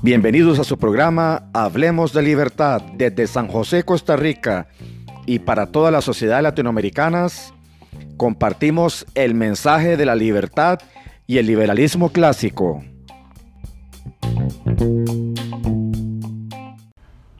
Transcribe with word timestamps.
Bienvenidos 0.00 0.58
a 0.58 0.64
su 0.64 0.78
programa 0.78 1.50
Hablemos 1.52 2.12
de 2.12 2.22
Libertad 2.22 2.80
desde 2.94 3.26
San 3.26 3.48
José, 3.48 3.82
Costa 3.82 4.16
Rica 4.16 4.68
y 5.26 5.40
para 5.40 5.66
todas 5.66 5.92
las 5.92 6.04
sociedades 6.04 6.44
latinoamericanas. 6.44 7.52
Compartimos 8.16 9.04
el 9.14 9.34
mensaje 9.34 9.96
de 9.96 10.06
la 10.06 10.14
libertad 10.14 10.78
y 11.26 11.38
el 11.38 11.46
liberalismo 11.46 12.10
clásico. 12.10 12.82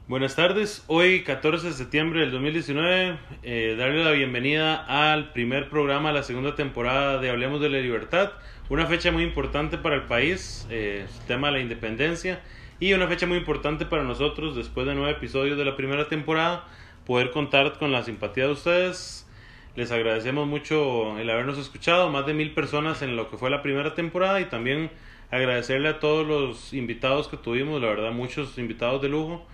Buenas 0.09 0.35
tardes, 0.35 0.83
hoy 0.87 1.23
14 1.23 1.67
de 1.67 1.73
septiembre 1.73 2.21
del 2.21 2.31
2019, 2.31 3.19
eh, 3.43 3.75
darle 3.77 4.03
la 4.03 4.11
bienvenida 4.11 4.75
al 4.85 5.31
primer 5.33 5.69
programa 5.69 6.09
de 6.09 6.15
la 6.15 6.23
segunda 6.23 6.55
temporada 6.55 7.19
de 7.19 7.29
Hablemos 7.29 7.61
de 7.61 7.69
la 7.69 7.77
Libertad, 7.77 8.31
una 8.69 8.85
fecha 8.85 9.11
muy 9.11 9.23
importante 9.23 9.77
para 9.77 9.95
el 9.95 10.03
país, 10.03 10.67
eh, 10.69 11.05
tema 11.27 11.47
de 11.47 11.53
la 11.53 11.59
independencia, 11.59 12.41
y 12.79 12.93
una 12.93 13.07
fecha 13.07 13.25
muy 13.25 13.37
importante 13.37 13.85
para 13.85 14.03
nosotros, 14.03 14.55
después 14.55 14.85
de 14.85 14.93
nueve 14.93 15.11
episodios 15.11 15.57
de 15.57 15.65
la 15.65 15.75
primera 15.75 16.07
temporada, 16.07 16.65
poder 17.05 17.31
contar 17.31 17.77
con 17.79 17.91
la 17.91 18.03
simpatía 18.03 18.45
de 18.45 18.51
ustedes. 18.51 19.27
Les 19.75 19.91
agradecemos 19.91 20.47
mucho 20.47 21.17
el 21.17 21.29
habernos 21.29 21.57
escuchado, 21.57 22.09
más 22.09 22.25
de 22.27 22.33
mil 22.33 22.53
personas 22.53 23.01
en 23.01 23.15
lo 23.15 23.29
que 23.29 23.37
fue 23.37 23.49
la 23.49 23.63
primera 23.63 23.95
temporada 23.95 24.39
y 24.39 24.45
también 24.45 24.91
agradecerle 25.31 25.89
a 25.89 25.99
todos 25.99 26.27
los 26.27 26.73
invitados 26.73 27.27
que 27.27 27.37
tuvimos, 27.37 27.81
la 27.81 27.87
verdad 27.87 28.11
muchos 28.11 28.57
invitados 28.57 29.01
de 29.01 29.09
lujo 29.09 29.45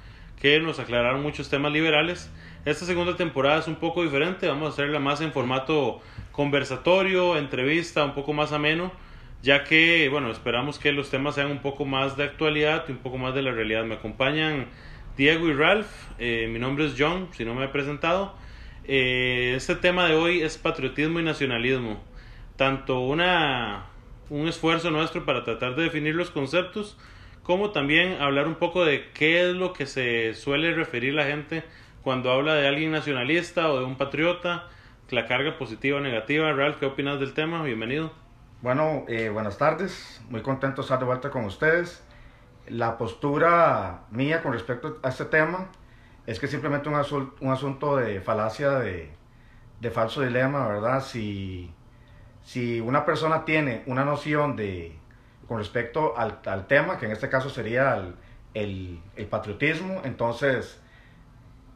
que 0.41 0.59
nos 0.59 0.79
aclararon 0.79 1.21
muchos 1.21 1.49
temas 1.49 1.71
liberales. 1.71 2.31
Esta 2.65 2.85
segunda 2.85 3.15
temporada 3.15 3.59
es 3.59 3.67
un 3.67 3.75
poco 3.75 4.03
diferente, 4.03 4.47
vamos 4.47 4.67
a 4.67 4.73
hacerla 4.73 4.99
más 4.99 5.21
en 5.21 5.31
formato 5.31 6.01
conversatorio, 6.31 7.37
entrevista, 7.37 8.03
un 8.03 8.13
poco 8.13 8.33
más 8.33 8.51
ameno 8.51 8.91
ya 9.41 9.63
que, 9.63 10.09
bueno, 10.09 10.31
esperamos 10.31 10.79
que 10.79 10.91
los 10.91 11.09
temas 11.09 11.35
sean 11.35 11.51
un 11.51 11.59
poco 11.59 11.85
más 11.85 12.17
de 12.17 12.23
actualidad 12.23 12.85
y 12.87 12.91
un 12.93 12.97
poco 12.99 13.17
más 13.17 13.35
de 13.35 13.41
la 13.41 13.51
realidad. 13.51 13.83
Me 13.83 13.95
acompañan 13.95 14.67
Diego 15.17 15.47
y 15.47 15.53
Ralph, 15.53 15.87
eh, 16.19 16.47
mi 16.49 16.59
nombre 16.59 16.85
es 16.85 16.95
John, 16.97 17.29
si 17.31 17.45
no 17.45 17.53
me 17.53 17.65
he 17.65 17.67
presentado. 17.69 18.35
Eh, 18.87 19.53
este 19.55 19.75
tema 19.75 20.07
de 20.07 20.15
hoy 20.15 20.41
es 20.41 20.57
patriotismo 20.57 21.19
y 21.19 21.23
nacionalismo, 21.23 22.03
tanto 22.55 22.99
una, 22.99 23.85
un 24.29 24.47
esfuerzo 24.47 24.91
nuestro 24.91 25.25
para 25.25 25.43
tratar 25.43 25.75
de 25.75 25.83
definir 25.83 26.15
los 26.15 26.31
conceptos, 26.31 26.97
como 27.43 27.71
también 27.71 28.21
hablar 28.21 28.47
un 28.47 28.55
poco 28.55 28.83
de 28.83 29.09
qué 29.13 29.49
es 29.49 29.55
lo 29.55 29.73
que 29.73 29.85
se 29.85 30.33
suele 30.33 30.73
referir 30.73 31.13
la 31.13 31.25
gente 31.25 31.63
cuando 32.03 32.31
habla 32.31 32.55
de 32.55 32.67
alguien 32.67 32.91
nacionalista 32.91 33.71
o 33.71 33.79
de 33.79 33.85
un 33.85 33.97
patriota, 33.97 34.67
la 35.09 35.25
carga 35.25 35.57
positiva 35.57 35.97
o 35.97 36.01
negativa. 36.01 36.51
Ralph, 36.53 36.77
¿qué 36.79 36.85
opinas 36.85 37.19
del 37.19 37.33
tema? 37.33 37.63
Bienvenido. 37.63 38.24
Bueno, 38.65 39.05
eh, 39.07 39.29
buenas 39.29 39.59
tardes, 39.59 40.19
muy 40.27 40.41
contento 40.41 40.81
de 40.81 40.85
estar 40.85 40.97
de 40.97 41.05
vuelta 41.05 41.29
con 41.29 41.45
ustedes. 41.45 42.01
La 42.67 42.97
postura 42.97 44.05
mía 44.09 44.41
con 44.41 44.53
respecto 44.53 44.97
a 45.03 45.09
este 45.09 45.25
tema 45.25 45.67
es 46.25 46.39
que 46.39 46.47
simplemente 46.47 46.89
un, 46.89 46.95
un 47.41 47.51
asunto 47.51 47.95
de 47.95 48.21
falacia, 48.21 48.71
de, 48.71 49.11
de, 49.79 49.91
falso 49.91 50.23
dilema, 50.23 50.67
¿verdad? 50.67 51.03
Si, 51.03 51.71
si 52.41 52.81
una 52.81 53.05
persona 53.05 53.45
tiene 53.45 53.83
una 53.85 54.03
noción 54.03 54.55
de, 54.55 54.97
con 55.47 55.59
respecto 55.59 56.17
al, 56.17 56.39
al 56.47 56.65
tema, 56.65 56.97
que 56.97 57.05
en 57.05 57.11
este 57.11 57.29
caso 57.29 57.51
sería 57.51 57.93
el, 57.93 58.15
el, 58.55 58.99
el, 59.15 59.27
patriotismo, 59.27 60.01
entonces 60.05 60.81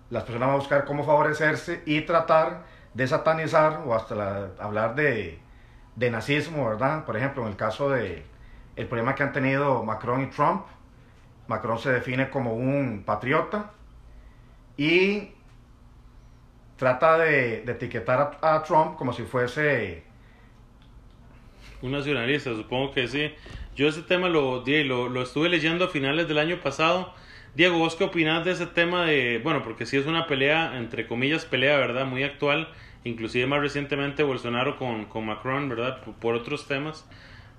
las 0.10 0.24
personas 0.24 0.48
van 0.48 0.56
a 0.56 0.60
buscar 0.60 0.86
cómo 0.86 1.04
favorecerse 1.04 1.84
y 1.86 2.02
tratar 2.02 2.64
de 2.96 3.08
satanizar 3.08 3.84
o 3.86 3.94
hasta 3.94 4.16
la, 4.16 4.48
hablar 4.58 4.96
de 4.96 5.48
de 6.00 6.10
nazismo, 6.10 6.68
¿verdad? 6.70 7.06
Por 7.06 7.18
ejemplo, 7.18 7.44
en 7.44 7.50
el 7.50 7.56
caso 7.58 7.90
de 7.90 8.24
el 8.78 8.88
problema 8.88 9.16
que 9.16 9.24
han 9.24 9.34
tenido 9.34 9.84
Macron 9.84 10.24
y 10.24 10.28
Trump, 10.28 10.66
Macron 11.48 11.78
se 11.78 11.92
define 11.92 12.30
como 12.30 12.54
un 12.54 13.04
patriota 13.06 13.72
y 14.78 15.32
trata 16.78 17.18
de, 17.18 17.64
etiquetar 17.64 18.40
a, 18.42 18.64
Trump 18.64 18.96
como 18.96 19.12
si 19.12 19.24
fuese 19.24 20.04
un 21.82 21.92
nacionalista, 21.92 22.56
supongo 22.56 22.94
que 22.94 23.08
sí. 23.10 23.34
Yo 23.76 23.90
ese 23.90 24.02
tema 24.02 24.30
lo, 24.30 24.64
lo, 24.66 25.10
lo 25.10 25.22
estuve 25.22 25.50
leyendo 25.50 25.86
a 25.86 25.88
finales 25.90 26.30
del 26.30 26.38
año 26.38 26.62
pasado. 26.62 27.14
Diego, 27.56 27.78
¿vos 27.78 27.96
qué 27.96 28.06
opinás 28.06 28.46
de 28.46 28.52
ese 28.52 28.68
tema 28.68 29.06
de, 29.06 29.42
bueno, 29.44 29.64
porque 29.64 29.86
sí 29.86 29.98
es 29.98 30.06
una 30.06 30.28
pelea, 30.28 30.78
entre 30.78 31.08
comillas, 31.08 31.44
pelea, 31.44 31.76
¿verdad? 31.78 32.06
Muy 32.06 32.24
actual 32.24 32.70
inclusive 33.04 33.46
más 33.48 33.62
recientemente 33.62 34.24
Bolsonaro 34.24 34.78
con, 34.78 35.06
con 35.06 35.26
Macron, 35.26 35.70
¿verdad? 35.70 36.02
Por, 36.02 36.36
otros 36.36 36.68
temas 36.68 37.06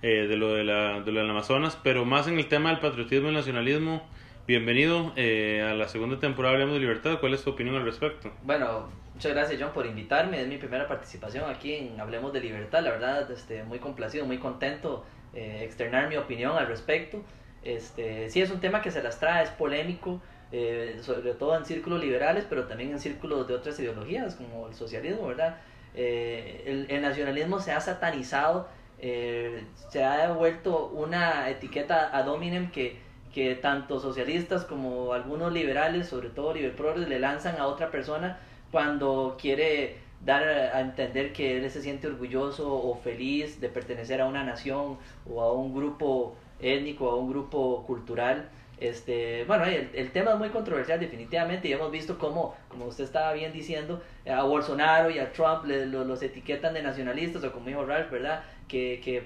eh, 0.03 0.27
de, 0.29 0.37
lo 0.37 0.55
de, 0.55 0.65
la, 0.65 1.01
de 1.01 1.13
lo 1.13 1.21
del 1.21 1.31
Amazonas, 1.31 1.79
pero 1.83 2.05
más 2.05 2.29
en 2.29 2.39
el 2.39 2.49
tema 2.49 2.71
del 2.71 2.81
patriotismo 2.81 3.31
y 3.31 3.35
nacionalismo. 3.35 4.03
Bienvenido 4.47 5.13
eh, 5.15 5.65
a 5.71 5.75
la 5.75 5.87
segunda 5.87 6.19
temporada 6.19 6.59
de 6.59 6.67
de 6.67 6.79
Libertad. 6.79 7.21
¿Cuál 7.21 7.35
es 7.35 7.45
tu 7.45 7.51
opinión 7.51 7.77
al 7.77 7.85
respecto? 7.85 8.33
Bueno, 8.43 8.89
muchas 9.15 9.33
gracias 9.33 9.61
John 9.63 9.73
por 9.73 9.87
invitarme. 9.87 10.41
Es 10.41 10.49
mi 10.49 10.57
primera 10.57 10.89
participación 10.89 11.49
aquí 11.49 11.75
en 11.75 12.01
Hablemos 12.01 12.33
de 12.33 12.41
Libertad. 12.41 12.83
La 12.83 12.91
verdad, 12.91 13.31
este, 13.31 13.63
muy 13.63 13.79
complacido, 13.79 14.25
muy 14.27 14.39
contento 14.39 15.05
eh, 15.35 15.61
externar 15.63 16.09
mi 16.09 16.17
opinión 16.17 16.57
al 16.57 16.67
respecto. 16.67 17.23
Este, 17.63 18.29
sí, 18.31 18.41
es 18.41 18.51
un 18.51 18.61
tema 18.61 18.83
que 18.83 18.91
se 18.91 19.03
las 19.03 19.21
trae, 19.21 19.45
es 19.45 19.51
polémico. 19.51 20.21
Eh, 20.53 20.99
sobre 21.03 21.33
todo 21.35 21.57
en 21.57 21.65
círculos 21.65 22.01
liberales, 22.01 22.45
pero 22.49 22.65
también 22.65 22.91
en 22.91 22.99
círculos 22.99 23.47
de 23.47 23.55
otras 23.55 23.79
ideologías, 23.79 24.35
como 24.35 24.67
el 24.67 24.75
socialismo, 24.75 25.29
¿verdad? 25.29 25.59
Eh, 25.95 26.87
el, 26.89 27.03
nacionalismo 27.03 27.61
se 27.61 27.71
ha 27.71 27.81
satanizado, 27.81 28.67
eh, 28.99 29.65
se 29.91 30.03
ha 30.03 30.33
vuelto 30.33 30.89
una 30.89 31.49
etiqueta 31.51 32.17
ad 32.17 32.29
hominem 32.29 32.73
que, 32.73 32.99
que 33.33 33.55
tanto 33.55 34.01
socialistas 34.01 34.65
como 34.65 35.13
algunos 35.13 35.53
liberales, 35.53 36.09
sobre 36.09 36.31
todo 36.31 36.53
liberales, 36.53 37.09
le 37.09 37.21
lanzan 37.21 37.57
a 37.61 37.69
otra 37.69 37.93
persona 37.93 38.39
cuando 38.73 39.37
quiere 39.41 39.99
dar 40.25 40.43
a 40.43 40.81
entender 40.81 41.33
que 41.33 41.59
él 41.59 41.71
se 41.71 41.81
siente 41.81 42.09
orgulloso 42.09 42.75
o 42.75 42.97
feliz 42.97 43.61
de 43.61 43.69
pertenecer 43.69 44.21
a 44.21 44.27
una 44.27 44.45
nación 44.45 44.99
o 45.29 45.41
a 45.43 45.53
un 45.53 45.73
grupo 45.75 46.35
étnico, 46.61 47.09
a 47.11 47.17
un 47.17 47.31
grupo 47.31 47.85
cultural. 47.87 48.51
Este, 48.81 49.45
bueno, 49.45 49.65
el, 49.65 49.91
el, 49.93 50.11
tema 50.11 50.33
es 50.33 50.39
muy 50.39 50.49
controversial 50.49 50.99
definitivamente 50.99 51.69
y 51.69 51.73
hemos 51.73 51.93
visto 51.93 52.19
cómo, 52.19 52.57
como 52.69 52.87
usted 52.87 53.05
estaba 53.05 53.35
bien 53.35 53.53
diciendo, 53.53 54.03
a 54.27 54.43
Bolsonaro 54.43 55.11
y 55.11 55.19
a 55.19 55.33
Trump 55.33 55.67
le, 55.67 55.85
los 55.85 56.23
etiquetan 56.23 56.73
de 56.73 56.83
nacionalistas 56.83 57.45
o 57.45 57.53
como 57.53 57.67
dijo 57.67 57.85
Ralph, 57.85 58.11
¿verdad? 58.11 58.43
Que, 58.69 59.01
que 59.05 59.23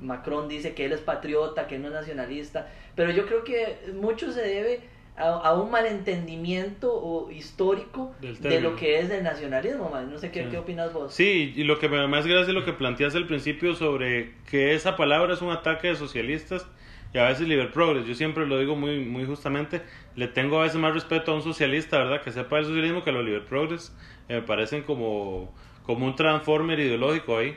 Macron 0.00 0.46
dice 0.46 0.74
que 0.74 0.84
él 0.84 0.92
es 0.92 1.00
patriota, 1.00 1.66
que 1.66 1.78
no 1.78 1.88
es 1.88 1.94
nacionalista, 1.94 2.68
pero 2.94 3.10
yo 3.10 3.24
creo 3.24 3.44
que 3.44 3.78
mucho 3.94 4.30
se 4.30 4.42
debe 4.42 4.80
a, 5.16 5.54
un 5.54 5.70
malentendimiento 5.70 7.28
histórico 7.32 8.14
de 8.20 8.60
lo 8.60 8.76
que 8.76 9.00
es 9.00 9.10
el 9.10 9.24
nacionalismo, 9.24 9.90
no 10.08 10.18
sé 10.18 10.30
qué, 10.30 10.48
qué 10.48 10.58
opinas 10.58 10.92
vos. 10.92 11.14
Sí, 11.14 11.54
y 11.56 11.64
lo 11.64 11.78
que 11.78 11.88
me 11.88 12.06
más 12.06 12.26
gracia 12.26 12.48
es 12.48 12.54
lo 12.54 12.64
que 12.64 12.72
planteas 12.72 13.14
al 13.14 13.26
principio 13.26 13.74
sobre 13.74 14.34
que 14.50 14.74
esa 14.74 14.96
palabra 14.96 15.34
es 15.34 15.42
un 15.42 15.50
ataque 15.50 15.88
de 15.88 15.96
socialistas 15.96 16.66
y 17.12 17.18
a 17.18 17.24
veces 17.24 17.48
Liber 17.48 17.70
Progress. 17.70 18.06
Yo 18.06 18.14
siempre 18.14 18.46
lo 18.46 18.58
digo 18.58 18.76
muy, 18.76 19.00
muy 19.00 19.24
justamente, 19.24 19.82
le 20.14 20.28
tengo 20.28 20.60
a 20.60 20.64
veces 20.64 20.78
más 20.78 20.92
respeto 20.92 21.32
a 21.32 21.34
un 21.34 21.42
socialista, 21.42 21.98
¿verdad? 21.98 22.22
Que 22.22 22.32
sepa 22.32 22.58
el 22.58 22.66
socialismo 22.66 23.02
que 23.02 23.10
a 23.10 23.12
los 23.12 23.24
Liber 23.24 23.44
Progress. 23.44 23.94
Eh, 24.28 24.36
me 24.36 24.42
parecen 24.42 24.82
como, 24.82 25.54
como 25.84 26.06
un 26.06 26.16
transformer 26.16 26.78
ideológico 26.80 27.38
ahí. 27.38 27.56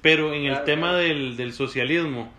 Pero 0.00 0.32
en 0.34 0.46
el 0.46 0.64
tema 0.64 0.94
del, 0.96 1.36
del 1.36 1.52
socialismo, 1.52 2.32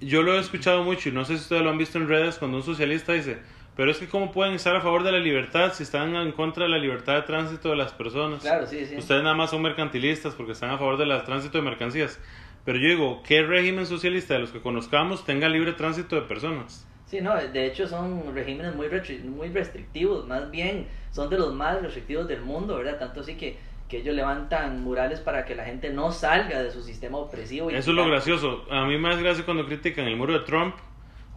yo 0.00 0.22
lo 0.22 0.34
he 0.34 0.40
escuchado 0.40 0.82
mucho 0.84 1.10
y 1.10 1.12
no 1.12 1.24
sé 1.24 1.36
si 1.36 1.42
ustedes 1.42 1.62
lo 1.62 1.70
han 1.70 1.78
visto 1.78 1.98
en 1.98 2.08
redes 2.08 2.38
cuando 2.38 2.56
un 2.56 2.62
socialista 2.62 3.12
dice, 3.12 3.38
pero 3.76 3.90
es 3.90 3.98
que 3.98 4.08
cómo 4.08 4.30
pueden 4.32 4.54
estar 4.54 4.74
a 4.76 4.80
favor 4.80 5.02
de 5.02 5.12
la 5.12 5.18
libertad 5.18 5.72
si 5.74 5.82
están 5.82 6.14
en 6.14 6.32
contra 6.32 6.64
de 6.64 6.70
la 6.70 6.78
libertad 6.78 7.14
de 7.14 7.22
tránsito 7.22 7.70
de 7.70 7.76
las 7.76 7.92
personas. 7.92 8.40
Claro, 8.40 8.66
sí, 8.66 8.86
sí. 8.86 8.96
Ustedes 8.96 9.22
nada 9.22 9.34
más 9.34 9.50
son 9.50 9.62
mercantilistas 9.62 10.34
porque 10.34 10.52
están 10.52 10.70
a 10.70 10.78
favor 10.78 10.96
del 10.96 11.10
tránsito 11.24 11.58
de 11.58 11.64
mercancías. 11.64 12.20
Pero 12.64 12.78
yo 12.78 12.88
digo, 12.88 13.22
¿qué 13.22 13.42
régimen 13.42 13.86
socialista 13.86 14.34
de 14.34 14.40
los 14.40 14.50
que 14.50 14.60
conozcamos 14.60 15.24
tenga 15.24 15.48
libre 15.48 15.72
tránsito 15.74 16.16
de 16.16 16.22
personas? 16.22 16.86
Sí, 17.06 17.20
no, 17.20 17.36
de 17.36 17.66
hecho 17.66 17.86
son 17.86 18.34
regímenes 18.34 18.74
muy, 18.74 18.88
muy 19.24 19.48
restrictivos, 19.48 20.26
más 20.26 20.50
bien 20.50 20.88
son 21.10 21.28
de 21.28 21.38
los 21.38 21.52
más 21.52 21.80
restrictivos 21.82 22.26
del 22.26 22.40
mundo, 22.40 22.76
¿verdad? 22.76 22.98
Tanto 22.98 23.20
así 23.20 23.36
que, 23.36 23.58
que 23.88 23.98
ellos 23.98 24.14
levantan 24.14 24.82
murales 24.82 25.20
para 25.20 25.44
que 25.44 25.54
la 25.54 25.64
gente 25.64 25.90
no 25.90 26.10
salga 26.10 26.62
de 26.62 26.70
su 26.70 26.82
sistema 26.82 27.18
opresivo. 27.18 27.68
Eso 27.70 27.90
es 27.90 27.96
lo 27.96 28.06
gracioso. 28.06 28.64
A 28.70 28.86
mí 28.86 28.96
me 28.98 29.10
hace 29.10 29.22
gracia 29.22 29.44
cuando 29.44 29.66
critican 29.66 30.06
el 30.06 30.16
muro 30.16 30.32
de 30.32 30.40
Trump, 30.40 30.74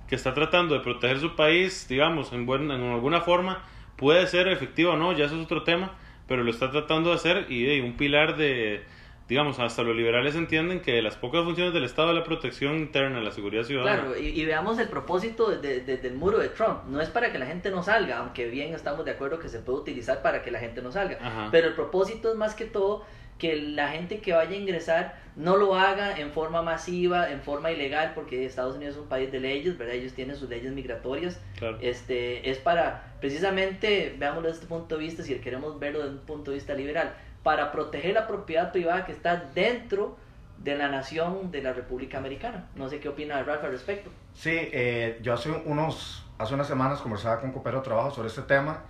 que 0.07 0.15
está 0.15 0.33
tratando 0.33 0.73
de 0.73 0.79
proteger 0.79 1.19
su 1.19 1.35
país, 1.35 1.87
digamos, 1.89 2.31
en, 2.31 2.49
en 2.49 2.71
alguna 2.71 3.19
forma. 3.19 3.65
Puede 3.97 4.25
ser 4.27 4.47
efectivo 4.47 4.93
o 4.93 4.97
no, 4.97 5.11
ya 5.11 5.25
eso 5.25 5.35
es 5.35 5.43
otro 5.43 5.63
tema, 5.63 5.95
pero 6.27 6.43
lo 6.43 6.51
está 6.51 6.71
tratando 6.71 7.09
de 7.09 7.15
hacer 7.15 7.47
y 7.49 7.63
de 7.63 7.81
un 7.81 7.97
pilar 7.97 8.37
de 8.37 8.85
digamos, 9.27 9.59
hasta 9.59 9.83
los 9.83 9.95
liberales 9.95 10.35
entienden 10.35 10.81
que 10.81 11.01
las 11.01 11.15
pocas 11.15 11.43
funciones 11.43 11.73
del 11.73 11.83
Estado 11.83 12.09
es 12.09 12.15
la 12.15 12.23
protección 12.23 12.77
interna, 12.77 13.19
la 13.19 13.31
seguridad 13.31 13.63
ciudadana. 13.63 14.03
Claro, 14.03 14.17
y, 14.17 14.45
veamos 14.45 14.79
el 14.79 14.87
propósito 14.87 15.49
de, 15.49 15.81
del 15.81 16.13
muro 16.13 16.37
de 16.37 16.49
Trump. 16.49 16.85
No 16.87 17.01
es 17.01 17.09
para 17.09 17.31
que 17.31 17.37
la 17.37 17.45
gente 17.45 17.69
no 17.69 17.83
salga, 17.83 18.19
aunque 18.19 18.47
bien 18.47 18.73
estamos 18.73 19.03
de 19.03 19.11
acuerdo 19.11 19.39
que 19.39 19.49
se 19.49 19.59
puede 19.59 19.79
utilizar 19.79 20.21
para 20.21 20.41
que 20.41 20.51
la 20.51 20.59
gente 20.59 20.81
no 20.81 20.91
salga. 20.91 21.49
Pero 21.51 21.67
el 21.67 21.73
propósito 21.73 22.31
es 22.31 22.37
más 22.37 22.55
que 22.55 22.65
todo 22.65 23.05
que 23.37 23.55
la 23.55 23.89
gente 23.89 24.19
que 24.19 24.33
vaya 24.33 24.51
a 24.51 24.55
ingresar 24.55 25.19
no 25.35 25.57
lo 25.57 25.75
haga 25.75 26.17
en 26.17 26.31
forma 26.31 26.63
masiva, 26.63 27.29
en 27.29 27.41
forma 27.41 27.71
ilegal, 27.71 28.13
porque 28.15 28.45
Estados 28.45 28.75
Unidos 28.75 28.95
es 28.95 29.01
un 29.01 29.07
país 29.07 29.31
de 29.31 29.39
leyes, 29.39 29.77
¿verdad? 29.77 29.95
Ellos 29.95 30.13
tienen 30.13 30.35
sus 30.35 30.49
leyes 30.49 30.71
migratorias. 30.73 31.39
Este, 31.79 32.49
es 32.49 32.57
para, 32.57 33.13
precisamente, 33.19 34.15
veámoslo 34.17 34.47
desde 34.47 34.61
este 34.61 34.67
punto 34.67 34.97
de 34.97 35.03
vista, 35.03 35.21
si 35.21 35.35
queremos 35.35 35.79
verlo 35.79 35.99
desde 35.99 36.13
un 36.13 36.25
punto 36.25 36.51
de 36.51 36.55
vista 36.55 36.73
liberal, 36.73 37.13
para 37.43 37.71
proteger 37.71 38.13
la 38.13 38.27
propiedad 38.27 38.71
privada 38.71 39.05
que 39.05 39.11
está 39.11 39.35
dentro 39.53 40.17
de 40.57 40.75
la 40.75 40.89
nación 40.89 41.51
de 41.51 41.61
la 41.61 41.73
República 41.73 42.17
Americana. 42.17 42.67
No 42.75 42.89
sé 42.89 42.99
qué 42.99 43.09
opina 43.09 43.41
Ralph 43.43 43.63
al 43.63 43.71
respecto. 43.71 44.09
Sí, 44.33 44.51
eh, 44.53 45.19
yo 45.21 45.33
hace, 45.33 45.51
unos, 45.51 46.25
hace 46.37 46.53
unas 46.53 46.67
semanas 46.67 46.99
conversaba 46.99 47.39
con 47.39 47.49
un 47.49 47.53
compañero 47.53 47.81
de 47.81 47.85
trabajo 47.85 48.11
sobre 48.11 48.27
este 48.27 48.41
tema 48.41 48.81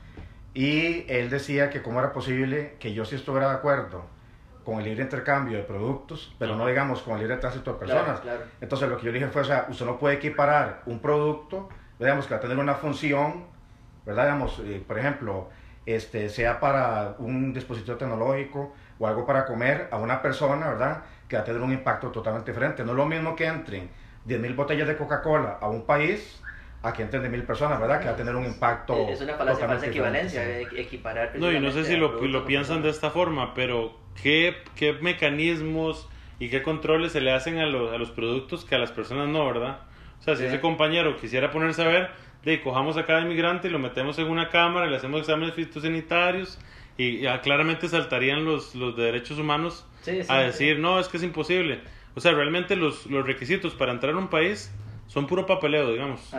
y 0.54 1.06
él 1.08 1.30
decía 1.30 1.70
que 1.70 1.82
cómo 1.82 2.00
era 2.00 2.14
posible 2.14 2.76
que 2.80 2.94
yo 2.94 3.06
sí 3.06 3.16
estuviera 3.16 3.50
de 3.50 3.56
acuerdo 3.56 4.06
con 4.64 4.80
el 4.80 4.84
libre 4.84 5.04
intercambio 5.04 5.58
de 5.58 5.64
productos, 5.64 6.36
pero 6.38 6.56
no 6.58 6.68
digamos 6.68 7.02
con 7.02 7.14
el 7.14 7.22
libre 7.22 7.38
tránsito 7.38 7.74
de 7.74 7.80
personas. 7.80 8.22
Entonces 8.60 8.90
lo 8.90 8.98
que 8.98 9.06
yo 9.06 9.12
dije 9.14 9.28
fue, 9.28 9.44
o 9.44 9.46
sea, 9.46 9.66
usted 9.70 9.86
no 9.86 9.98
puede 9.98 10.16
equiparar 10.16 10.82
un 10.88 11.00
producto, 11.00 11.70
digamos, 12.00 12.26
que 12.28 12.34
va 12.34 12.40
a 12.40 12.42
tener 12.42 12.58
una 12.58 12.76
función, 12.76 13.46
¿verdad? 14.06 14.24
Digamos, 14.24 14.60
eh, 14.66 14.84
por 14.86 15.00
ejemplo, 15.00 15.50
este, 15.88 16.28
sea 16.28 16.60
para 16.60 17.16
un 17.18 17.54
dispositivo 17.54 17.98
tecnológico 17.98 18.74
o 19.00 19.08
algo 19.08 19.26
para 19.26 19.46
comer, 19.46 19.88
a 19.90 19.98
una 19.98 20.22
persona, 20.22 20.68
¿verdad? 20.68 21.04
Que 21.28 21.38
va 21.38 21.44
a 21.44 21.46
tener 21.46 21.62
un 21.62 21.72
impacto 21.72 22.10
totalmente 22.10 22.52
diferente. 22.52 22.84
No 22.84 22.92
es 22.92 22.98
lo 22.98 23.06
mismo 23.06 23.36
que 23.36 23.46
entren 23.46 23.90
10.000 24.28 24.54
botellas 24.54 24.88
de 24.88 24.98
Coca-Cola 24.98 25.58
a 25.62 25.70
un 25.70 25.86
país 25.86 26.44
a 26.84 26.94
que 26.94 27.04
entren 27.04 27.32
mil 27.32 27.44
personas, 27.44 27.80
¿verdad? 27.80 28.00
Que 28.00 28.06
va 28.08 28.12
a 28.12 28.16
tener 28.16 28.36
un 28.36 28.46
impacto. 28.46 29.08
Es 29.10 29.22
una 29.22 29.34
falacia, 29.36 29.66
falsa 29.66 29.88
equivalencia, 29.88 30.60
equiparar. 30.60 31.32
No, 31.36 31.52
y 31.52 31.60
no 31.60 31.72
sé 31.72 31.86
si 31.86 31.96
lo, 31.96 32.22
lo 32.22 32.46
piensan 32.46 32.82
de 32.84 32.90
esta 32.90 33.10
forma, 33.10 33.54
pero 33.54 33.98
¿qué, 34.22 34.58
¿qué 34.76 34.94
mecanismos 34.94 36.08
y 36.40 36.50
qué 36.50 36.62
controles 36.62 37.14
se 37.14 37.22
le 37.22 37.32
hacen 37.32 37.58
a 37.58 37.66
los, 37.66 37.92
a 37.94 37.98
los 37.98 38.12
productos 38.12 38.64
que 38.64 38.76
a 38.76 38.78
las 38.78 38.92
personas 38.92 39.28
no, 39.30 39.46
¿verdad? 39.46 39.80
O 40.20 40.24
sea, 40.24 40.36
si 40.36 40.46
ese 40.46 40.60
compañero 40.60 41.18
quisiera 41.18 41.52
ponerse 41.52 41.84
a 41.84 41.88
ver, 41.88 42.10
de 42.44 42.62
cojamos 42.62 42.98
a 42.98 43.06
cada 43.06 43.22
inmigrante 43.22 43.68
y 43.68 43.72
lo 43.72 43.80
metemos 43.80 44.20
en 44.20 44.28
una 44.28 44.50
cámara, 44.50 44.88
le 44.88 44.98
hacemos 44.98 45.22
exámenes 45.22 45.54
fitosanitarios 45.56 46.60
y 46.98 47.22
ya 47.22 47.42
claramente 47.42 47.88
saltarían 47.88 48.44
los, 48.44 48.76
los 48.76 48.96
derechos 48.98 49.38
humanos 49.38 49.86
a 50.28 50.40
decir, 50.40 50.80
no, 50.80 51.00
es 51.00 51.08
que 51.08 51.18
es 51.18 51.24
imposible. 51.24 51.82
O 52.16 52.20
sea, 52.20 52.32
realmente 52.32 52.76
los, 52.76 53.06
los 53.06 53.26
requisitos 53.26 53.76
para 53.76 53.92
entrar 53.92 54.16
a 54.16 54.18
un 54.18 54.30
país 54.30 54.72
son 55.08 55.26
puro 55.26 55.46
papeleo, 55.46 55.92
digamos. 55.92 56.34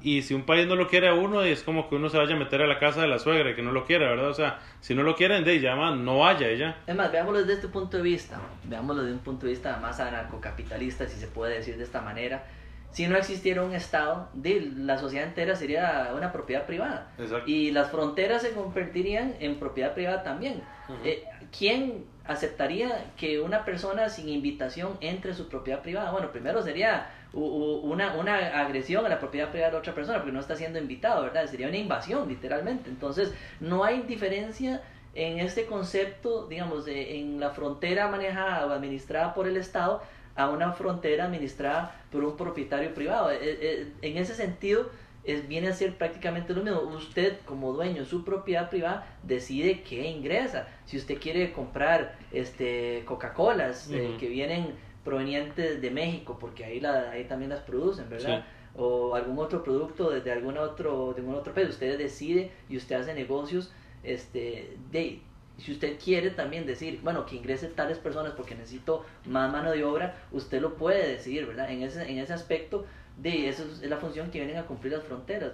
Y 0.00 0.22
si 0.22 0.34
un 0.34 0.42
país 0.42 0.66
no 0.66 0.74
lo 0.74 0.88
quiere 0.88 1.08
a 1.08 1.14
uno, 1.14 1.42
es 1.42 1.62
como 1.62 1.88
que 1.88 1.94
uno 1.94 2.08
se 2.08 2.18
vaya 2.18 2.34
a 2.34 2.38
meter 2.38 2.60
a 2.62 2.66
la 2.66 2.78
casa 2.78 3.02
de 3.02 3.08
la 3.08 3.18
suegra 3.18 3.50
y 3.50 3.54
que 3.54 3.62
no 3.62 3.72
lo 3.72 3.84
quiera, 3.84 4.08
¿verdad? 4.08 4.28
O 4.28 4.34
sea, 4.34 4.58
si 4.80 4.94
no 4.94 5.02
lo 5.02 5.14
quieren, 5.14 5.44
de 5.44 5.60
llama, 5.60 5.94
no 5.94 6.18
vaya 6.18 6.48
ella. 6.48 6.76
Es 6.86 6.96
más, 6.96 7.12
veámoslo 7.12 7.40
desde 7.40 7.54
este 7.54 7.68
punto 7.68 7.96
de 7.96 8.02
vista, 8.02 8.40
veámoslo 8.64 9.02
desde 9.02 9.14
un 9.14 9.22
punto 9.22 9.46
de 9.46 9.52
vista 9.52 9.76
más 9.76 10.00
anarcocapitalista, 10.00 11.06
si 11.06 11.18
se 11.18 11.28
puede 11.28 11.54
decir 11.56 11.76
de 11.76 11.84
esta 11.84 12.00
manera. 12.00 12.44
Si 12.92 13.06
no 13.06 13.16
existiera 13.16 13.62
un 13.62 13.72
Estado, 13.72 14.28
la 14.42 14.98
sociedad 14.98 15.26
entera 15.26 15.54
sería 15.54 16.12
una 16.14 16.32
propiedad 16.32 16.66
privada. 16.66 17.12
Y 17.46 17.70
las 17.70 17.90
fronteras 17.90 18.42
se 18.42 18.50
convertirían 18.50 19.34
en 19.38 19.60
propiedad 19.60 19.94
privada 19.94 20.22
también. 20.22 20.62
Eh, 21.04 21.24
¿Quién 21.56 22.04
aceptaría 22.24 23.12
que 23.16 23.40
una 23.40 23.64
persona 23.64 24.08
sin 24.08 24.28
invitación 24.28 24.96
entre 25.00 25.34
su 25.34 25.48
propiedad 25.48 25.82
privada? 25.82 26.10
Bueno, 26.10 26.32
primero 26.32 26.62
sería 26.62 27.10
una, 27.32 28.16
una 28.16 28.60
agresión 28.60 29.06
a 29.06 29.08
la 29.08 29.20
propiedad 29.20 29.50
privada 29.50 29.70
de 29.70 29.78
otra 29.78 29.94
persona 29.94 30.18
porque 30.18 30.32
no 30.32 30.40
está 30.40 30.56
siendo 30.56 30.80
invitado, 30.80 31.22
¿verdad? 31.22 31.46
Sería 31.46 31.68
una 31.68 31.76
invasión, 31.76 32.28
literalmente. 32.28 32.90
Entonces, 32.90 33.32
no 33.60 33.84
hay 33.84 34.02
diferencia 34.02 34.82
en 35.14 35.38
este 35.38 35.66
concepto, 35.66 36.46
digamos, 36.46 36.84
de, 36.84 37.20
en 37.20 37.38
la 37.40 37.50
frontera 37.50 38.08
manejada 38.08 38.66
o 38.66 38.70
administrada 38.70 39.34
por 39.34 39.46
el 39.46 39.56
Estado 39.56 40.02
a 40.36 40.48
una 40.48 40.72
frontera 40.72 41.24
administrada 41.24 42.00
por 42.10 42.24
un 42.24 42.36
propietario 42.36 42.94
privado. 42.94 43.30
Eh, 43.30 43.38
eh, 43.42 43.92
en 44.02 44.16
ese 44.16 44.34
sentido, 44.34 44.90
es, 45.24 45.46
viene 45.48 45.68
a 45.68 45.72
ser 45.72 45.96
prácticamente 45.96 46.54
lo 46.54 46.62
mismo. 46.62 46.80
Usted, 46.80 47.38
como 47.44 47.72
dueño 47.72 48.02
de 48.02 48.06
su 48.06 48.24
propiedad 48.24 48.70
privada, 48.70 49.06
decide 49.22 49.82
qué 49.82 50.08
ingresa. 50.08 50.68
Si 50.86 50.96
usted 50.96 51.18
quiere 51.18 51.52
comprar 51.52 52.16
este 52.32 53.02
Coca-Colas 53.06 53.90
eh, 53.90 54.16
que 54.18 54.28
vienen 54.28 54.74
provenientes 55.04 55.80
de 55.80 55.90
México, 55.90 56.38
porque 56.40 56.64
ahí, 56.64 56.80
la, 56.80 57.10
ahí 57.10 57.24
también 57.24 57.50
las 57.50 57.60
producen, 57.60 58.08
¿verdad? 58.08 58.44
O 58.76 59.14
algún 59.14 59.38
otro 59.38 59.64
producto 59.64 60.10
de, 60.10 60.30
algún 60.30 60.56
otro, 60.56 61.12
de 61.12 61.20
algún 61.20 61.34
otro 61.34 61.52
país. 61.52 61.68
Usted 61.70 61.98
decide 61.98 62.50
y 62.68 62.76
usted 62.76 62.96
hace 62.96 63.14
negocios 63.14 63.72
este, 64.02 64.76
de, 64.90 65.20
si 65.60 65.72
usted 65.72 65.98
quiere 66.02 66.30
también 66.30 66.66
decir, 66.66 67.00
bueno, 67.02 67.26
que 67.26 67.36
ingrese 67.36 67.68
tales 67.68 67.98
personas 67.98 68.32
porque 68.32 68.54
necesito 68.54 69.04
más 69.26 69.52
mano 69.52 69.70
de 69.70 69.84
obra, 69.84 70.16
usted 70.32 70.60
lo 70.60 70.74
puede 70.74 71.06
decidir, 71.08 71.46
¿verdad? 71.46 71.70
En 71.70 71.82
ese, 71.82 72.10
en 72.10 72.18
ese 72.18 72.32
aspecto, 72.32 72.86
de 73.16 73.48
eso 73.48 73.64
es 73.64 73.82
la 73.82 73.96
función 73.98 74.30
que 74.30 74.38
vienen 74.38 74.56
a 74.56 74.66
cumplir 74.66 74.92
las 74.92 75.04
fronteras. 75.04 75.52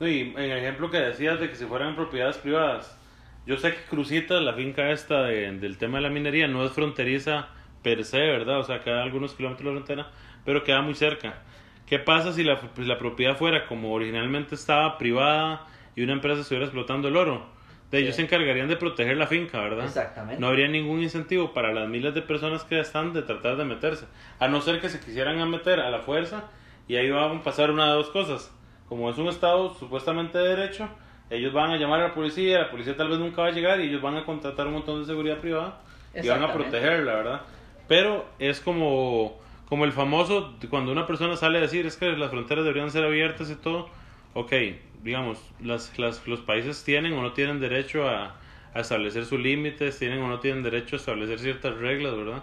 Y 0.00 0.20
en 0.20 0.38
el 0.38 0.58
ejemplo 0.58 0.90
que 0.90 0.98
decías 0.98 1.40
de 1.40 1.48
que 1.48 1.56
si 1.56 1.64
fueran 1.64 1.96
propiedades 1.96 2.36
privadas, 2.36 2.98
yo 3.46 3.56
sé 3.56 3.72
que 3.72 3.82
Crucita, 3.88 4.40
la 4.40 4.54
finca 4.54 4.90
esta 4.90 5.22
del 5.22 5.78
tema 5.78 5.98
de 5.98 6.02
la 6.02 6.10
minería, 6.10 6.48
no 6.48 6.64
es 6.64 6.72
fronteriza 6.72 7.48
per 7.82 8.04
se, 8.04 8.18
¿verdad? 8.18 8.58
O 8.58 8.64
sea, 8.64 8.80
queda 8.82 9.02
algunos 9.02 9.34
kilómetros 9.34 9.64
de 9.64 9.70
la 9.70 9.84
frontera, 9.84 10.10
pero 10.44 10.64
queda 10.64 10.82
muy 10.82 10.94
cerca. 10.94 11.42
¿Qué 11.86 12.00
pasa 12.00 12.32
si 12.32 12.42
la, 12.42 12.60
pues, 12.60 12.86
la 12.86 12.98
propiedad 12.98 13.36
fuera 13.36 13.66
como 13.66 13.92
originalmente 13.92 14.56
estaba 14.56 14.98
privada 14.98 15.66
y 15.94 16.02
una 16.02 16.14
empresa 16.14 16.40
estuviera 16.40 16.64
explotando 16.66 17.06
el 17.06 17.16
oro? 17.16 17.55
De 17.90 17.98
ellos 18.00 18.16
se 18.16 18.22
encargarían 18.22 18.68
de 18.68 18.76
proteger 18.76 19.16
la 19.16 19.26
finca, 19.26 19.60
¿verdad? 19.60 19.84
Exactamente. 19.84 20.40
No 20.40 20.48
habría 20.48 20.66
ningún 20.66 21.02
incentivo 21.02 21.52
para 21.54 21.72
las 21.72 21.88
miles 21.88 22.14
de 22.14 22.22
personas 22.22 22.64
que 22.64 22.80
están 22.80 23.12
de 23.12 23.22
tratar 23.22 23.56
de 23.56 23.64
meterse. 23.64 24.06
A 24.40 24.48
no 24.48 24.60
ser 24.60 24.80
que 24.80 24.88
se 24.88 24.98
quisieran 24.98 25.48
meter 25.48 25.78
a 25.78 25.90
la 25.90 26.00
fuerza 26.00 26.44
y 26.88 26.96
ahí 26.96 27.10
van 27.10 27.38
a 27.38 27.42
pasar 27.42 27.70
una 27.70 27.88
de 27.88 27.94
dos 27.94 28.10
cosas. 28.10 28.52
Como 28.88 29.08
es 29.10 29.18
un 29.18 29.28
estado 29.28 29.74
supuestamente 29.74 30.38
de 30.38 30.56
derecho, 30.56 30.88
ellos 31.30 31.52
van 31.52 31.70
a 31.70 31.76
llamar 31.76 32.00
a 32.00 32.08
la 32.08 32.14
policía, 32.14 32.60
la 32.60 32.70
policía 32.70 32.96
tal 32.96 33.08
vez 33.08 33.18
nunca 33.18 33.42
va 33.42 33.48
a 33.48 33.52
llegar 33.52 33.80
y 33.80 33.88
ellos 33.88 34.02
van 34.02 34.16
a 34.16 34.24
contratar 34.24 34.66
un 34.66 34.74
montón 34.74 35.00
de 35.00 35.06
seguridad 35.06 35.38
privada 35.38 35.80
y 36.14 36.26
van 36.28 36.42
a 36.42 36.52
protegerla, 36.52 37.14
¿verdad? 37.14 37.40
Pero 37.88 38.26
es 38.38 38.60
como, 38.60 39.38
como 39.68 39.84
el 39.84 39.92
famoso, 39.92 40.54
cuando 40.70 40.92
una 40.92 41.06
persona 41.06 41.36
sale 41.36 41.58
a 41.58 41.60
decir 41.62 41.86
es 41.86 41.96
que 41.96 42.10
las 42.12 42.30
fronteras 42.30 42.64
deberían 42.64 42.90
ser 42.90 43.04
abiertas 43.04 43.50
y 43.50 43.56
todo, 43.56 43.88
ok, 44.34 44.52
digamos, 45.02 45.38
las, 45.60 45.98
las, 45.98 46.26
los 46.26 46.40
países 46.40 46.84
tienen 46.84 47.12
o 47.14 47.22
no 47.22 47.32
tienen 47.32 47.60
derecho 47.60 48.08
a, 48.08 48.36
establecer 48.74 49.24
sus 49.24 49.40
límites, 49.40 49.98
tienen 49.98 50.20
o 50.20 50.28
no 50.28 50.38
tienen 50.38 50.62
derecho 50.62 50.96
a 50.96 50.98
establecer 50.98 51.38
ciertas 51.38 51.78
reglas, 51.78 52.14
¿verdad? 52.14 52.42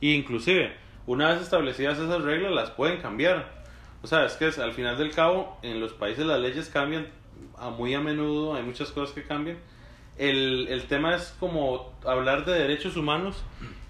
Y 0.00 0.14
inclusive, 0.14 0.72
una 1.06 1.28
vez 1.28 1.42
establecidas 1.42 1.96
esas 1.96 2.22
reglas, 2.22 2.50
las 2.50 2.72
pueden 2.72 3.00
cambiar. 3.00 3.62
O 4.02 4.08
sea, 4.08 4.24
es 4.24 4.32
que 4.32 4.46
al 4.60 4.72
final 4.72 4.98
del 4.98 5.12
cabo, 5.12 5.60
en 5.62 5.78
los 5.78 5.92
países 5.92 6.26
las 6.26 6.40
leyes 6.40 6.68
cambian 6.70 7.06
a 7.56 7.70
muy 7.70 7.94
a 7.94 8.00
menudo, 8.00 8.56
hay 8.56 8.64
muchas 8.64 8.90
cosas 8.90 9.14
que 9.14 9.22
cambian. 9.22 9.58
El, 10.18 10.66
el 10.66 10.88
tema 10.88 11.14
es 11.14 11.36
como 11.38 11.94
hablar 12.04 12.44
de 12.44 12.54
derechos 12.54 12.96
humanos 12.96 13.44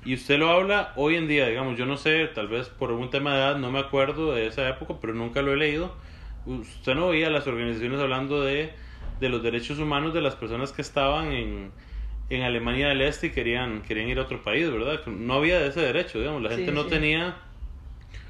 y 0.05 0.13
usted 0.13 0.39
lo 0.39 0.51
habla 0.51 0.93
hoy 0.97 1.17
en 1.17 1.29
día, 1.29 1.47
digamos, 1.47 1.79
yo 1.79 1.87
no 1.87 1.97
sé, 1.97 2.27
tal 2.27 2.49
vez 2.49 2.69
por 2.69 2.91
algún 2.91 3.09
tema 3.09 3.33
de 3.33 3.39
edad, 3.39 3.57
no 3.57 3.71
me 3.71 3.79
acuerdo 3.79 4.35
de 4.35 4.47
esa 4.47 4.69
época, 4.69 4.97
pero 5.01 5.15
nunca 5.15 5.41
lo 5.41 5.55
he 5.55 5.57
leído 5.57 5.95
usted 6.47 6.95
no 6.95 7.09
veía 7.09 7.31
las 7.31 7.47
organizaciones 7.47 8.01
hablando 8.01 8.43
de, 8.43 8.71
de 9.21 9.29
los 9.29 9.43
derechos 9.43 9.79
humanos 9.79 10.15
de 10.15 10.21
las 10.21 10.35
personas 10.35 10.73
que 10.73 10.83
estaban 10.83 11.33
en, 11.33 11.71
en 12.31 12.43
Alemania 12.43 12.89
del 12.89 13.03
Este 13.03 13.29
y 13.29 13.31
querían, 13.31 13.83
querían 13.83 14.09
ir 14.09 14.19
a 14.19 14.23
otro 14.23 14.43
país, 14.43 14.71
¿verdad? 14.71 15.05
No 15.07 15.35
había 15.35 15.65
ese 15.65 15.81
derecho, 15.81 16.19
digamos, 16.19 16.43
la 16.43 16.51
gente 16.51 16.73
no 16.73 16.87
tenía, 16.87 17.37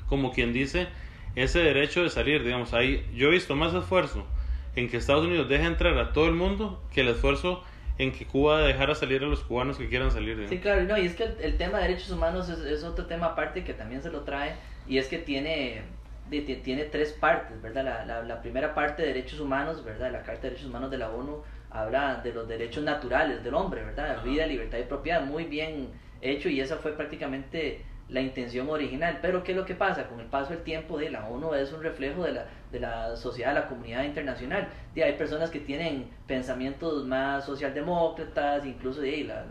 como 0.08 0.32
quien 0.32 0.52
dice, 0.52 0.88
ese 1.36 1.60
derecho 1.60 2.02
de 2.02 2.10
salir, 2.10 2.42
digamos, 2.42 2.74
ahí 2.74 3.06
yo 3.14 3.28
he 3.28 3.30
visto 3.30 3.54
más 3.54 3.74
esfuerzo 3.74 4.26
en 4.74 4.88
que 4.88 4.96
Estados 4.96 5.24
Unidos 5.24 5.48
deje 5.48 5.64
entrar 5.64 5.98
a 5.98 6.12
todo 6.12 6.26
el 6.26 6.34
mundo 6.34 6.82
que 6.92 7.02
el 7.02 7.08
esfuerzo 7.08 7.62
en 7.98 8.12
que 8.12 8.24
Cuba 8.24 8.62
dejara 8.62 8.94
salir 8.94 9.22
a 9.22 9.26
los 9.26 9.40
cubanos 9.40 9.76
que 9.76 9.88
quieran 9.88 10.10
salir. 10.10 10.46
Sí, 10.48 10.58
claro, 10.58 10.84
no, 10.84 10.96
y 10.96 11.04
es 11.04 11.14
que 11.14 11.24
el, 11.24 11.58
tema 11.58 11.78
de 11.78 11.88
derechos 11.88 12.10
humanos 12.10 12.48
es, 12.48 12.60
es, 12.60 12.82
otro 12.82 13.04
tema 13.04 13.26
aparte 13.26 13.62
que 13.62 13.74
también 13.74 14.02
se 14.02 14.10
lo 14.10 14.22
trae, 14.22 14.54
y 14.88 14.96
es 14.96 15.08
que 15.08 15.18
tiene 15.18 15.82
tiene 16.30 16.84
tres 16.84 17.12
partes, 17.12 17.60
¿verdad? 17.60 17.84
La, 17.84 18.04
la, 18.04 18.22
la, 18.22 18.40
primera 18.40 18.74
parte 18.74 19.02
de 19.02 19.08
derechos 19.08 19.40
humanos, 19.40 19.84
¿verdad? 19.84 20.12
La 20.12 20.22
Carta 20.22 20.42
de 20.42 20.50
Derechos 20.50 20.68
Humanos 20.68 20.90
de 20.90 20.98
la 20.98 21.10
ONU 21.10 21.42
habla 21.70 22.20
de 22.22 22.32
los 22.32 22.48
derechos 22.48 22.84
naturales 22.84 23.42
del 23.42 23.54
hombre, 23.54 23.82
¿verdad? 23.84 24.22
Vida, 24.22 24.46
libertad 24.46 24.78
y 24.78 24.84
propiedad, 24.84 25.22
muy 25.22 25.44
bien 25.44 25.88
hecho 26.20 26.48
y 26.48 26.60
esa 26.60 26.76
fue 26.76 26.92
prácticamente 26.92 27.84
la 28.08 28.20
intención 28.20 28.68
original. 28.68 29.18
Pero 29.22 29.42
¿qué 29.42 29.52
es 29.52 29.58
lo 29.58 29.64
que 29.64 29.74
pasa? 29.74 30.08
Con 30.08 30.20
el 30.20 30.26
paso 30.26 30.52
del 30.52 30.62
tiempo, 30.62 30.98
de 30.98 31.10
la 31.10 31.26
ONU 31.28 31.54
es 31.54 31.72
un 31.72 31.82
reflejo 31.82 32.24
de 32.24 32.32
la, 32.32 32.46
de 32.72 32.80
la 32.80 33.16
sociedad, 33.16 33.54
de 33.54 33.60
la 33.60 33.68
comunidad 33.68 34.04
internacional. 34.04 34.68
De, 34.94 35.04
hay 35.04 35.12
personas 35.14 35.50
que 35.50 35.60
tienen 35.60 36.08
pensamientos 36.26 37.06
más 37.06 37.44
socialdemócratas, 37.44 38.66
incluso 38.66 39.00
de 39.00 39.24
la, 39.24 39.44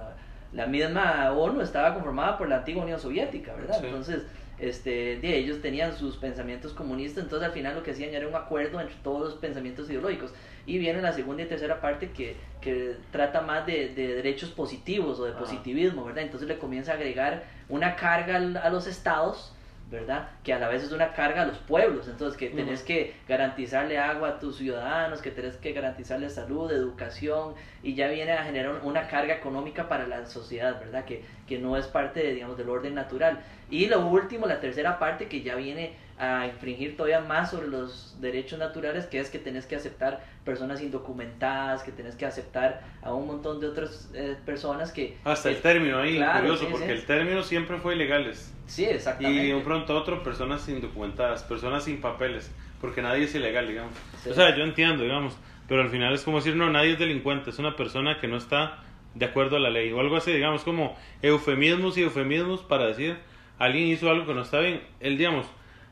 la 0.52 0.66
misma 0.66 1.32
ONU 1.32 1.62
estaba 1.62 1.94
conformada 1.94 2.38
por 2.38 2.50
la 2.50 2.58
antigua 2.58 2.84
Unión 2.84 3.00
Soviética, 3.00 3.54
¿verdad? 3.54 3.84
Entonces, 3.84 4.26
este, 4.60 5.18
de 5.18 5.38
ellos 5.38 5.62
tenían 5.62 5.96
sus 5.96 6.18
pensamientos 6.18 6.74
comunistas, 6.74 7.24
entonces 7.24 7.48
al 7.48 7.54
final 7.54 7.76
lo 7.76 7.84
que 7.84 7.92
hacían 7.92 8.14
era 8.14 8.28
un 8.28 8.36
acuerdo 8.36 8.80
entre 8.82 8.96
todos 9.04 9.22
los 9.22 9.34
pensamientos 9.36 9.90
ideológicos. 9.90 10.34
Y 10.66 10.78
viene 10.78 11.02
la 11.02 11.14
segunda 11.14 11.44
y 11.44 11.46
tercera 11.48 11.82
parte 11.82 12.12
que, 12.12 12.36
que 12.62 12.96
trata 13.12 13.42
más 13.42 13.66
de, 13.66 13.90
de, 13.90 14.16
derechos 14.16 14.52
positivos 14.52 15.20
o 15.20 15.26
de 15.26 15.32
positivismo, 15.32 16.06
¿verdad? 16.06 16.24
Entonces 16.24 16.48
le 16.48 16.58
comienza 16.58 16.92
a 16.92 16.96
agregar 16.96 17.44
una 17.70 17.96
carga 17.96 18.38
a 18.38 18.70
los 18.70 18.86
estados 18.86 19.54
¿verdad? 19.90 20.30
Que 20.44 20.54
a 20.54 20.60
la 20.60 20.68
vez 20.68 20.84
es 20.84 20.92
una 20.92 21.14
carga 21.14 21.42
a 21.42 21.46
los 21.46 21.58
pueblos, 21.58 22.08
entonces 22.08 22.38
que 22.38 22.50
tenés 22.50 22.84
que 22.84 23.16
garantizarle 23.28 23.98
agua 23.98 24.30
a 24.30 24.40
tus 24.40 24.58
ciudadanos, 24.58 25.22
que 25.22 25.32
tenés 25.32 25.58
que 25.58 25.74
garantizarle 25.74 26.30
salud, 26.30 26.72
educación, 26.72 27.56
y 27.82 27.96
ya 27.96 28.08
viene 28.08 28.34
a 28.34 28.44
generar 28.44 28.82
una 28.84 29.08
carga 29.08 29.34
económica 29.34 29.90
para 29.90 30.08
la 30.08 30.26
sociedad, 30.28 30.80
¿verdad? 30.80 31.06
Que, 31.06 31.24
que 31.48 31.58
no 31.58 31.76
es 31.76 31.88
parte, 31.88 32.22
de, 32.22 32.34
digamos, 32.36 32.58
del 32.58 32.70
orden 32.70 32.94
natural. 32.94 33.40
Y 33.72 33.88
lo 33.88 34.06
último, 34.06 34.46
la 34.46 34.60
tercera 34.60 35.00
parte, 35.00 35.28
que 35.28 35.42
ya 35.42 35.56
viene 35.56 35.94
a 36.20 36.48
infringir 36.48 36.98
todavía 36.98 37.22
más 37.22 37.50
sobre 37.50 37.70
los 37.70 38.18
derechos 38.20 38.60
naturales, 38.60 39.06
que 39.06 39.22
es 39.22 39.30
que 39.30 39.40
tenés 39.40 39.66
que 39.66 39.78
aceptar 39.78 40.22
personas 40.44 40.82
indocumentadas, 40.82 41.82
que 41.82 41.94
tenés 41.94 42.16
que 42.16 42.26
aceptar 42.26 42.82
a 43.02 43.14
un 43.14 43.26
montón 43.26 43.62
de 43.62 43.68
otras 43.68 44.12
eh, 44.14 44.36
personas 44.46 44.92
que... 44.92 45.18
Hasta 45.24 45.50
el 45.50 45.62
término 45.62 45.98
ahí, 45.98 46.22
curioso, 46.42 46.68
porque 46.70 46.92
el 46.92 47.06
término 47.06 47.42
siempre 47.42 47.78
fue 47.78 47.96
ilegales. 47.96 48.54
Sí, 48.68 48.84
exactamente. 48.84 49.44
Y 49.44 49.48
de 49.48 49.56
un 49.56 49.64
pronto 49.64 49.94
a 49.94 50.02
otro, 50.02 50.22
personas 50.22 50.68
indocumentadas, 50.68 51.44
personas 51.44 51.86
sin 51.86 52.02
papeles, 52.02 52.52
porque 52.82 53.02
nadie 53.02 53.24
es 53.24 53.34
ilegal, 53.34 53.70
digamos. 53.70 53.94
O 54.30 54.34
sea, 54.34 54.54
yo 54.54 54.64
entiendo, 54.64 55.04
digamos, 55.04 55.38
pero 55.70 55.82
al 55.82 55.90
final 55.90 56.14
es 56.14 56.24
como 56.24 56.38
decir, 56.38 56.54
no, 56.54 56.70
nadie 56.70 56.92
es 56.92 57.00
delincuente, 57.00 57.52
es 57.52 57.60
una 57.60 57.78
persona 57.78 58.20
que 58.20 58.28
no 58.28 58.36
está 58.36 58.84
de 59.16 59.26
acuerdo 59.26 59.56
a 59.56 59.60
la 59.60 59.70
ley, 59.70 59.94
o 59.94 60.02
algo 60.02 60.18
así, 60.18 60.34
digamos, 60.34 60.66
como 60.66 60.98
eufemismos 61.22 61.98
y 61.98 62.04
eufemismos 62.04 62.62
para 62.62 62.88
decir, 62.88 63.18
alguien 63.58 63.88
hizo 63.88 64.10
algo 64.10 64.26
que 64.26 64.34
no 64.34 64.42
está 64.42 64.60
bien. 64.60 64.82
Él, 65.00 65.18
digamos, 65.18 65.46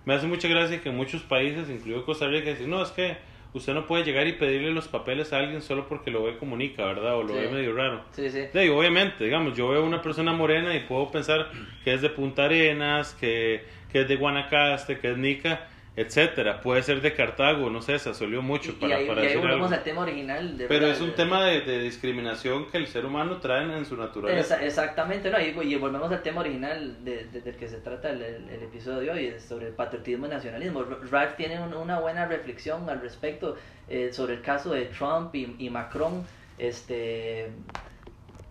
me 0.08 0.14
hace 0.14 0.26
mucha 0.26 0.48
gracia 0.48 0.80
que 0.80 0.90
muchos 0.90 1.22
países, 1.22 1.70
incluido 1.70 2.06
Costa 2.06 2.30
Rica, 2.30 2.52
dicen, 2.52 2.70
no, 2.70 2.82
es 2.82 2.92
que 2.92 3.18
usted 3.52 3.74
no 3.74 3.86
puede 3.88 4.06
llegar 4.06 4.26
y 4.26 4.32
pedirle 4.32 4.72
los 4.72 4.88
papeles 4.88 5.34
a 5.34 5.40
alguien 5.40 5.62
solo 5.62 5.86
porque 5.90 6.12
lo 6.12 6.24
ve 6.24 6.38
comunica, 6.38 6.86
¿verdad? 6.86 7.18
O 7.18 7.24
lo 7.24 7.34
ve 7.34 7.50
medio 7.50 7.76
raro. 7.76 8.06
Sí, 8.12 8.30
sí. 8.30 8.48
obviamente, 8.70 9.26
digamos, 9.26 9.58
yo 9.58 9.68
veo 9.68 9.84
una 9.84 10.02
persona 10.02 10.32
morena 10.32 10.74
y 10.78 10.80
puedo 10.86 11.12
pensar 11.12 11.52
que 11.84 11.94
es 11.94 12.02
de 12.02 12.10
Punta 12.10 12.46
Arenas, 12.46 13.16
que, 13.20 13.66
que 13.92 14.04
es 14.04 14.08
de 14.08 14.16
Guanacaste, 14.16 14.98
que 14.98 15.12
es 15.12 15.18
Nica, 15.18 15.68
etcétera. 15.98 16.62
Puede 16.62 16.84
ser 16.84 17.02
de 17.02 17.16
Cartago, 17.16 17.72
no 17.72 17.82
sé, 17.82 17.98
se 17.98 18.12
asolió 18.12 18.44
mucho 18.44 18.80
para, 18.80 19.02
y 19.02 19.08
para 19.08 19.24
y 19.24 19.28
ahí 19.30 19.36
volvemos 19.36 19.72
al 19.72 19.82
tema 19.82 20.02
original. 20.02 20.56
De 20.56 20.68
Pero 20.68 20.86
es 20.86 21.02
un 21.02 21.16
tema 21.16 21.44
de, 21.44 21.62
de, 21.62 21.80
discriminación 21.80 22.70
que 22.70 22.78
el 22.78 22.86
ser 22.86 23.04
humano 23.04 23.38
trae 23.40 23.64
en 23.64 23.84
su 23.84 23.98
naturaleza. 23.98 24.64
exactamente, 24.64 25.32
no, 25.32 25.42
y, 25.42 25.76
volvemos 25.76 26.12
al 26.12 26.22
tema 26.22 26.42
original 26.42 27.04
de, 27.04 27.26
del 27.26 27.56
que 27.56 27.68
se 27.68 27.78
trata 27.78 28.12
el, 28.12 28.22
el, 28.22 28.62
episodio 28.62 29.00
de 29.00 29.10
hoy, 29.10 29.40
sobre 29.40 29.70
el 29.70 29.74
patriotismo 29.74 30.28
y 30.28 30.30
nacionalismo. 30.30 30.84
Ralph 30.84 31.36
tiene 31.36 31.60
una 31.60 32.00
buena 32.00 32.28
reflexión 32.28 32.88
al 32.92 33.02
respecto 33.02 33.58
eh, 33.90 34.14
sobre 34.14 34.36
el 34.36 34.42
caso 34.42 34.70
de 34.74 34.86
Trump 34.86 35.34
y, 35.34 35.56
y 35.58 35.72
Macron, 35.72 36.24
este, 36.60 37.50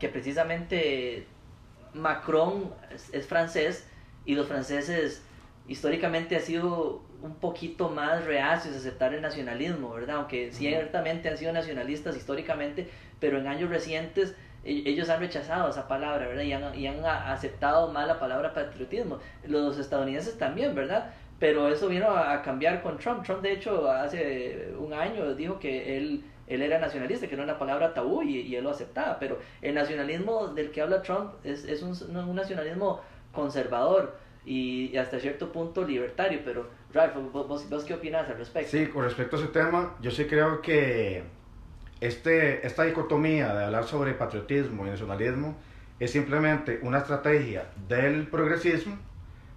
que 0.01 0.09
precisamente 0.09 1.27
Macron 1.95 2.73
es 3.13 3.27
francés 3.29 3.89
y 4.25 4.35
los 4.35 4.49
franceses 4.49 5.23
históricamente 5.69 6.35
ha 6.35 6.41
sido 6.41 7.06
un 7.23 7.37
poquito 7.37 7.89
más 7.89 8.25
reacios 8.25 8.75
a 8.75 8.79
aceptar 8.79 9.15
el 9.15 9.23
nacionalismo, 9.23 9.91
¿verdad? 9.95 10.17
Aunque 10.17 10.53
ciertamente 10.53 11.29
han 11.29 11.37
sido 11.37 11.53
nacionalistas 11.53 12.17
históricamente, 12.17 12.89
pero 13.21 13.39
en 13.39 13.47
años 13.47 13.71
recientes 13.71 14.35
e, 14.65 14.83
ellos 14.87 15.09
han 15.09 15.21
rechazado 15.21 15.71
esa 15.71 15.89
palabra, 15.89 16.27
¿verdad? 16.29 16.43
Y 16.43 16.53
han, 16.53 16.79
y 16.79 16.87
han 16.87 17.05
aceptado 17.05 17.93
más 17.93 18.07
la 18.07 18.19
palabra 18.19 18.53
patriotismo. 18.53 19.19
Los 19.47 19.79
estadounidenses 19.79 20.39
también, 20.39 20.75
¿verdad? 20.75 21.13
Pero 21.39 21.69
eso 21.69 21.89
vino 21.89 22.11
a 22.11 22.43
cambiar 22.43 22.83
con 22.83 22.99
Trump. 22.99 23.25
Trump, 23.25 23.43
de 23.43 23.53
hecho, 23.53 23.91
hace 23.91 24.75
un 24.79 24.93
año 24.93 25.35
dijo 25.35 25.59
que 25.59 25.99
él, 25.99 26.25
él 26.47 26.63
era 26.63 26.79
nacionalista, 26.79 27.29
que 27.29 27.35
era 27.35 27.45
una 27.45 27.59
palabra 27.59 27.93
tabú 27.93 28.23
y, 28.23 28.41
y, 28.41 28.57
él 28.57 28.65
lo 28.65 28.71
aceptaba. 28.71 29.19
Pero 29.19 29.39
el 29.63 29.75
nacionalismo 29.75 30.49
del 30.49 30.71
que 30.71 30.81
habla 30.81 31.03
Trump 31.03 31.35
es, 31.45 31.65
es 31.65 31.83
un, 31.83 32.17
un 32.17 32.37
nacionalismo 32.37 33.01
conservador 33.33 34.17
y 34.47 34.97
hasta 34.97 35.19
cierto 35.19 35.53
punto 35.53 35.85
libertario, 35.85 36.41
pero 36.45 36.69
Ralph, 36.93 37.15
¿vos, 37.33 37.69
¿vos, 37.69 37.85
qué 37.85 37.95
opinas 37.95 38.29
al 38.29 38.39
respecto? 38.39 38.71
Sí, 38.71 38.87
con 38.87 39.05
respecto 39.05 39.37
a 39.37 39.41
ese 39.41 39.49
tema, 39.49 39.95
yo 40.01 40.11
sí 40.11 40.25
creo 40.27 40.63
que 40.63 41.25
este, 42.01 42.67
esta 42.67 42.85
dicotomía 42.85 43.55
de 43.55 43.65
hablar 43.65 43.85
sobre 43.85 44.15
patriotismo 44.15 44.87
y 44.87 44.91
nacionalismo 44.91 45.57
es 45.99 46.11
simplemente 46.11 46.79
una 46.83 46.99
estrategia 46.99 47.69
del 47.89 48.29
progresismo, 48.29 48.99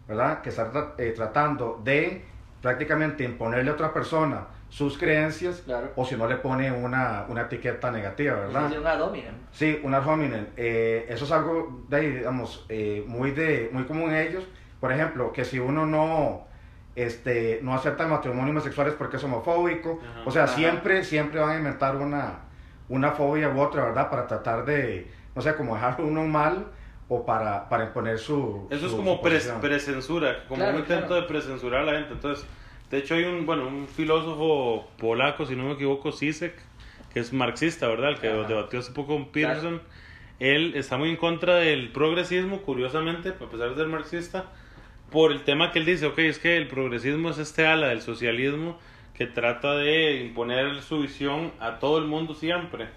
¿verdad? 0.08 0.42
Que 0.42 0.50
está 0.50 0.96
eh, 0.98 1.14
tratando 1.16 1.82
de 1.84 2.26
prácticamente 2.62 3.24
imponerle 3.24 3.72
a 3.72 3.74
otra 3.74 3.94
persona 3.94 4.48
sus 4.70 4.98
creencias 4.98 5.64
o 5.96 6.06
si 6.06 6.16
no 6.16 6.28
le 6.28 6.36
pone 6.36 6.72
una, 6.72 7.26
una 7.28 7.42
etiqueta 7.42 7.92
negativa, 7.92 8.36
¿verdad? 8.36 8.70
Sí, 8.70 8.78
una 8.78 8.96
dominen. 8.96 9.34
Sí, 9.52 9.80
una 9.84 10.00
dominen. 10.00 10.50
Eh, 10.58 11.06
eso 11.10 11.26
es 11.26 11.32
algo, 11.32 11.84
de, 11.88 12.18
digamos, 12.18 12.66
eh, 12.70 13.04
muy, 13.08 13.32
de, 13.32 13.70
muy 13.72 13.86
común 13.86 14.12
en 14.12 14.28
ellos 14.28 14.48
por 14.80 14.92
ejemplo, 14.92 15.34
que 15.34 15.44
si 15.44 15.60
uno 15.60 15.86
no, 15.86 16.48
este, 16.96 17.60
no 17.62 17.74
acepta 17.74 18.04
el 18.04 18.10
matrimonio 18.10 18.52
homosexual 18.52 18.88
es 18.88 18.94
porque 18.94 19.18
es 19.18 19.24
homofóbico. 19.24 20.00
o 20.26 20.32
sea, 20.32 20.48
siempre, 20.48 21.04
siempre 21.04 21.40
van 21.40 21.52
a 21.52 21.58
inventar 21.58 21.96
una, 21.96 22.40
una 22.90 23.12
fobia 23.12 23.50
u 23.50 23.60
otra, 23.60 23.86
¿verdad? 23.86 24.10
Para 24.10 24.28
tratar 24.28 24.66
de, 24.66 25.08
no 25.36 25.42
sé, 25.42 25.56
como 25.56 25.76
dejar 25.76 26.02
uno 26.02 26.26
mal 26.26 26.68
o 27.08 27.26
para, 27.26 27.70
para 27.70 27.86
imponer 27.86 28.20
su... 28.20 28.68
Eso 28.70 28.88
es 28.88 28.94
como 28.94 29.22
presensura, 29.22 30.46
como 30.48 30.68
un 30.68 30.76
intento 30.76 31.16
de 31.16 31.24
precensurar 31.24 31.82
a 31.82 31.86
la 31.86 31.94
gente. 31.94 32.14
Entonces, 32.14 32.46
de 32.92 32.98
hecho 32.98 33.16
hay 33.16 33.24
un, 33.24 33.46
bueno, 33.46 33.68
un 33.68 33.88
filósofo 33.88 34.88
polaco, 34.98 35.46
si 35.46 35.56
no 35.56 35.64
me 35.64 35.74
equivoco, 35.74 36.12
Sisek, 36.12 36.54
que 37.14 37.20
es 37.20 37.34
marxista, 37.34 37.88
¿verdad? 37.88 38.10
El 38.12 38.20
que 38.20 38.28
debatió 38.28 38.80
hace 38.80 38.92
poco 38.92 39.14
con 39.14 39.32
Peterson. 39.32 39.82
Él 40.40 40.74
está 40.76 40.98
muy 40.98 41.10
en 41.10 41.18
contra 41.18 41.56
del 41.56 41.92
progresismo, 41.92 42.62
curiosamente, 42.62 43.30
a 43.30 43.50
pesar 43.50 43.70
de 43.70 43.76
ser 43.76 43.88
marxista 43.88 44.46
por 45.12 45.32
el 45.32 45.44
tema 45.44 45.72
que 45.72 45.80
él 45.80 45.86
dice, 45.86 46.06
ok, 46.06 46.20
es 46.20 46.40
que 46.40 46.58
el 46.58 46.68
progresismo 46.68 47.30
es 47.30 47.38
este 47.38 47.66
ala 47.66 47.88
del 47.88 48.02
socialismo 48.02 48.80
que 49.14 49.26
trata 49.26 49.76
de 49.76 50.22
imponer 50.22 50.82
su 50.82 51.02
visión 51.02 51.52
a 51.60 51.80
todo 51.80 51.98
el 51.98 52.06
mundo 52.06 52.34
siempre. 52.34 52.88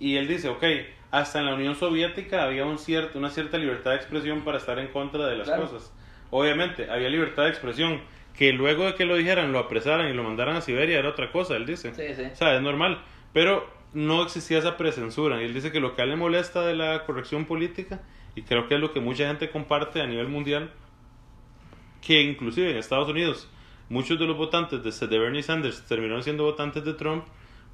Y 0.00 0.16
él 0.16 0.26
dice, 0.26 0.48
ok, 0.48 0.64
hasta 1.12 1.38
en 1.38 1.46
la 1.46 1.54
Unión 1.54 1.76
Soviética 1.76 2.42
había 2.42 2.64
un 2.64 2.78
cierto, 2.78 3.18
una 3.18 3.30
cierta 3.30 3.58
libertad 3.58 3.92
de 3.92 3.98
expresión 3.98 4.40
para 4.40 4.58
estar 4.58 4.78
en 4.78 4.88
contra 4.88 5.26
de 5.26 5.36
las 5.36 5.50
cosas. 5.50 5.94
Obviamente, 6.30 6.90
había 6.90 7.08
libertad 7.08 7.44
de 7.44 7.50
expresión. 7.50 8.00
Que 8.36 8.50
luego 8.52 8.86
de 8.86 8.94
que 8.94 9.04
lo 9.04 9.14
dijeran, 9.14 9.52
lo 9.52 9.58
apresaran 9.58 10.08
y 10.08 10.14
lo 10.14 10.24
mandaran 10.24 10.56
a 10.56 10.62
Siberia 10.62 10.98
era 10.98 11.10
otra 11.10 11.30
cosa, 11.30 11.54
él 11.54 11.66
dice. 11.66 11.94
Sí, 11.94 12.14
sí. 12.16 12.30
O 12.32 12.34
sea, 12.34 12.56
es 12.56 12.62
normal. 12.62 13.02
Pero 13.34 13.68
no 13.92 14.22
existía 14.22 14.58
esa 14.58 14.78
presensura. 14.78 15.40
Y 15.42 15.44
él 15.44 15.54
dice 15.54 15.70
que 15.70 15.80
lo 15.80 15.94
que 15.94 16.00
a 16.00 16.04
él 16.04 16.10
le 16.10 16.16
molesta 16.16 16.64
de 16.66 16.74
la 16.74 17.04
corrección 17.04 17.44
política, 17.44 18.00
y 18.34 18.42
creo 18.42 18.66
que 18.66 18.76
es 18.76 18.80
lo 18.80 18.92
que 18.92 19.00
mucha 19.00 19.26
gente 19.26 19.50
comparte 19.50 20.00
a 20.00 20.06
nivel 20.06 20.28
mundial, 20.28 20.72
que 22.02 22.20
inclusive 22.22 22.70
en 22.70 22.76
Estados 22.76 23.08
Unidos 23.08 23.48
muchos 23.88 24.18
de 24.18 24.26
los 24.26 24.36
votantes 24.36 24.82
de, 24.82 25.18
Bernie 25.18 25.42
Sanders 25.42 25.86
terminaron 25.86 26.22
siendo 26.22 26.44
votantes 26.44 26.84
de 26.84 26.94
Trump 26.94 27.24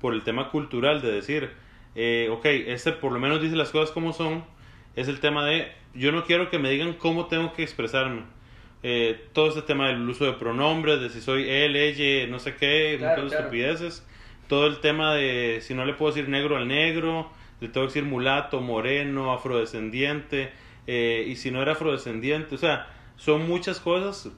por 0.00 0.14
el 0.14 0.22
tema 0.22 0.50
cultural 0.50 1.00
de 1.00 1.12
decir, 1.12 1.50
eh, 1.94 2.28
ok, 2.30 2.44
este 2.44 2.92
por 2.92 3.12
lo 3.12 3.18
menos 3.18 3.40
dice 3.40 3.56
las 3.56 3.70
cosas 3.70 3.90
como 3.92 4.12
son, 4.12 4.44
es 4.96 5.08
el 5.08 5.20
tema 5.20 5.46
de 5.46 5.72
yo 5.94 6.12
no 6.12 6.24
quiero 6.24 6.50
que 6.50 6.58
me 6.58 6.70
digan 6.70 6.94
cómo 6.94 7.26
tengo 7.26 7.52
que 7.52 7.62
expresarme. 7.62 8.22
Eh, 8.82 9.26
todo 9.32 9.48
este 9.48 9.62
tema 9.62 9.88
del 9.88 10.08
uso 10.08 10.24
de 10.24 10.34
pronombres, 10.34 11.00
de 11.00 11.08
si 11.10 11.20
soy 11.20 11.48
él, 11.48 11.74
ella, 11.74 12.28
no 12.28 12.38
sé 12.38 12.54
qué, 12.54 12.96
muchas 13.00 13.32
estupideces. 13.32 14.06
Todo 14.48 14.66
el 14.66 14.80
tema 14.80 15.14
de 15.14 15.58
si 15.62 15.74
no 15.74 15.84
le 15.84 15.94
puedo 15.94 16.12
decir 16.12 16.28
negro 16.28 16.56
al 16.56 16.68
negro, 16.68 17.30
le 17.60 17.68
tengo 17.68 17.86
que 17.86 17.94
decir 17.94 18.04
mulato, 18.04 18.60
moreno, 18.60 19.32
afrodescendiente, 19.32 20.52
eh, 20.86 21.24
y 21.26 21.36
si 21.36 21.50
no 21.50 21.60
era 21.60 21.72
afrodescendiente, 21.72 22.54
o 22.54 22.58
sea, 22.58 22.86
son 23.18 23.46
muchas 23.46 23.80
cosas 23.80 24.30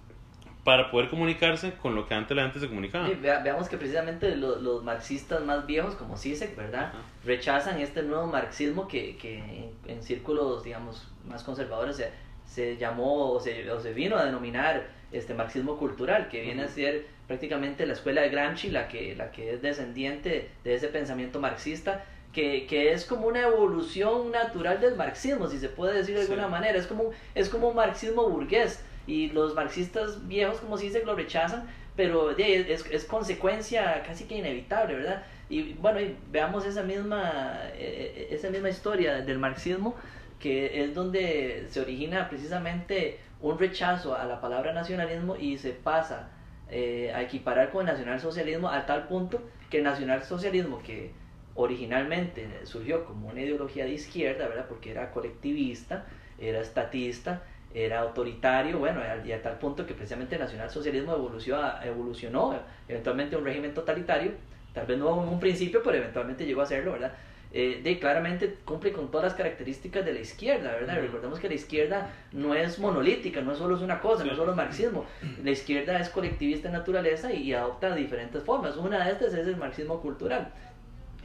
para 0.64 0.90
poder 0.90 1.08
comunicarse 1.08 1.72
con 1.75 1.94
lo 1.94 2.06
que 2.06 2.14
antes 2.14 2.37
la 2.37 2.42
gente 2.42 2.60
se 2.60 2.68
comunicaba. 2.68 3.08
veamos 3.08 3.68
que 3.68 3.76
precisamente 3.76 4.37
los 4.37 4.82
marxistas 4.82 5.42
más 5.42 5.66
viejos, 5.66 5.94
como 5.94 6.16
Zizek, 6.16 6.56
¿verdad? 6.56 6.92
Rechazan 7.25 7.80
este 7.80 8.02
nuevo 8.02 8.26
marxismo 8.26 8.88
que, 8.88 9.16
que 9.16 9.70
en, 9.87 10.02
círculos, 10.02 10.64
digamos, 10.64 11.08
más 11.28 11.44
conservadores 11.44 11.96
se, 11.96 12.10
se 12.44 12.76
llamó 12.76 13.32
o 13.32 13.40
se, 13.40 13.70
o 13.70 13.80
se, 13.80 13.92
vino 13.92 14.16
a 14.16 14.25
denominar 14.25 14.88
este 15.12 15.34
marxismo 15.34 15.76
cultural, 15.76 16.28
que 16.28 16.42
viene 16.42 16.64
a 16.64 16.68
ser 16.68 17.06
prácticamente 17.26 17.87
la 17.87 17.94
escuela 17.94 18.20
de 18.22 18.28
Gramsci, 18.28 18.70
la 18.70 18.88
que, 18.88 19.14
la 19.16 19.30
que 19.30 19.54
es 19.54 19.62
descendiente 19.62 20.50
de 20.62 20.75
ese 20.75 20.88
pensamiento 20.88 21.40
marxista, 21.40 22.04
que, 22.32 22.66
que, 22.66 22.92
es 22.92 23.04
como 23.04 23.26
una 23.26 23.42
evolución 23.42 24.30
natural 24.30 24.80
del 24.80 24.96
marxismo, 24.96 25.49
si 25.49 25.58
se 25.58 25.68
puede 25.68 25.99
decir 25.99 26.14
de 26.14 26.22
alguna 26.22 26.49
manera. 26.49 26.78
Es 26.78 26.87
como, 26.87 27.10
es 27.34 27.49
como 27.49 27.68
un 27.68 27.76
marxismo 27.76 28.28
burgués. 28.28 28.84
Y 29.06 29.30
los 29.30 29.54
marxistas 29.54 30.26
viejos, 30.28 30.60
como 30.60 30.78
si 30.78 30.90
se 30.90 31.04
lo 31.04 31.16
rechazan, 31.16 31.68
pero 31.96 32.30
es, 32.37 32.87
es, 32.90 33.04
consecuencia 33.04 34.02
casi 34.06 34.25
que 34.25 34.37
inevitable, 34.37 34.94
¿verdad? 34.94 35.25
Y 35.49 35.75
bueno, 35.75 36.00
y 36.00 36.16
veamos 36.30 36.64
esa 36.64 36.82
misma, 36.82 37.58
eh, 37.75 38.28
esa 38.30 38.50
misma 38.50 38.70
historia 38.70 39.20
del 39.22 39.38
marxismo. 39.38 39.94
que 40.38 40.84
es 40.84 40.94
donde 40.94 41.66
se 41.68 41.80
origina 41.80 42.28
precisamente 42.30 43.18
un 43.42 43.58
rechazo 43.58 44.14
a 44.16 44.25
la 44.25 44.40
palabra 44.40 44.72
nacionalismo 44.72 45.37
y 45.37 45.58
se 45.58 45.70
pasa 45.72 46.30
eh, 46.70 47.12
a 47.14 47.22
equiparar 47.22 47.70
con 47.70 47.87
el 47.87 47.92
nacionalsocialismo 47.92 48.68
a 48.70 48.87
tal 48.87 49.08
punto 49.08 49.42
que 49.70 49.78
el 49.78 49.84
nacionalsocialismo 49.84 50.78
que 50.82 51.12
originalmente 51.60 52.48
surgió 52.64 53.04
como 53.04 53.28
una 53.28 53.40
ideología 53.40 53.84
de 53.84 53.92
izquierda, 53.92 54.48
¿verdad? 54.48 54.66
Porque 54.68 54.90
era 54.90 55.10
colectivista, 55.10 56.06
era 56.38 56.60
estatista, 56.60 57.42
era 57.72 58.00
autoritario, 58.00 58.78
bueno, 58.78 59.00
y 59.24 59.32
a 59.32 59.42
tal 59.42 59.58
punto 59.58 59.86
que 59.86 59.94
precisamente 59.94 60.34
el 60.34 60.40
nacionalsocialismo 60.40 61.14
evolucionó, 61.14 61.82
evolucionó 61.82 62.58
eventualmente 62.88 63.36
a 63.36 63.38
un 63.38 63.44
régimen 63.44 63.74
totalitario, 63.74 64.32
tal 64.74 64.86
vez 64.86 64.98
no 64.98 65.22
en 65.22 65.28
un 65.28 65.40
principio, 65.40 65.82
pero 65.82 65.96
eventualmente 65.96 66.44
llegó 66.44 66.62
a 66.62 66.66
serlo, 66.66 66.92
¿verdad? 66.92 67.12
Eh, 67.52 67.80
de 67.82 67.98
claramente 67.98 68.58
cumple 68.64 68.92
con 68.92 69.10
todas 69.10 69.24
las 69.24 69.34
características 69.34 70.04
de 70.04 70.12
la 70.12 70.20
izquierda, 70.20 70.72
¿verdad? 70.72 71.00
Recordemos 71.00 71.40
que 71.40 71.48
la 71.48 71.54
izquierda 71.54 72.10
no 72.30 72.54
es 72.54 72.78
monolítica, 72.78 73.40
no 73.40 73.56
solo 73.56 73.74
es 73.74 73.82
una 73.82 74.00
cosa, 74.00 74.24
no 74.24 74.30
es 74.30 74.36
solo 74.36 74.54
marxismo. 74.54 75.04
La 75.42 75.50
izquierda 75.50 75.98
es 75.98 76.10
colectivista 76.10 76.68
en 76.68 76.74
naturaleza 76.74 77.32
y, 77.32 77.52
adopta 77.52 77.92
diferentes 77.96 78.44
formas. 78.44 78.76
Una 78.76 79.04
de 79.04 79.12
estas 79.12 79.34
es 79.34 79.48
el 79.48 79.56
marxismo 79.56 80.00
cultural. 80.00 80.52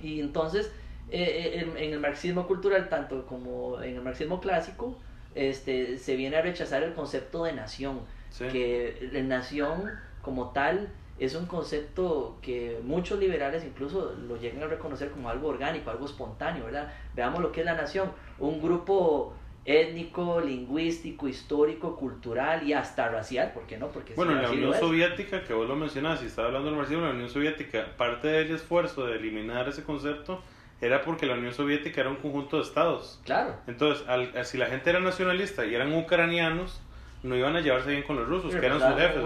Y 0.05 0.19
entonces, 0.19 0.71
eh, 1.09 1.51
eh, 1.55 1.74
en, 1.77 1.93
el 1.93 2.00
marxismo 2.00 2.45
cultural, 2.45 2.89
tanto 2.89 3.25
como 3.25 3.81
en 3.81 3.95
el 3.95 4.01
marxismo 4.03 4.39
clásico, 4.39 4.95
este, 5.33 5.97
se 5.97 6.15
viene 6.15 6.38
a 6.38 6.43
rechazar 6.43 6.83
el 6.83 6.93
concepto 6.93 7.43
de 7.43 7.53
nación, 7.53 8.01
que 8.38 9.09
la 9.13 9.21
nación 9.21 9.91
como 10.21 10.51
tal 10.51 10.89
es 11.17 11.33
un 11.35 11.45
concepto 11.45 12.38
que 12.41 12.79
muchos 12.83 13.17
liberales 13.17 13.63
incluso 13.63 14.13
lo 14.27 14.38
llegan 14.38 14.63
a 14.63 14.67
reconocer 14.67 15.09
como 15.09 15.29
algo 15.29 15.47
orgánico, 15.47 15.89
algo 15.89 16.05
espontáneo, 16.05 16.65
¿verdad? 16.65 16.91
Veamos 17.15 17.41
lo 17.41 17.51
que 17.51 17.62
es 17.62 17.65
la 17.65 17.75
nación, 17.75 18.12
un 18.38 18.62
grupo 18.62 19.33
étnico, 19.65 20.39
lingüístico, 20.41 21.27
histórico, 21.27 21.95
cultural 21.95 22.67
y 22.67 22.74
hasta 22.74 23.10
racial, 23.10 23.51
¿por 23.51 23.65
qué 23.65 23.77
no? 23.77 23.88
Porque 23.88 24.13
bueno, 24.13 24.34
en 24.34 24.43
la 24.43 24.51
Unión 24.51 24.74
Soviética, 24.75 25.43
que 25.43 25.53
vos 25.53 25.67
lo 25.67 25.75
mencionás, 25.75 26.19
si 26.19 26.27
estaba 26.27 26.50
hablando 26.50 26.69
del 26.69 26.77
marxismo, 26.77 27.03
la 27.03 27.12
Unión 27.12 27.29
Soviética, 27.29 27.88
parte 27.98 28.27
del 28.27 28.53
esfuerzo 28.53 29.07
de 29.07 29.15
eliminar 29.15 29.67
ese 29.67 29.84
concepto 29.84 30.41
era 30.81 31.01
porque 31.01 31.25
la 31.25 31.34
Unión 31.34 31.53
Soviética 31.53 32.01
era 32.01 32.10
un 32.10 32.17
conjunto 32.17 32.57
de 32.57 32.63
estados. 32.63 33.19
Claro. 33.25 33.55
Entonces, 33.65 34.05
si 34.48 34.57
la 34.57 34.67
gente 34.67 34.89
era 34.89 35.00
nacionalista 35.00 35.65
y 35.65 35.74
eran 35.74 35.93
ucranianos, 35.93 36.81
no 37.24 37.36
iban 37.36 37.55
a 37.55 37.62
llevarse 37.62 37.89
bien 37.89 38.03
con 38.03 38.17
los 38.17 38.27
rusos, 38.27 38.53
que 38.53 38.63
eran 38.63 38.79
sus 38.79 38.93
jefes. 38.95 39.24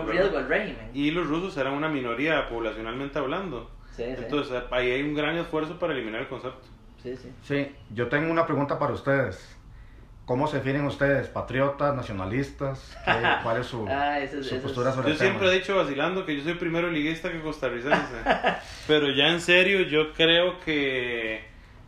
Y 0.94 1.12
los 1.12 1.28
rusos 1.28 1.58
eran 1.58 1.74
una 1.74 1.90
minoría 1.90 2.48
poblacionalmente 2.48 3.20
hablando. 3.20 3.70
Entonces 3.98 4.64
ahí 4.72 4.92
hay 4.92 5.02
un 5.02 5.14
gran 5.14 5.36
esfuerzo 5.36 5.78
para 5.78 5.92
eliminar 5.92 6.22
el 6.22 6.28
concepto. 6.30 6.66
Sí, 7.04 7.18
sí. 7.18 7.30
Sí, 7.44 7.76
yo 7.94 8.08
tengo 8.08 8.32
una 8.32 8.46
pregunta 8.46 8.80
para 8.80 8.94
ustedes. 8.94 9.59
¿Cómo 10.30 10.46
se 10.46 10.58
definen 10.58 10.86
ustedes? 10.86 11.28
¿Patriotas, 11.28 11.96
nacionalistas? 11.96 12.96
¿Cuál 13.44 13.62
es 13.62 13.66
su, 13.66 13.84
ah, 13.90 14.20
postura 14.62 14.92
sobre 14.92 15.14
Yo 15.14 15.18
siempre 15.18 15.48
he 15.48 15.56
dicho 15.56 15.76
vacilando 15.76 16.24
que 16.24 16.38
yo 16.38 16.44
soy 16.44 16.54
primero 16.54 16.92
liguista 16.92 17.32
que 17.32 17.42
costarricense. 17.42 18.14
pero 18.88 19.10
ya 19.10 19.30
en 19.30 19.42
serio, 19.42 19.82
yo 19.82 20.14
creo 20.14 20.60
que 20.60 21.46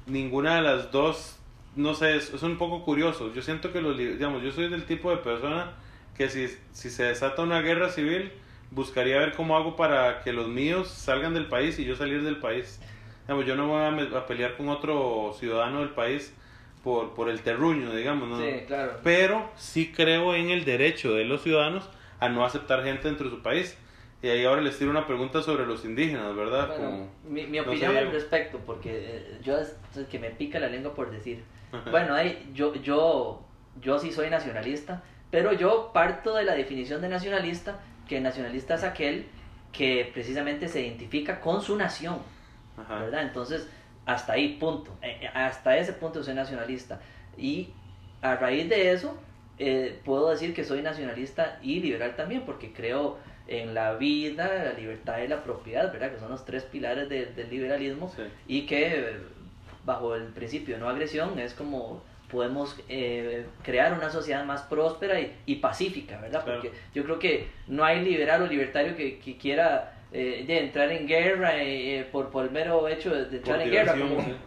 ninguna 0.08 0.56
de 0.56 0.64
las 0.64 0.92
dos, 0.92 1.38
no 1.76 1.94
sé, 1.94 2.16
es, 2.16 2.34
es 2.34 2.42
un 2.42 2.58
poco 2.58 2.84
curioso. 2.84 3.32
Yo 3.32 3.44
siento 3.44 3.72
que 3.72 3.80
los, 3.80 3.96
digamos, 3.96 4.42
yo 4.42 4.52
soy 4.52 4.70
del 4.70 4.86
tipo 4.86 5.12
de 5.12 5.18
persona 5.18 5.74
que 6.18 6.28
si, 6.28 6.48
si 6.72 6.90
se 6.90 7.04
desata 7.04 7.44
una 7.44 7.62
guerra 7.62 7.90
civil, 7.90 8.32
buscaría 8.72 9.20
ver 9.20 9.34
cómo 9.34 9.56
hago 9.56 9.76
para 9.76 10.24
que 10.24 10.34
los 10.34 10.48
míos 10.48 10.88
salgan 10.88 11.36
del 11.36 11.46
país 11.46 11.78
y 11.78 11.86
yo 11.86 11.96
salir 11.96 12.24
del 12.24 12.38
país. 12.38 12.82
Digamos, 13.28 13.46
yo 13.46 13.56
no 13.56 13.68
voy 13.68 13.84
a, 13.84 14.26
pelear 14.26 14.58
con 14.58 14.70
otro 14.70 15.32
ciudadano 15.38 15.82
del 15.82 15.90
país 15.90 16.34
por, 16.84 17.14
por 17.14 17.30
el 17.30 17.42
terruño, 17.42 17.94
digamos, 17.94 18.30
¿no? 18.30 18.40
Sí, 18.40 18.64
claro. 18.68 19.00
Pero 19.04 19.50
sí 19.56 19.92
creo 19.96 20.36
en 20.36 20.50
el 20.50 20.66
derecho 20.66 21.14
de 21.14 21.26
los 21.26 21.44
ciudadanos 21.44 21.90
a 22.20 22.30
no 22.30 22.46
aceptar 22.46 22.84
gente 22.84 23.08
dentro 23.08 23.30
de 23.30 23.36
su 23.36 23.42
país. 23.42 23.78
Y 24.24 24.30
ahí 24.30 24.46
ahora 24.46 24.62
les 24.62 24.78
tiro 24.78 24.92
una 24.92 25.08
pregunta 25.08 25.42
sobre 25.42 25.66
los 25.66 25.84
indígenas, 25.84 26.36
¿verdad? 26.36 26.70
mi, 27.28 27.48
mi, 27.48 27.60
opinión 27.60 27.98
al 27.98 28.12
respecto, 28.12 28.60
porque 28.64 28.92
eh, 28.94 29.40
yo 29.42 29.58
es 29.58 29.76
que 30.12 30.20
me 30.20 30.30
pica 30.30 30.60
la 30.60 30.68
lengua 30.68 30.94
por 30.94 31.10
decir. 31.10 31.44
bueno, 31.90 32.14
ahí, 32.14 32.52
yo, 32.54 32.76
yo, 32.76 33.44
yo 33.82 33.98
sí 33.98 34.12
soy 34.12 34.30
nacionalista, 34.30 35.02
pero 35.32 35.54
yo 35.54 35.90
parto 35.92 36.36
de 36.36 36.44
la 36.44 36.54
definición 36.54 37.02
de 37.02 37.10
nacionalista, 37.10 37.80
que 38.08 38.22
nacionalista 38.22 38.76
es 38.76 38.84
aquel 38.84 39.26
que 39.72 40.10
precisamente 40.14 40.68
se 40.68 40.82
identifica 40.82 41.40
con 41.40 41.64
su 41.64 41.76
nación, 41.76 42.20
¿verdad? 42.78 43.24
Entonces, 43.24 43.68
hasta 44.06 44.34
ahí, 44.34 44.58
punto. 44.60 44.92
Eh, 45.02 45.20
eh, 45.22 45.30
hasta 45.34 45.78
ese 45.78 45.94
punto 45.94 46.24
soy 46.24 46.34
nacionalista. 46.34 47.02
Y 47.38 47.70
a 48.22 48.36
raíz 48.36 48.70
de 48.70 48.92
eso, 48.92 49.18
eh, 49.58 50.00
puedo 50.04 50.30
decir 50.30 50.54
que 50.54 50.64
soy 50.64 50.82
nacionalista 50.82 51.60
y 51.62 51.80
liberal 51.80 52.16
también, 52.16 52.44
porque 52.46 52.74
creo 52.74 53.18
en 53.48 53.74
la 53.74 53.94
vida, 53.94 54.64
la 54.64 54.74
libertad 54.74 55.20
y 55.20 55.28
la 55.28 55.44
propiedad, 55.44 55.92
¿verdad? 55.92 56.12
Que 56.12 56.20
son 56.20 56.30
los 56.30 56.46
tres 56.46 56.64
pilares 56.64 57.10
del 57.10 57.50
liberalismo 57.50 58.14
y 58.48 58.66
que 58.66 59.18
bajo 59.84 60.16
el 60.16 60.26
principio 60.28 60.76
de 60.76 60.82
no 60.82 60.88
agresión 60.88 61.38
es 61.40 61.54
como 61.54 62.02
podemos 62.32 62.76
eh, 62.88 63.46
crear 63.62 63.94
una 63.94 64.10
sociedad 64.10 64.46
más 64.46 64.62
próspera 64.64 65.20
y, 65.46 65.56
pacífica, 65.56 66.20
¿verdad? 66.22 66.44
Porque 66.46 66.72
yo 66.96 67.04
creo 67.04 67.20
que 67.20 67.50
no 67.68 67.84
hay 67.84 68.04
liberal 68.04 68.42
o 68.42 68.48
libertario 68.48 68.96
que, 68.96 69.20
quiera 69.40 69.94
eh, 70.14 70.44
de 70.46 70.60
entrar 70.60 70.92
en 70.92 71.08
guerra 71.08 71.52
eh, 71.56 72.06
por, 72.12 72.32
por 72.32 72.44
el 72.44 72.52
mero 72.52 72.86
hecho 72.90 73.16
de, 73.16 73.38
entrar 73.38 73.62
en 73.62 73.72
guerra, 73.72 73.96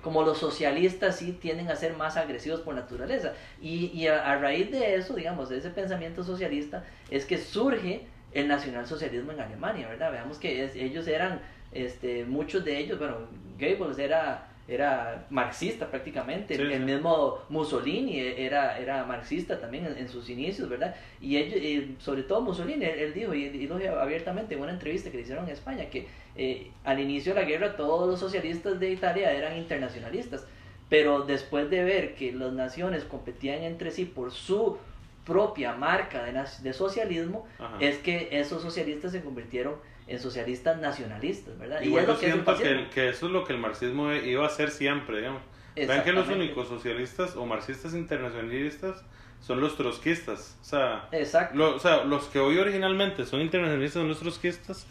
como, 0.02 0.22
los 0.22 0.36
socialistas 0.36 1.16
sí 1.16 1.32
tienden 1.32 1.70
a 1.70 1.76
ser 1.76 1.94
más 1.94 2.18
agresivos 2.18 2.60
por 2.60 2.74
naturaleza. 2.74 3.32
Y, 3.62 3.86
y 3.94 4.06
a, 4.08 4.36
raíz 4.36 4.70
de 4.70 4.96
eso, 4.96 5.14
digamos, 5.14 5.48
de 5.48 5.56
ese 5.58 5.70
pensamiento 5.70 6.22
socialista, 6.22 6.84
es 7.10 7.24
que 7.24 7.38
surge 7.38 8.02
el 8.32 8.46
nacionalsocialismo 8.46 9.32
en 9.32 9.40
Alemania, 9.40 9.88
¿verdad? 9.88 10.12
Veamos 10.12 10.38
que 10.38 10.70
ellos 10.74 11.08
eran, 11.08 11.40
este, 11.72 12.26
muchos 12.26 12.62
de 12.62 12.78
ellos, 12.78 12.98
bueno, 12.98 13.16
Goebbels 13.58 13.98
era 13.98 14.48
era 14.66 15.26
marxista 15.30 15.90
prácticamente. 15.90 16.54
el 16.54 16.80
mismo 16.80 17.38
Mussolini 17.48 18.18
era, 18.18 18.78
era 18.78 19.04
marxista 19.04 19.60
también 19.60 19.86
en, 19.86 20.08
sus 20.08 20.30
inicios, 20.30 20.68
¿verdad? 20.68 20.94
Y 21.20 21.36
ellos, 21.36 22.02
sobre 22.02 22.22
todo 22.22 22.40
Mussolini, 22.40 22.84
él, 22.84 23.12
dijo, 23.12 23.34
y, 23.34 23.48
dijo 23.50 23.74
abiertamente 23.74 24.54
en 24.54 24.62
una 24.62 24.72
entrevista 24.72 25.10
que 25.10 25.18
le 25.18 25.22
hicieron 25.22 25.44
en 25.44 25.52
España, 25.52 25.86
que 25.90 26.06
eh, 26.36 26.70
al 26.84 26.98
inicio 26.98 27.34
de 27.34 27.40
la 27.40 27.46
guerra 27.46 27.76
todos 27.76 28.08
los 28.08 28.18
socialistas 28.18 28.80
de 28.80 28.90
Italia 28.90 29.32
eran 29.32 29.56
internacionalistas, 29.56 30.46
pero 30.88 31.22
después 31.22 31.68
de 31.70 31.84
ver 31.84 32.14
que 32.14 32.32
las 32.32 32.52
naciones 32.52 33.04
competían 33.04 33.62
entre 33.62 33.90
sí 33.90 34.04
por 34.04 34.32
su 34.32 34.78
propia 35.24 35.74
marca 35.74 36.22
de, 36.22 36.32
de 36.32 36.72
socialismo, 36.72 37.46
es 37.80 37.98
que 37.98 38.28
esos 38.32 38.62
socialistas 38.62 39.12
se 39.12 39.22
convirtieron 39.22 39.76
en 40.06 40.20
socialistas 40.20 40.78
nacionalistas, 40.80 41.58
¿verdad? 41.58 41.80
y 41.80 41.90
yo 41.90 42.16
siento 42.16 42.56
que, 42.56 42.88
que, 42.92 43.08
eso 43.08 43.26
es 43.26 43.32
lo 43.32 43.44
que 43.44 43.54
el 43.54 43.58
marxismo 43.58 44.12
iba 44.12 44.44
a 44.44 44.48
hacer 44.48 44.70
siempre, 44.70 45.18
digamos. 45.18 45.42
Vean 45.74 46.04
que 46.04 46.12
los 46.12 46.28
únicos 46.28 46.68
socialistas 46.68 47.34
o 47.36 47.46
marxistas 47.46 47.94
internacionalistas 47.94 49.02
son 49.40 49.60
los 49.60 49.76
trotskistas. 49.76 50.56
O 50.60 50.64
sea, 50.64 51.08
o 51.12 51.78
sea, 51.78 52.04
los 52.04 52.26
que 52.26 52.38
hoy 52.38 52.58
originalmente 52.58 53.24
son 53.24 53.40
internacionalistas 53.40 54.00
son 54.00 54.08
los 54.08 54.20
trotskistas 54.20 54.86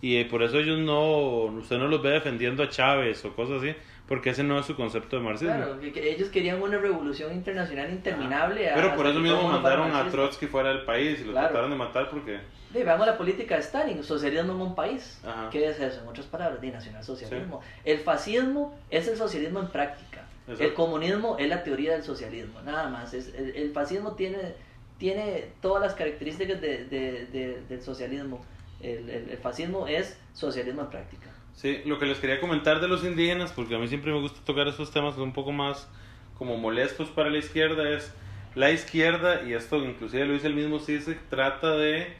y 0.00 0.22
por 0.24 0.42
eso 0.42 0.58
ellos 0.58 0.78
no, 0.78 1.46
usted 1.58 1.78
no 1.78 1.88
los 1.88 2.02
ve 2.02 2.10
defendiendo 2.10 2.62
a 2.62 2.68
Chávez 2.68 3.24
o 3.24 3.34
cosas 3.34 3.62
así, 3.62 3.74
porque 4.08 4.30
ese 4.30 4.42
no 4.42 4.58
es 4.58 4.64
su 4.64 4.74
concepto 4.74 5.16
de 5.16 5.22
marxismo. 5.22 5.54
Claro, 5.54 5.78
ellos 5.82 6.30
querían 6.30 6.62
una 6.62 6.78
revolución 6.78 7.32
internacional 7.32 7.90
interminable. 7.90 8.70
Pero 8.74 8.96
por 8.96 9.06
eso 9.06 9.20
mismo 9.20 9.42
mandaron 9.42 9.94
a 9.94 10.08
Trotsky 10.08 10.46
fuera 10.46 10.70
del 10.70 10.84
país 10.84 11.20
y 11.20 11.24
lo 11.24 11.32
trataron 11.34 11.70
de 11.70 11.76
matar 11.76 12.08
porque... 12.08 12.40
Sí, 12.72 12.82
veamos 12.82 13.06
la 13.06 13.16
política 13.16 13.56
de 13.56 13.60
Stalin, 13.60 14.02
socialismo 14.02 14.54
en 14.54 14.60
un 14.60 14.74
país. 14.74 15.20
¿Qué 15.50 15.68
es 15.68 15.78
eso? 15.78 16.00
En 16.00 16.08
otras 16.08 16.26
palabras, 16.26 16.60
de 16.60 16.70
nacionalsocialismo. 16.70 17.60
El 17.84 17.98
fascismo 17.98 18.78
es 18.90 19.06
el 19.08 19.16
socialismo 19.16 19.60
en 19.60 19.68
práctica. 19.68 20.24
El 20.58 20.72
comunismo 20.72 21.36
es 21.38 21.48
la 21.48 21.62
teoría 21.62 21.92
del 21.92 22.02
socialismo, 22.02 22.62
nada 22.62 22.88
más. 22.88 23.12
Es, 23.12 23.34
el, 23.34 23.70
fascismo 23.72 24.12
tiene, 24.12 24.54
tiene 24.96 25.50
todas 25.60 25.82
las 25.82 25.94
características 25.94 26.58
de, 26.62 26.86
de, 26.86 27.62
del 27.68 27.82
socialismo. 27.82 28.42
El, 28.80 29.10
el, 29.10 29.30
el, 29.30 29.38
fascismo 29.38 29.86
es 29.86 30.18
socialismo 30.32 30.82
en 30.82 30.88
práctica. 30.88 31.28
Sí, 31.58 31.80
lo 31.86 31.98
que 31.98 32.06
les 32.06 32.20
quería 32.20 32.38
comentar 32.38 32.80
de 32.80 32.86
los 32.86 33.04
indígenas, 33.04 33.50
porque 33.50 33.74
a 33.74 33.80
mí 33.80 33.88
siempre 33.88 34.12
me 34.12 34.20
gusta 34.20 34.38
tocar 34.44 34.68
esos 34.68 34.92
temas 34.92 35.18
un 35.18 35.32
poco 35.32 35.50
más 35.50 35.90
como 36.38 36.56
molestos 36.56 37.08
para 37.08 37.30
la 37.30 37.38
izquierda, 37.38 37.90
es 37.90 38.14
la 38.54 38.70
izquierda, 38.70 39.42
y 39.42 39.54
esto 39.54 39.84
inclusive 39.84 40.24
lo 40.26 40.34
dice 40.34 40.46
el 40.46 40.54
mismo 40.54 40.78
CISEC, 40.78 41.18
trata 41.28 41.74
de 41.76 42.12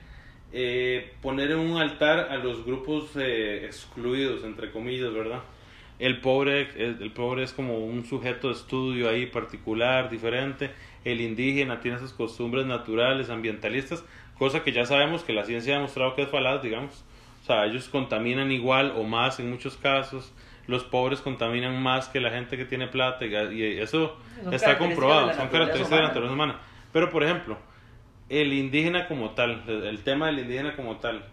eh, 0.52 1.12
poner 1.22 1.52
en 1.52 1.58
un 1.58 1.80
altar 1.80 2.32
a 2.32 2.36
los 2.38 2.64
grupos 2.64 3.10
eh, 3.14 3.64
excluidos, 3.64 4.42
entre 4.42 4.72
comillas, 4.72 5.14
¿verdad? 5.14 5.44
El 6.00 6.20
pobre, 6.20 6.70
el, 6.76 7.12
pobre 7.12 7.44
es 7.44 7.52
como 7.52 7.78
un 7.78 8.04
sujeto 8.06 8.48
de 8.48 8.54
estudio 8.54 9.08
ahí 9.08 9.26
particular, 9.26 10.10
diferente. 10.10 10.72
El 11.04 11.20
indígena 11.20 11.78
tiene 11.78 11.98
esas 11.98 12.12
costumbres 12.12 12.66
naturales, 12.66 13.30
ambientalistas, 13.30 14.04
cosa 14.36 14.64
que 14.64 14.72
ya 14.72 14.84
sabemos 14.84 15.22
que 15.22 15.32
la 15.32 15.44
ciencia 15.44 15.74
ha 15.74 15.76
demostrado 15.76 16.16
que 16.16 16.22
es 16.22 16.28
falaz, 16.28 16.60
digamos. 16.60 17.04
Sea, 17.48 17.64
ellos 17.64 17.88
contaminan 17.88 18.52
igual 18.52 18.92
o 18.96 19.02
más 19.04 19.40
en 19.40 19.50
muchos 19.50 19.76
casos. 19.76 20.32
los 20.66 20.84
pobres 20.84 21.20
contaminan 21.22 21.82
más 21.82 22.08
que 22.08 22.20
la 22.20 22.30
gente 22.30 22.56
que 22.58 22.66
tiene 22.66 22.86
plata 22.88 23.24
y, 23.24 23.34
y 23.54 23.80
eso 23.80 24.16
Son 24.44 24.52
está 24.52 24.76
comprobado, 24.76 25.32
son 25.32 25.48
características 25.48 25.90
de 25.90 25.96
la 25.96 26.08
naturaleza 26.08 26.34
humana. 26.34 26.60
Pero, 26.92 27.08
por 27.10 27.24
ejemplo, 27.24 27.56
el 28.28 28.52
indígena 28.52 29.08
como 29.08 29.30
tal, 29.30 29.64
el 29.66 29.84
el 29.86 30.04
tema 30.04 30.26
del 30.26 30.40
indígena 30.40 30.76
como 30.76 30.98
tal, 30.98 31.24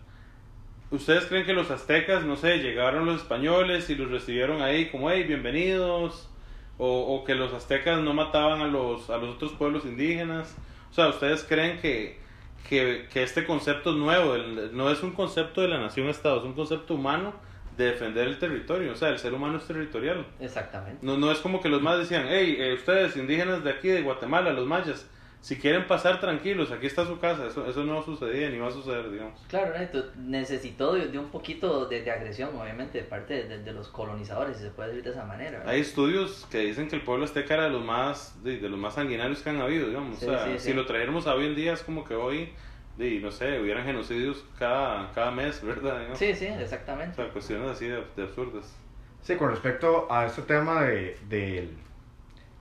¿ustedes 0.90 1.26
creen 1.26 1.46
que 1.46 1.54
los 1.54 1.70
aztecas, 1.70 2.24
no 2.24 2.38
sé, 2.38 2.60
llegaron 2.60 3.06
los 3.06 3.18
españoles 3.22 3.90
y 3.90 3.96
los 3.96 4.10
recibieron 4.10 4.62
ahí 4.62 4.86
como, 4.90 5.12
hey, 5.12 5.24
bienvenidos? 5.24 6.30
O, 6.78 7.16
o 7.16 7.24
que 7.24 7.36
los 7.36 7.54
aztecas 7.54 8.00
no 8.02 8.14
mataban 8.14 8.62
a 8.62 8.68
los, 8.68 9.10
a 9.10 9.18
los 9.18 9.36
otros 9.36 9.52
pueblos 9.54 9.86
indígenas. 9.86 10.58
O 10.92 10.94
sea, 10.94 11.08
¿ustedes 11.10 11.44
creen 11.44 11.80
que, 11.80 12.20
que, 12.68 13.08
que 13.12 13.24
este 13.24 13.46
concepto 13.46 13.92
es 13.92 13.96
nuevo? 13.98 14.36
El- 14.36 14.76
no 14.76 14.90
es 14.90 15.02
un 15.04 15.12
concepto 15.12 15.62
de 15.62 15.68
la 15.68 15.80
nación-estado, 15.80 16.40
es 16.40 16.44
un 16.46 16.54
concepto 16.54 16.96
humano 16.96 17.34
de 17.78 17.86
defender 17.88 18.28
el 18.28 18.40
territorio. 18.40 18.94
O 18.94 18.96
sea, 18.96 19.10
el 19.10 19.20
ser 19.20 19.34
humano 19.34 19.58
es 19.58 19.66
territorial. 19.68 20.26
Exactamente. 20.40 21.00
No, 21.06 21.18
no 21.18 21.32
es 21.32 21.40
como 21.40 21.62
que 21.62 21.70
los 21.70 21.82
más 21.82 21.98
decían, 22.00 22.26
hey, 22.30 22.56
eh, 22.60 22.74
ustedes 22.74 23.18
indígenas 23.18 23.64
de 23.64 23.70
aquí, 23.72 23.90
de 23.90 24.02
Guatemala, 24.02 24.54
los 24.54 24.66
mayas, 24.66 25.10
si 25.46 25.58
quieren 25.58 25.86
pasar 25.88 26.20
tranquilos, 26.20 26.72
aquí 26.72 26.88
está 26.88 27.06
su 27.06 27.20
casa. 27.20 27.46
Eso, 27.48 27.66
eso 27.68 27.84
no 27.84 28.02
sucedía 28.02 28.50
ni 28.50 28.58
va 28.58 28.68
a 28.68 28.72
suceder, 28.72 29.12
digamos. 29.12 29.40
Claro, 29.48 29.74
necesitó 30.18 30.94
de, 30.94 31.08
de 31.08 31.20
un 31.20 31.30
poquito 31.30 31.86
de, 31.86 32.02
de 32.02 32.12
agresión, 32.12 32.50
obviamente, 32.60 32.98
de 32.98 33.04
parte 33.04 33.44
de, 33.44 33.60
de 33.60 33.74
los 33.74 33.90
colonizadores, 33.90 34.58
si 34.58 34.64
se 34.64 34.70
puede 34.72 34.90
decir 34.90 35.04
de 35.04 35.12
esa 35.12 35.24
manera. 35.24 35.60
¿verdad? 35.60 35.74
Hay 35.74 35.82
estudios 35.82 36.48
que 36.50 36.60
dicen 36.60 36.88
que 36.88 36.96
el 36.96 37.04
pueblo 37.04 37.26
azteca 37.26 37.54
era 37.54 37.64
de 37.66 37.70
los 37.70 37.84
más, 37.84 38.44
de, 38.44 38.58
de 38.58 38.70
los 38.70 38.80
más 38.80 38.96
sanguinarios 38.96 39.42
que 39.42 39.50
han 39.52 39.62
habido, 39.62 39.88
digamos. 39.88 40.18
Sí, 40.20 40.26
o 40.26 40.30
sea, 40.30 40.44
sí, 40.46 40.60
si 40.60 40.70
sí. 40.70 40.74
lo 40.74 40.86
trajéramos 40.86 41.28
a 41.28 41.36
hoy 41.36 41.46
en 41.46 41.56
día 41.56 41.74
es 41.74 41.84
como 41.84 42.04
que 42.04 42.16
hoy, 42.16 42.54
de, 42.98 43.20
no 43.20 43.32
sé, 43.32 43.60
hubieran 43.60 43.86
genocidios 43.86 44.44
cada, 44.58 45.12
cada 45.14 45.32
mes, 45.32 45.62
¿verdad? 45.64 46.00
Digamos. 46.00 46.20
Sí, 46.20 46.34
sí, 46.34 46.48
O 46.48 46.60
exactamente. 46.60 47.16
sea, 47.16 47.30
cuestiones 47.32 47.70
así 47.70 47.86
de, 47.88 48.04
de 48.16 48.24
absurdas. 48.24 48.76
Sí, 49.22 49.36
con 49.38 49.50
respecto 49.50 50.08
a 50.12 50.26
este 50.26 50.42
tema 50.44 50.84
de, 50.84 51.18
del- 51.30 51.78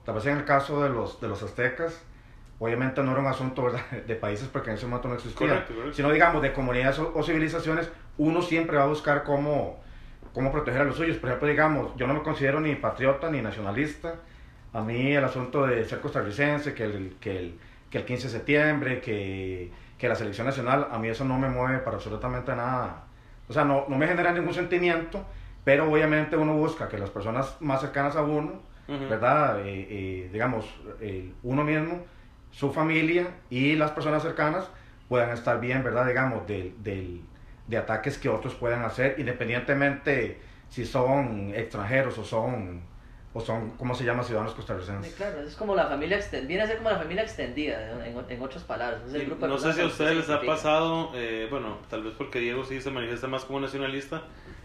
tal 0.05 0.15
vez 0.15 0.25
en 0.27 0.37
el 0.37 0.45
caso 0.45 0.81
de 0.83 0.89
los, 0.89 1.19
de 1.21 1.27
los 1.27 1.41
aztecas, 1.43 2.01
obviamente 2.59 3.01
no 3.03 3.11
era 3.11 3.21
un 3.21 3.27
asunto 3.27 3.63
¿verdad? 3.63 3.81
de 4.07 4.15
países 4.15 4.47
porque 4.47 4.69
en 4.69 4.77
ese 4.77 4.85
momento 4.87 5.07
no 5.07 5.15
existía, 5.15 5.47
Correcto, 5.47 5.73
correcto. 5.73 5.95
sino 5.95 6.11
digamos 6.11 6.41
de 6.41 6.53
comunidades 6.53 6.99
o, 6.99 7.11
o 7.15 7.23
civilizaciones, 7.23 7.89
uno 8.17 8.41
siempre 8.41 8.77
va 8.77 8.83
a 8.83 8.87
buscar 8.87 9.23
cómo, 9.23 9.79
cómo 10.33 10.51
proteger 10.51 10.81
a 10.81 10.85
los 10.85 10.95
suyos. 10.95 11.17
Por 11.17 11.29
ejemplo, 11.29 11.47
digamos, 11.49 11.95
yo 11.97 12.07
no 12.07 12.13
me 12.13 12.21
considero 12.21 12.59
ni 12.59 12.75
patriota 12.75 13.29
ni 13.29 13.41
nacionalista. 13.41 14.15
A 14.73 14.81
mí 14.81 15.13
el 15.13 15.23
asunto 15.23 15.65
de 15.65 15.83
ser 15.85 15.99
costarricense, 16.01 16.73
que 16.73 16.83
el, 16.83 17.15
que 17.19 17.37
el, 17.37 17.59
que 17.89 17.97
el 17.99 18.05
15 18.05 18.27
de 18.27 18.33
septiembre, 18.33 18.99
que, 19.01 19.71
que 19.97 20.07
la 20.09 20.15
selección 20.15 20.47
nacional, 20.47 20.87
a 20.91 20.97
mí 20.99 21.07
eso 21.09 21.23
no 21.25 21.37
me 21.37 21.49
mueve 21.49 21.79
para 21.79 21.95
absolutamente 21.97 22.53
nada. 22.55 23.03
O 23.47 23.53
sea, 23.53 23.63
no, 23.63 23.85
no 23.87 23.97
me 23.97 24.07
genera 24.07 24.31
ningún 24.33 24.53
sentimiento, 24.53 25.25
pero 25.63 25.89
obviamente 25.91 26.35
uno 26.35 26.53
busca 26.55 26.87
que 26.89 26.97
las 26.97 27.09
personas 27.09 27.55
más 27.61 27.79
cercanas 27.81 28.15
a 28.15 28.21
uno, 28.23 28.61
Ujú. 28.87 29.09
¿verdad? 29.09 29.59
Eh, 29.61 29.87
eh, 29.89 30.29
digamos, 30.31 30.65
el- 30.99 31.33
uno 31.43 31.63
mismo, 31.63 32.03
su 32.55 32.71
familia 32.71 33.27
y 33.49 33.75
las 33.75 33.91
personas 33.91 34.23
cercanas 34.23 34.69
puedan 35.09 35.31
estar 35.31 35.59
bien, 35.59 35.83
¿verdad? 35.83 36.07
Digamos, 36.07 36.47
del, 36.47 36.73
del- 36.81 37.21
de 37.67 37.77
ataques 37.77 38.17
que 38.17 38.29
otros 38.29 38.53
puedan 38.55 38.83
hacer, 38.85 39.15
independientemente 39.17 40.39
si 40.69 40.85
son 40.85 41.51
extranjeros 41.55 42.17
o 42.17 42.23
son, 42.23 42.81
o 43.33 43.41
son 43.41 43.71
¿cómo 43.71 43.93
se 43.95 44.03
llama? 44.05 44.23
Ciudadanos 44.23 44.51
Sí, 44.53 44.57
costarricenses. 44.57 45.13
claro, 45.15 45.41
es 45.41 45.55
como 45.55 45.75
la 45.75 45.87
familia 45.87 46.15
extendida, 46.17 46.47
viene 46.47 46.63
a 46.63 46.67
ser 46.67 46.77
como 46.77 46.91
la 46.91 46.97
familia 46.99 47.23
extendida, 47.23 48.05
en, 48.05 48.15
en 48.29 48.41
otras 48.41 48.63
palabras. 48.63 49.01
Es 49.07 49.13
el 49.15 49.21
Sí, 49.21 49.25
grupo 49.27 49.45
de 49.47 49.51
no 49.51 49.57
sé 49.57 49.73
si 49.73 49.81
a 49.81 49.85
ustedes 49.87 50.15
les 50.15 50.29
ha 50.29 50.41
pasado, 50.41 51.11
eh, 51.15 51.47
bueno, 51.49 51.79
tal 51.89 52.03
vez 52.03 52.13
porque 52.17 52.39
Diego 52.39 52.63
sí 52.63 52.79
se 52.79 52.91
manifiesta 52.91 53.27
más 53.27 53.43
como 53.45 53.59
nacionalista. 53.59 54.21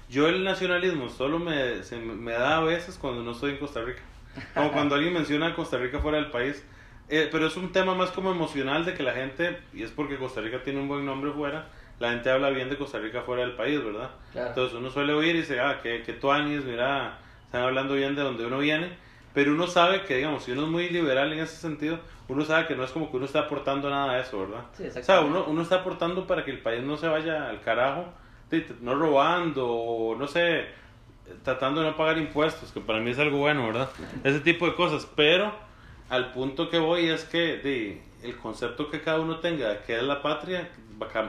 Yo 0.09 0.29
el 0.29 0.44
nacionalismo 0.44 1.09
solo 1.09 1.38
me, 1.38 1.83
se 1.83 1.96
me- 1.96 2.33
da 2.33 2.59
a 2.59 2.61
veces 2.61 2.98
cuando 2.98 3.22
no 3.22 3.33
estoy 3.33 3.53
en 3.53 3.59
Costa 3.59 3.81
Rica. 3.81 4.03
Como 4.55 4.70
cuando 4.72 4.94
alguien 4.94 5.14
menciona 5.14 5.55
Costa 5.57 5.79
Rica 5.79 5.98
fuera 5.98 6.18
del 6.18 6.31
país. 6.31 6.64
Eh, 7.11 7.29
pero 7.31 7.49
es 7.49 7.57
un 7.57 7.73
tema 7.73 7.94
más 7.94 8.12
como 8.12 8.31
emocional 8.31 8.85
de 8.85 8.94
que 8.94 9.03
la 9.03 9.12
gente, 9.12 9.59
y 9.75 9.83
es 9.83 9.90
porque 9.90 10.16
Costa 10.16 10.40
Rica 10.40 10.62
tiene 10.62 10.79
un 10.81 10.87
buen 10.87 11.05
nombre 11.05 11.33
fuera, 11.33 11.66
la 11.99 12.11
gente 12.11 12.31
habla 12.31 12.51
bien 12.51 12.70
de 12.70 12.77
Costa 12.79 12.99
Rica 12.99 13.23
fuera 13.23 13.42
del 13.42 13.57
país, 13.57 13.83
¿verdad? 13.85 14.11
Claro. 14.33 14.49
Entonces 14.49 14.79
uno 14.79 14.90
suele 14.90 15.12
oír 15.12 15.35
y 15.35 15.40
dice, 15.40 15.59
ah, 15.59 15.81
que, 15.83 16.03
que 16.05 16.12
tuanis, 16.12 16.64
mira, 16.64 17.18
están 17.44 17.62
hablando 17.62 17.94
bien 17.94 18.14
de 18.14 18.23
donde 18.23 18.46
uno 18.46 18.59
viene, 18.59 18.96
pero 19.35 19.53
uno 19.53 19.66
sabe 19.66 20.05
que, 20.05 20.16
digamos, 20.16 20.44
si 20.44 20.53
uno 20.53 20.62
es 20.62 20.68
muy 20.68 20.88
liberal 20.88 21.33
en 21.33 21.40
ese 21.40 21.57
sentido, 21.57 21.99
uno 22.29 22.44
sabe 22.44 22.68
que 22.68 22.77
no 22.77 22.85
es 22.85 22.92
como 22.92 23.11
que 23.11 23.16
uno 23.16 23.27
está 23.27 23.40
aportando 23.40 23.90
nada 23.90 24.12
a 24.12 24.20
eso, 24.20 24.38
¿verdad? 24.38 24.64
Sí, 24.73 24.87
O 24.87 25.03
sea, 25.03 25.20
uno, 25.20 25.44
uno 25.49 25.62
está 25.62 25.77
aportando 25.77 26.29
para 26.29 26.44
que 26.44 26.53
el 26.53 26.61
país 26.61 26.83
no 26.83 26.96
se 26.96 27.09
vaya 27.09 27.49
al 27.49 27.61
carajo, 27.61 28.07
no 28.81 28.94
robando, 28.94 29.68
o 29.68 30.16
no 30.16 30.29
sé, 30.29 30.66
tratando 31.42 31.81
de 31.81 31.90
no 31.90 31.96
pagar 31.96 32.18
impuestos, 32.18 32.70
que 32.70 32.81
para 32.81 33.01
mí 33.01 33.11
es 33.11 33.18
algo 33.18 33.38
bueno, 33.38 33.66
¿verdad? 33.66 33.90
Ese 34.23 34.40
tipo 34.40 34.66
de 34.66 34.75
cosas, 34.75 35.09
pero 35.16 35.53
al 36.11 36.33
punto 36.33 36.68
que 36.68 36.79
voy 36.79 37.09
es 37.09 37.25
que 37.25 37.59
di, 37.59 38.01
el 38.23 38.37
concepto 38.37 38.90
que 38.90 39.01
cada 39.01 39.20
uno 39.20 39.38
tenga 39.40 39.70
de 39.70 39.79
qué 39.87 39.96
es 39.96 40.03
la 40.03 40.20
patria 40.20 40.68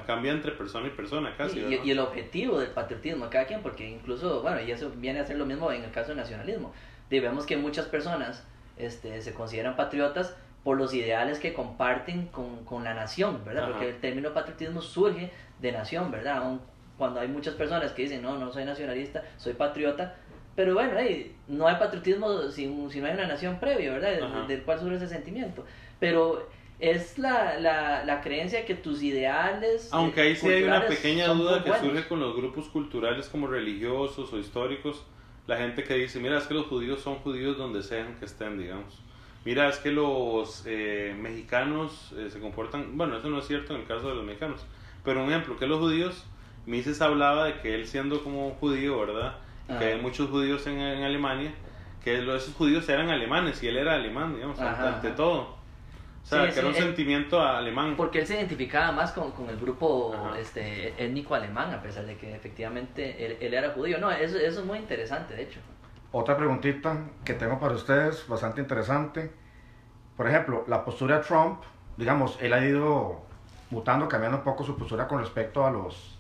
cambia 0.06 0.34
entre 0.34 0.52
persona 0.52 0.88
y 0.88 0.90
persona 0.90 1.34
casi. 1.38 1.60
Y, 1.60 1.80
y 1.84 1.92
el 1.92 2.00
objetivo 2.00 2.60
del 2.60 2.72
patriotismo 2.72 3.26
de 3.26 3.32
cada 3.32 3.46
quien, 3.46 3.62
porque 3.62 3.90
incluso, 3.90 4.42
bueno, 4.42 4.62
y 4.62 4.72
eso 4.72 4.92
viene 4.98 5.22
a 5.22 5.26
ser 5.26 5.38
lo 5.38 5.46
mismo 5.46 5.72
en 5.72 5.84
el 5.84 5.92
caso 5.92 6.10
del 6.10 6.18
nacionalismo. 6.18 6.74
Y 7.10 7.20
vemos 7.20 7.46
que 7.46 7.56
muchas 7.58 7.86
personas 7.86 8.44
este, 8.78 9.22
se 9.22 9.34
consideran 9.34 9.76
patriotas 9.76 10.36
por 10.64 10.78
los 10.78 10.94
ideales 10.94 11.40
que 11.40 11.54
comparten 11.54 12.28
con, 12.28 12.66
con 12.66 12.84
la 12.84 12.94
nación, 12.94 13.44
¿verdad? 13.46 13.64
Ajá. 13.64 13.72
Porque 13.72 13.90
el 13.90 14.00
término 14.00 14.34
patriotismo 14.34 14.82
surge 14.82 15.32
de 15.60 15.72
nación, 15.72 16.12
¿verdad? 16.12 16.38
Aun 16.38 16.62
cuando 16.98 17.20
hay 17.20 17.28
muchas 17.28 17.56
personas 17.56 17.94
que 17.94 18.04
dicen, 18.04 18.22
no, 18.22 18.38
no 18.38 18.52
soy 18.52 18.64
nacionalista, 18.64 19.24
soy 19.38 19.54
patriota. 19.54 20.16
Pero 20.62 20.76
bueno, 20.76 20.94
hey, 20.96 21.36
no 21.48 21.68
hay 21.68 21.78
patriotismo 21.78 22.44
si, 22.52 22.72
si 22.92 23.00
no 23.00 23.08
hay 23.08 23.14
una 23.16 23.26
nación 23.26 23.60
previa, 23.60 23.94
¿verdad? 23.94 24.12
Del-. 24.12 24.48
Del 24.48 24.62
cual 24.62 24.80
surge 24.80 24.98
ese 24.98 25.08
sentimiento. 25.08 25.66
Pero 26.00 26.48
es 26.78 27.18
la, 27.18 27.58
la, 27.58 28.06
la 28.06 28.22
creencia 28.22 28.64
que 28.64 28.76
tus 28.76 29.02
ideales... 29.02 29.90
Aunque 29.92 30.22
ahí 30.22 30.36
sí 30.36 30.48
hay 30.48 30.62
una 30.62 30.86
pequeña 30.86 31.30
duda 31.30 31.64
que 31.64 31.70
buenos. 31.70 31.88
surge 31.88 32.08
con 32.08 32.20
los 32.20 32.36
grupos 32.36 32.68
culturales 32.70 33.28
como 33.28 33.48
religiosos 33.48 34.32
o 34.32 34.38
históricos, 34.38 35.04
la 35.48 35.58
gente 35.58 35.84
que 35.84 35.96
dice, 35.96 36.20
mira, 36.20 36.38
es 36.38 36.44
que 36.44 36.54
los 36.54 36.68
judíos 36.68 37.02
son 37.02 37.16
judíos 37.16 37.58
donde 37.58 37.82
sean 37.82 38.20
que 38.20 38.26
estén, 38.26 38.60
digamos. 38.60 39.02
Mira, 39.44 39.68
es 39.68 39.80
que 39.80 39.90
los 39.90 40.64
eh, 40.68 41.16
mexicanos 41.20 42.14
eh, 42.16 42.30
se 42.30 42.40
comportan, 42.40 42.96
bueno, 43.00 43.18
eso 43.18 43.32
no 43.32 43.40
es 43.40 43.48
cierto 43.48 43.74
en 43.74 43.82
el 43.82 43.88
caso 43.88 44.10
de 44.10 44.14
los 44.14 44.24
mexicanos, 44.24 44.64
pero 45.04 45.24
un 45.24 45.30
ejemplo, 45.32 45.58
que 45.58 45.66
los 45.66 45.80
judíos, 45.80 46.28
Mises 46.68 47.02
hablaba 47.02 47.46
de 47.46 47.60
que 47.62 47.74
él 47.74 47.88
siendo 47.88 48.24
como 48.24 48.52
judío, 48.60 49.00
¿verdad? 49.00 49.38
Ajá. 49.68 49.80
Que 49.80 49.86
hay 49.94 50.02
muchos 50.02 50.30
judíos 50.30 50.66
en, 50.68 50.80
en 50.80 51.04
Alemania, 51.04 51.54
que 52.04 52.18
esos 52.20 52.54
judíos 52.56 52.88
eran 52.90 53.10
alemanes 53.10 53.62
y 53.64 53.68
él 53.68 53.78
era 53.78 53.94
alemán, 53.94 54.34
digamos, 54.36 54.60
Ajá, 54.60 54.96
ante 54.96 55.08
ajá. 55.10 55.16
todo. 55.16 55.42
O 55.42 56.26
sea, 56.26 56.42
Sí, 56.42 56.46
que 56.48 56.52
sí, 56.54 56.60
era 56.60 56.68
un 56.70 56.76
él- 56.76 56.82
sentimiento 56.84 57.42
alemán. 57.42 57.96
Porque 57.98 58.20
él 58.20 58.28
se 58.28 58.36
identificaba 58.36 58.92
más 58.92 59.12
con, 59.12 59.32
con 59.32 59.50
el 59.50 59.58
grupo 59.58 60.14
Ajá. 60.14 60.40
este, 60.40 60.94
étnico 61.04 61.34
alemán, 61.36 61.74
a 61.74 61.82
pesar 61.82 62.06
de 62.06 62.16
que 62.18 62.36
efectivamente 62.36 63.26
él, 63.26 63.38
él 63.42 63.54
era 63.54 63.72
judío. 63.72 63.98
No, 64.00 64.12
eso, 64.12 64.38
eso 64.38 64.60
es 64.60 64.66
muy 64.66 64.78
interesante, 64.78 65.36
de 65.36 65.44
hecho. 65.44 65.60
Otra 66.12 66.36
preguntita 66.38 67.06
que 67.24 67.34
tengo 67.34 67.60
para 67.60 67.74
ustedes, 67.74 68.28
bastante 68.28 68.62
interesante. 68.62 69.32
Por 70.18 70.28
ejemplo, 70.28 70.64
la 70.68 70.84
postura 70.86 71.18
de 71.20 71.24
Trump, 71.24 71.62
digamos, 71.98 72.38
él 72.42 72.54
ha 72.54 72.64
ido 72.66 73.22
mutando, 73.72 74.08
cambiando 74.08 74.40
un 74.40 74.44
poco 74.44 74.64
su 74.64 74.78
postura 74.78 75.08
con 75.08 75.20
respecto 75.20 75.66
a 75.66 75.72
los, 75.72 76.20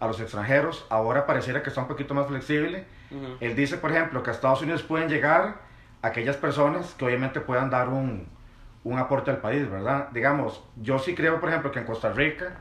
a 0.00 0.06
los 0.06 0.20
extranjeros. 0.20 0.86
Ahora 0.90 1.26
pareciera 1.26 1.62
que 1.62 1.70
está 1.70 1.80
un 1.80 1.88
poquito 1.88 2.14
más 2.14 2.26
flexible. 2.26 2.84
Ujú. 3.10 3.36
Él 3.40 3.54
dice, 3.56 3.76
por 3.78 3.90
ejemplo, 3.92 4.22
que 4.22 4.30
a 4.30 4.32
Estados 4.32 4.62
Unidos 4.62 4.82
pueden 4.82 5.08
llegar 5.08 5.56
aquellas 6.02 6.36
personas 6.36 6.94
que 6.94 7.04
obviamente 7.04 7.40
puedan 7.40 7.70
dar 7.70 7.88
un, 7.88 8.28
un 8.84 8.98
aporte 8.98 9.30
al 9.30 9.38
país, 9.38 9.68
¿verdad? 9.70 10.08
Digamos, 10.12 10.62
yo 10.76 10.98
sí 10.98 11.14
creo, 11.14 11.40
por 11.40 11.48
ejemplo, 11.48 11.72
que 11.72 11.78
en 11.80 11.86
Costa 11.86 12.12
Rica, 12.12 12.54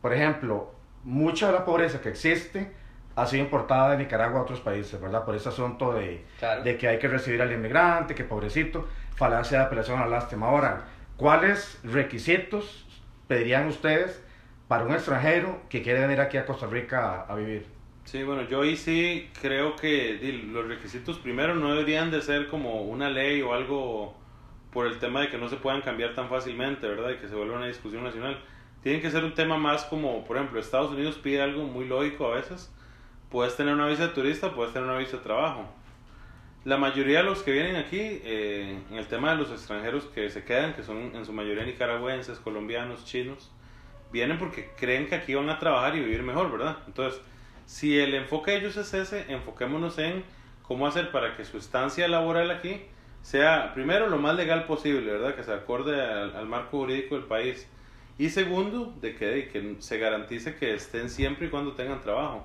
por 0.00 0.12
ejemplo, 0.12 0.72
mucha 1.02 1.48
de 1.48 1.52
la 1.54 1.64
pobreza 1.64 2.00
que 2.00 2.08
existe 2.10 2.72
ha 3.16 3.26
sido 3.26 3.44
importada 3.44 3.90
de 3.90 3.98
Nicaragua 3.98 4.40
a 4.40 4.42
otros 4.42 4.60
países, 4.60 5.00
¿verdad? 5.00 5.24
Por 5.24 5.34
ese 5.36 5.48
asunto 5.48 5.92
de, 5.92 6.24
Claro. 6.38 6.62
de 6.62 6.76
que 6.76 6.88
hay 6.88 6.98
que 6.98 7.06
recibir 7.08 7.40
al 7.42 7.52
inmigrante, 7.52 8.14
que 8.14 8.24
pobrecito, 8.24 8.88
falacia 9.14 9.58
de 9.58 9.64
apelación 9.64 9.98
a 10.00 10.04
la 10.06 10.16
lástima. 10.18 10.48
Ahora, 10.48 10.84
¿cuáles 11.16 11.78
requisitos 11.84 12.86
pedirían 13.28 13.68
ustedes 13.68 14.20
para 14.74 14.86
un 14.86 14.92
extranjero 14.92 15.60
que 15.68 15.82
quiere 15.82 16.00
venir 16.00 16.20
aquí 16.20 16.36
a 16.36 16.44
Costa 16.44 16.66
Rica 16.66 17.24
a, 17.28 17.32
a 17.32 17.36
vivir? 17.36 17.64
Sí, 18.02 18.24
bueno, 18.24 18.42
yo 18.48 18.62
ahí 18.62 18.76
sí 18.76 19.30
creo 19.40 19.76
que 19.76 20.18
los 20.50 20.66
requisitos 20.66 21.16
primero 21.18 21.54
no 21.54 21.72
deberían 21.72 22.10
de 22.10 22.20
ser 22.20 22.48
como 22.48 22.82
una 22.82 23.08
ley 23.08 23.40
o 23.40 23.54
algo 23.54 24.16
por 24.72 24.88
el 24.88 24.98
tema 24.98 25.20
de 25.20 25.28
que 25.28 25.38
no 25.38 25.48
se 25.48 25.58
puedan 25.58 25.80
cambiar 25.80 26.12
tan 26.16 26.28
fácilmente, 26.28 26.88
¿verdad? 26.88 27.10
Y 27.10 27.18
que 27.18 27.28
se 27.28 27.36
vuelva 27.36 27.58
una 27.58 27.68
discusión 27.68 28.02
nacional. 28.02 28.42
Tienen 28.82 29.00
que 29.00 29.12
ser 29.12 29.22
un 29.24 29.32
tema 29.34 29.58
más 29.58 29.84
como, 29.84 30.24
por 30.24 30.38
ejemplo, 30.38 30.58
Estados 30.58 30.90
Unidos 30.90 31.20
pide 31.22 31.40
algo 31.40 31.62
muy 31.62 31.84
lógico 31.84 32.26
a 32.26 32.34
veces. 32.34 32.74
Puedes 33.30 33.56
tener 33.56 33.74
una 33.74 33.86
visa 33.86 34.08
de 34.08 34.12
turista, 34.12 34.56
puedes 34.56 34.72
tener 34.72 34.88
una 34.88 34.98
visa 34.98 35.18
de 35.18 35.22
trabajo. 35.22 35.68
La 36.64 36.78
mayoría 36.78 37.18
de 37.18 37.24
los 37.26 37.44
que 37.44 37.52
vienen 37.52 37.76
aquí, 37.76 38.00
eh, 38.00 38.76
en 38.90 38.96
el 38.96 39.06
tema 39.06 39.30
de 39.30 39.36
los 39.36 39.52
extranjeros 39.52 40.06
que 40.06 40.30
se 40.30 40.42
quedan, 40.42 40.74
que 40.74 40.82
son 40.82 41.14
en 41.14 41.24
su 41.24 41.32
mayoría 41.32 41.64
nicaragüenses, 41.64 42.40
colombianos, 42.40 43.04
chinos, 43.04 43.53
vienen 44.14 44.38
porque 44.38 44.70
creen 44.76 45.08
que 45.08 45.16
aquí 45.16 45.34
van 45.34 45.50
a 45.50 45.58
trabajar 45.58 45.96
y 45.96 46.00
vivir 46.00 46.22
mejor, 46.22 46.52
¿verdad? 46.52 46.78
Entonces, 46.86 47.20
si 47.66 47.98
el 47.98 48.14
enfoque 48.14 48.52
de 48.52 48.58
ellos 48.58 48.76
es 48.76 48.94
ese, 48.94 49.24
enfoquémonos 49.28 49.98
en 49.98 50.22
cómo 50.62 50.86
hacer 50.86 51.10
para 51.10 51.36
que 51.36 51.44
su 51.44 51.58
estancia 51.58 52.06
laboral 52.06 52.52
aquí 52.52 52.82
sea, 53.22 53.72
primero, 53.74 54.08
lo 54.08 54.18
más 54.18 54.36
legal 54.36 54.66
posible, 54.66 55.10
¿verdad? 55.10 55.34
Que 55.34 55.42
se 55.42 55.52
acorde 55.52 56.00
al, 56.00 56.46
marco 56.46 56.78
jurídico 56.78 57.16
del 57.16 57.24
país. 57.24 57.68
Y 58.18 58.28
segundo, 58.28 58.94
de 59.00 59.16
que, 59.16 59.48
que 59.48 59.76
se 59.80 59.98
garantice 59.98 60.54
que 60.54 60.74
estén 60.74 61.10
siempre 61.10 61.48
y 61.48 61.50
cuando 61.50 61.72
tengan 61.72 62.00
trabajo. 62.00 62.44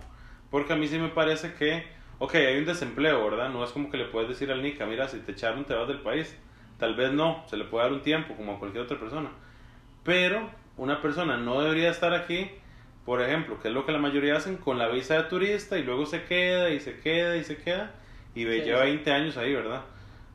Porque 0.49 0.73
a 0.73 0.75
mí 0.75 0.87
sí 0.87 0.97
me 0.97 1.09
parece 1.09 1.53
que, 1.53 1.83
ok, 2.17 2.33
hay 2.33 2.57
un 2.57 2.65
desempleo, 2.65 3.23
¿verdad? 3.29 3.49
No 3.49 3.63
es 3.63 3.69
como 3.69 3.91
que 3.91 3.97
le 3.97 4.05
puedes 4.05 4.29
decir 4.29 4.51
al 4.51 4.63
Nica, 4.63 4.87
mira, 4.87 5.07
si 5.07 5.19
te 5.19 5.33
echaron 5.33 5.65
te 5.65 5.75
vas 5.75 5.87
del 5.87 6.01
país. 6.01 6.35
Tal 6.79 6.95
vez 6.95 7.11
no, 7.11 7.43
se 7.47 7.57
le 7.57 7.65
puede 7.65 7.83
dar 7.83 7.93
un 7.93 8.01
tiempo 8.01 8.35
como 8.35 8.53
a 8.53 8.59
cualquier 8.59 8.85
otra 8.85 8.97
persona. 8.97 9.29
Pero 10.03 10.49
una 10.79 11.01
persona 11.01 11.37
no 11.37 11.61
debería 11.61 11.89
estar 11.89 12.13
aquí, 12.13 12.49
por 13.05 13.21
ejemplo, 13.21 13.59
que 13.59 13.67
es 13.67 13.73
lo 13.73 13.85
que 13.85 13.91
la 13.91 13.99
mayoría 13.99 14.37
hacen 14.37 14.57
con 14.57 14.77
la 14.77 14.87
visa 14.87 15.15
de 15.15 15.23
turista 15.23 15.77
y 15.77 15.83
luego 15.83 16.05
se 16.05 16.23
queda 16.23 16.69
y 16.69 16.79
se 16.79 16.99
queda 16.99 17.35
y 17.35 17.43
se 17.43 17.57
queda 17.57 17.91
y 18.33 18.45
lleva 18.45 18.83
20 18.83 19.11
años 19.11 19.37
ahí, 19.37 19.53
¿verdad? 19.53 19.83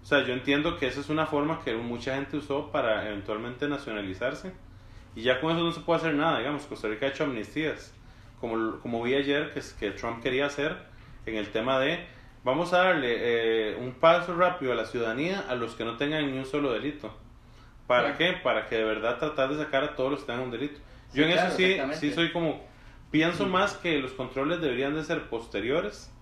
O 0.02 0.06
sea, 0.06 0.22
yo 0.24 0.34
entiendo 0.34 0.76
que 0.76 0.86
esa 0.86 1.00
es 1.00 1.08
una 1.08 1.26
forma 1.26 1.60
que 1.64 1.74
mucha 1.74 2.16
gente 2.16 2.36
usó 2.36 2.70
para 2.70 3.06
eventualmente 3.08 3.66
nacionalizarse 3.68 4.52
y 5.16 5.22
ya 5.22 5.40
con 5.40 5.52
eso 5.52 5.64
no 5.64 5.72
se 5.72 5.80
puede 5.80 6.00
hacer 6.00 6.14
nada, 6.14 6.38
digamos, 6.38 6.66
Costa 6.66 6.88
Rica 6.88 7.06
ha 7.06 7.08
hecho 7.08 7.24
amnistías, 7.24 7.94
como, 8.40 8.80
como 8.80 9.02
vi 9.02 9.14
ayer 9.14 9.52
que, 9.54 9.62
que 9.80 9.92
Trump 9.92 10.22
quería 10.22 10.46
hacer 10.46 10.76
en 11.24 11.36
el 11.36 11.48
tema 11.48 11.78
de 11.78 12.04
vamos 12.44 12.74
a 12.74 12.78
darle 12.78 13.14
eh, 13.72 13.76
un 13.76 13.94
paso 13.94 14.34
rápido 14.36 14.72
a 14.72 14.74
la 14.74 14.84
ciudadanía 14.84 15.44
a 15.48 15.54
los 15.54 15.74
que 15.74 15.84
no 15.84 15.96
tengan 15.96 16.30
ni 16.30 16.36
un 16.36 16.44
solo 16.44 16.72
delito. 16.72 17.23
¿Para 17.86 18.16
qué? 18.16 18.34
Para 18.42 18.66
que 18.66 18.76
de 18.76 18.84
verdad 18.84 19.18
tratar 19.18 19.50
de 19.50 19.62
sacar 19.62 19.84
a 19.84 19.94
todos 19.94 20.10
los 20.10 20.20
que 20.20 20.26
tengan 20.26 20.44
un 20.44 20.50
delito. 20.50 20.80
Yo 21.12 21.24
en 21.24 21.30
eso 21.30 21.50
sí, 21.50 21.76
sí 21.94 22.12
soy 22.12 22.32
como, 22.32 22.64
pienso 23.10 23.46
más 23.46 23.74
que 23.74 23.98
los 23.98 24.12
controles 24.12 24.60
deberían 24.60 24.94
de 24.94 25.04
ser 25.04 25.28
posteriores, 25.28 26.12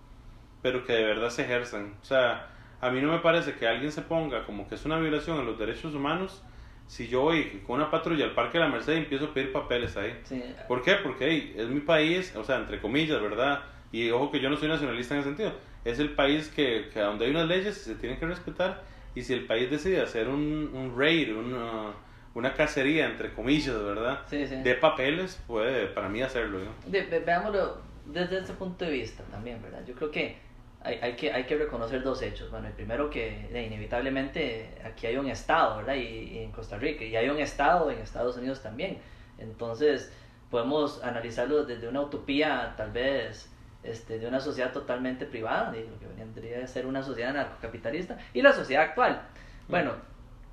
pero 0.61 0.85
que 0.85 0.92
de 0.92 1.05
verdad 1.05 1.31
se 1.31 1.42
ejerzan. 1.42 1.94
O 2.03 2.05
sea, 2.05 2.48
a 2.81 2.90
mí 2.90 3.01
no 3.01 3.12
me 3.12 3.18
parece 3.20 3.55
que 3.55 3.66
alguien 3.66 3.92
se 3.92 4.03
ponga 4.03 4.44
como 4.44 4.68
que 4.68 4.75
es 4.75 4.85
una 4.85 4.98
violación 4.98 5.38
a 5.38 5.42
los 5.42 5.59
derechos 5.59 5.94
humanos 5.94 6.42
si 6.88 7.09
yo 7.09 7.22
voy 7.22 7.62
con 7.66 7.77
una 7.77 7.90
patrulla 7.90 8.25
al 8.25 8.35
Parque 8.35 8.59
de 8.59 8.64
la 8.64 8.70
Merced 8.70 8.94
y 8.94 8.98
empiezo 8.98 9.27
a 9.27 9.35
pedir 9.35 9.53
papeles 9.53 9.96
ahí. 9.96 10.20
¿Por 10.68 10.83
qué? 10.83 10.96
Porque 10.96 11.55
es 11.57 11.68
mi 11.68 11.81
país, 11.81 12.35
o 12.37 12.44
sea, 12.44 12.57
entre 12.57 12.81
comillas, 12.81 13.22
¿verdad? 13.22 13.61
Y 13.92 14.11
ojo 14.11 14.31
que 14.31 14.40
yo 14.40 14.51
no 14.51 14.57
soy 14.57 14.68
nacionalista 14.68 15.14
en 15.14 15.20
ese 15.20 15.31
sentido. 15.31 15.53
Es 15.85 15.98
el 16.01 16.11
país 16.11 16.48
que, 16.48 16.90
que 16.92 17.01
donde 17.01 17.25
hay 17.25 17.31
unas 17.31 17.46
leyes 17.46 17.79
se 17.79 17.94
tienen 17.94 18.18
que 18.18 18.27
respetar 18.27 18.83
y 19.14 19.22
si 19.22 19.33
el 19.35 19.46
país 19.46 19.70
decide 19.70 20.01
hacer 20.01 20.29
un, 20.29 20.70
un 20.75 20.94
raid, 20.96 21.35
una, 21.37 21.92
una 22.35 22.55
cacería, 22.55 23.07
entre 23.07 23.33
comillas, 23.35 23.83
¿verdad? 23.83 24.27
De 24.29 24.75
papeles, 24.75 25.40
puede 25.46 25.87
para 25.88 26.09
mí 26.09 26.22
hacerlo. 26.22 26.61
veámoslo 26.87 27.79
desde 28.07 28.38
ese 28.38 28.55
punto 28.55 28.85
de 28.85 28.90
vista 28.90 29.22
también, 29.25 29.61
¿verdad? 29.62 29.85
Yo 29.87 29.94
creo 29.94 30.11
que 30.11 30.37
hay, 30.83 30.98
hay, 31.01 31.12
que 31.14 31.33
hay 31.33 31.44
que 31.44 31.57
reconocer 31.57 32.03
dos 32.03 32.22
hechos. 32.22 32.51
Bueno, 32.51 32.66
el 32.68 32.72
primero 32.72 33.11
que 33.11 33.48
inevitablemente 33.51 34.70
aquí 34.85 35.07
hay 35.07 35.16
un 35.16 35.29
Estado, 35.29 35.79
¿verdad? 35.79 35.94
Y, 35.94 36.38
en 36.38 36.51
Costa 36.53 36.79
Rica, 36.79 37.05
y 37.05 37.14
hay 37.14 37.29
un 37.29 37.38
Estado 37.38 37.90
en 37.90 37.98
Estados 37.98 38.37
Unidos 38.37 38.62
también. 38.62 38.98
Entonces, 39.38 40.12
podemos 40.51 41.03
analizarlo 41.03 41.64
desde 41.64 41.88
una 41.88 42.01
utopía 42.01 42.75
tal 42.77 42.92
vez 42.92 43.52
este, 43.83 44.18
de 44.18 44.27
una 44.27 44.40
sociedad 44.40 44.73
totalmente 44.73 45.27
privada, 45.27 45.73
de 45.73 45.85
lo 45.85 45.99
que 45.99 46.07
vendría 46.07 46.62
a 46.62 46.66
ser 46.66 46.87
una 46.87 47.03
sociedad 47.03 47.31
anarcocapitalista, 47.31 48.18
y 48.33 48.42
la 48.42 48.53
sociedad 48.53 48.85
actual. 48.85 49.23
Bueno, 49.68 49.92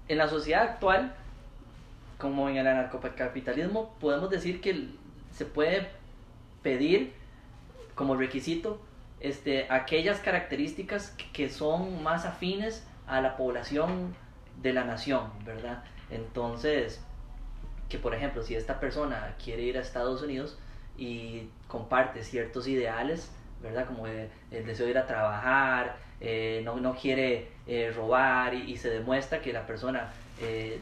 en 0.08 0.18
la 0.18 0.28
sociedad 0.28 0.63
actual, 0.63 1.13
como 2.18 2.50
en 2.50 2.58
el 2.58 2.68
anarcocapitalismo, 2.68 3.96
podemos 4.00 4.30
decir 4.30 4.62
que 4.62 4.89
se 5.32 5.46
puede 5.46 5.89
pedir 6.63 7.13
como 7.96 8.15
requisito 8.15 8.82
este, 9.20 9.68
aquellas 9.70 10.20
características 10.20 11.15
que 11.34 11.50
son 11.50 12.02
más 12.04 12.26
afines 12.26 12.86
a 13.08 13.22
la 13.22 13.38
población 13.38 14.15
de 14.62 14.74
la 14.74 14.86
nación, 14.86 15.32
¿verdad? 15.46 15.84
Entonces, 16.10 17.04
que 17.89 17.98
por 18.00 18.13
ejemplo, 18.15 18.44
si 18.44 18.56
esta 18.56 18.80
persona 18.80 19.36
quiere 19.44 19.63
ir 19.63 19.78
a 19.78 19.82
Estados 19.82 20.22
Unidos, 20.22 20.58
y 20.98 21.50
comparte 21.70 22.24
ciertos 22.24 22.68
ideales, 22.68 23.32
¿verdad? 23.62 23.86
Como 23.86 24.08
el, 24.08 24.30
deseo 24.50 24.86
de 24.86 24.92
ir 24.92 24.98
a 24.98 25.08
trabajar, 25.08 25.96
eh, 26.20 26.62
no, 26.66 26.76
no, 26.82 26.96
quiere 26.96 27.48
eh, 27.68 27.94
robar 27.96 28.54
y, 28.54 28.76
se 28.76 28.90
demuestra 28.90 29.42
que 29.42 29.54
la 29.54 29.66
persona 29.66 30.12
eh, 30.42 30.82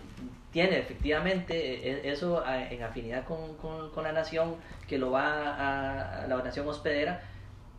tiene 0.52 0.80
efectivamente 0.80 2.10
eso 2.10 2.43
en 2.47 2.82
afinidad 2.82 3.26
con, 3.26 3.56
con, 3.58 3.91
con, 3.91 4.04
la 4.04 4.13
nación 4.13 4.56
que 4.88 4.97
lo 4.97 5.12
va 5.12 5.54
a, 5.54 6.23
a 6.23 6.28
la 6.28 6.41
nación 6.41 6.67
hospedera. 6.67 7.21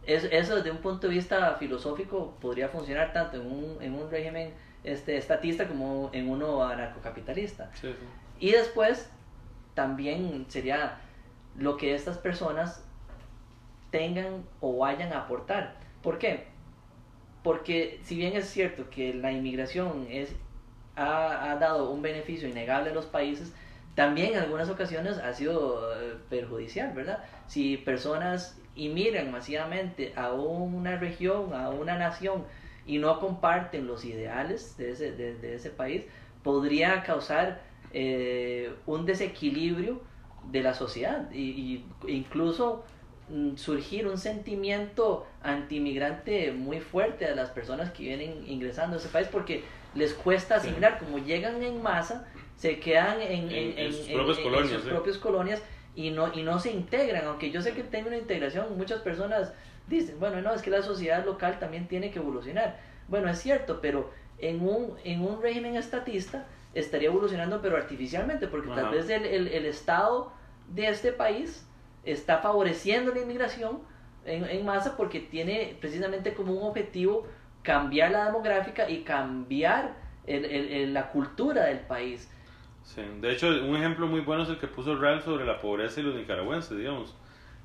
Es, 0.06 0.24
eso 0.30 0.56
desde 0.56 0.70
un 0.70 0.78
punto 0.78 1.08
de 1.08 1.14
vista 1.14 1.56
filosófico 1.58 2.36
podría 2.40 2.68
funcionar 2.68 3.12
tanto 3.12 3.38
en 3.38 3.46
un, 3.46 3.78
en 3.80 3.94
un 3.94 4.10
régimen 4.10 4.52
este, 4.84 5.16
estatista 5.16 5.66
como 5.66 6.10
en 6.12 6.28
uno 6.28 6.62
anarcocapitalista. 6.62 7.70
Y 8.38 8.52
después 8.52 9.10
también 9.74 10.46
sería 10.48 10.98
lo 11.56 11.76
que 11.76 11.94
estas 11.94 12.18
personas 12.18 12.84
tengan 13.90 14.44
o 14.60 14.78
vayan 14.78 15.12
a 15.12 15.20
aportar. 15.20 15.76
¿Por 16.02 16.18
qué? 16.18 16.46
Porque 17.42 18.00
si 18.02 18.16
bien 18.16 18.36
es 18.36 18.46
cierto 18.48 18.90
que 18.90 19.14
la 19.14 19.32
inmigración 19.32 20.06
es, 20.10 20.34
ha, 20.96 21.56
dado 21.60 21.90
un 21.90 22.02
beneficio 22.02 22.48
innegable 22.48 22.90
a 22.90 22.94
los 22.94 23.06
países, 23.06 23.52
también 23.94 24.34
en 24.34 24.40
algunas 24.40 24.68
ocasiones 24.68 25.18
ha 25.18 25.32
sido 25.32 25.92
eh, 26.00 26.16
perjudicial, 26.28 26.92
¿verdad? 26.94 27.24
Si 27.46 27.76
personas 27.76 28.60
inmigran 28.76 29.30
masivamente 29.30 30.12
a 30.14 30.32
una 30.32 30.96
región, 30.96 31.52
a 31.52 31.70
una 31.70 31.98
nación, 31.98 32.44
y 32.88 32.98
no 32.98 33.20
comparten 33.20 33.86
los 33.86 34.04
ideales 34.04 34.76
de 34.78 34.92
ese, 34.92 35.12
de, 35.12 35.54
ese 35.54 35.70
país, 35.70 36.04
podría 36.42 37.02
causar 37.02 37.60
eh, 37.92 38.72
un 38.86 39.04
desequilibrio 39.04 40.00
de 40.50 40.62
la 40.62 40.72
sociedad 40.72 41.30
y, 41.30 41.84
incluso 42.06 42.84
surgir 43.56 44.06
un 44.06 44.18
sentimiento 44.18 45.26
antimigrante 45.42 46.52
muy 46.52 46.80
fuerte 46.80 47.26
a 47.26 47.34
las 47.34 47.50
personas 47.50 47.92
que 47.92 48.04
vienen 48.04 48.44
ingresando 48.46 48.96
a 48.96 48.98
ese 48.98 49.08
país 49.08 49.28
porque 49.30 49.64
les 49.94 50.14
cuesta 50.14 50.56
asimilar, 50.56 50.98
como 50.98 51.18
llegan 51.18 51.62
en 51.62 51.82
masa, 51.82 52.26
se 52.56 52.78
quedan 52.80 53.20
en, 53.20 53.50
en, 53.50 53.92
sus, 53.92 54.06
propias, 54.08 55.18
colonias, 55.18 55.62
y 55.94 56.10
no, 56.10 56.32
y 56.32 56.42
no 56.42 56.58
se 56.58 56.70
integran, 56.70 57.26
aunque 57.26 57.50
yo 57.50 57.60
sé 57.60 57.72
que 57.72 57.82
tengo 57.82 58.08
una 58.08 58.18
integración, 58.18 58.76
muchas 58.76 59.00
personas 59.00 59.52
dicen, 59.88 60.18
bueno, 60.20 60.40
no, 60.40 60.52
es 60.52 60.62
que 60.62 60.70
la 60.70 60.82
sociedad 60.82 61.24
local 61.24 61.58
también 61.58 61.88
tiene 61.88 62.10
que 62.10 62.18
evolucionar. 62.18 62.78
Bueno, 63.08 63.28
es 63.28 63.40
cierto, 63.40 63.80
pero 63.80 64.10
en 64.38 64.60
un, 64.60 64.94
en 65.04 65.22
un 65.22 65.42
régimen 65.42 65.76
estatista 65.76 66.46
estaría 66.74 67.08
evolucionando, 67.08 67.60
pero 67.60 67.76
artificialmente, 67.76 68.46
porque 68.46 68.68
tal 68.68 68.90
vez 68.90 69.08
el, 69.10 69.24
el, 69.24 69.48
el 69.48 69.66
Estado 69.66 70.32
de 70.68 70.88
este 70.88 71.12
país 71.12 71.67
está 72.04 72.38
favoreciendo 72.38 73.12
la 73.12 73.20
inmigración 73.20 73.80
en, 74.24 74.64
masa 74.64 74.96
porque 74.96 75.20
tiene 75.20 75.76
precisamente 75.80 76.34
como 76.34 76.52
un 76.52 76.68
objetivo 76.68 77.26
cambiar 77.62 78.10
la 78.10 78.26
demográfica 78.26 78.88
y 78.88 79.02
cambiar 79.02 79.94
el, 80.26 80.92
la 80.92 81.10
cultura 81.10 81.64
del 81.64 81.80
país. 81.80 82.30
Sí, 82.82 83.02
de 83.20 83.32
hecho, 83.32 83.48
un 83.48 83.76
ejemplo 83.76 84.06
muy 84.06 84.20
bueno 84.20 84.42
es 84.42 84.48
el 84.48 84.58
que 84.58 84.66
puso 84.66 84.96
Real 84.96 85.22
sobre 85.22 85.44
la 85.44 85.58
pobreza 85.58 86.00
y 86.00 86.04
los 86.04 86.14
nicaragüenses, 86.14 86.76
digamos. 86.76 87.14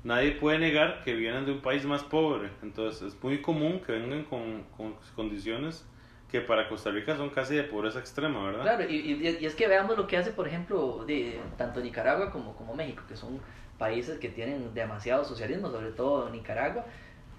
Nadie 0.02 0.32
puede 0.32 0.58
negar 0.58 1.02
que 1.02 1.14
vienen 1.14 1.46
de 1.46 1.52
un 1.52 1.60
país 1.60 1.84
más 1.86 2.02
pobre, 2.02 2.50
entonces 2.62 3.14
es 3.14 3.22
muy 3.22 3.40
común 3.40 3.80
que 3.80 3.92
vengan 3.92 4.24
con, 4.24 4.64
con 4.76 4.94
condiciones 5.16 5.86
que 6.34 6.40
para 6.40 6.68
Costa 6.68 6.90
Rica 6.90 7.16
son 7.16 7.30
casi 7.30 7.54
de 7.54 7.62
pobreza 7.62 8.00
extrema, 8.00 8.44
¿verdad? 8.46 8.62
Claro, 8.62 8.90
y, 8.90 8.96
y, 8.96 9.46
es 9.46 9.54
que 9.54 9.68
veamos 9.68 9.96
lo 9.96 10.08
que 10.08 10.16
hace, 10.16 10.32
por 10.32 10.48
ejemplo, 10.48 11.04
de, 11.06 11.38
tanto 11.56 11.78
Nicaragua 11.78 12.32
como, 12.32 12.56
como 12.56 12.74
México, 12.74 13.04
que 13.06 13.16
son 13.16 13.38
países 13.78 14.18
que 14.18 14.28
tienen 14.30 14.74
demasiado 14.74 15.24
socialismo, 15.24 15.70
sobre 15.70 15.92
todo 15.92 16.28
Nicaragua, 16.30 16.86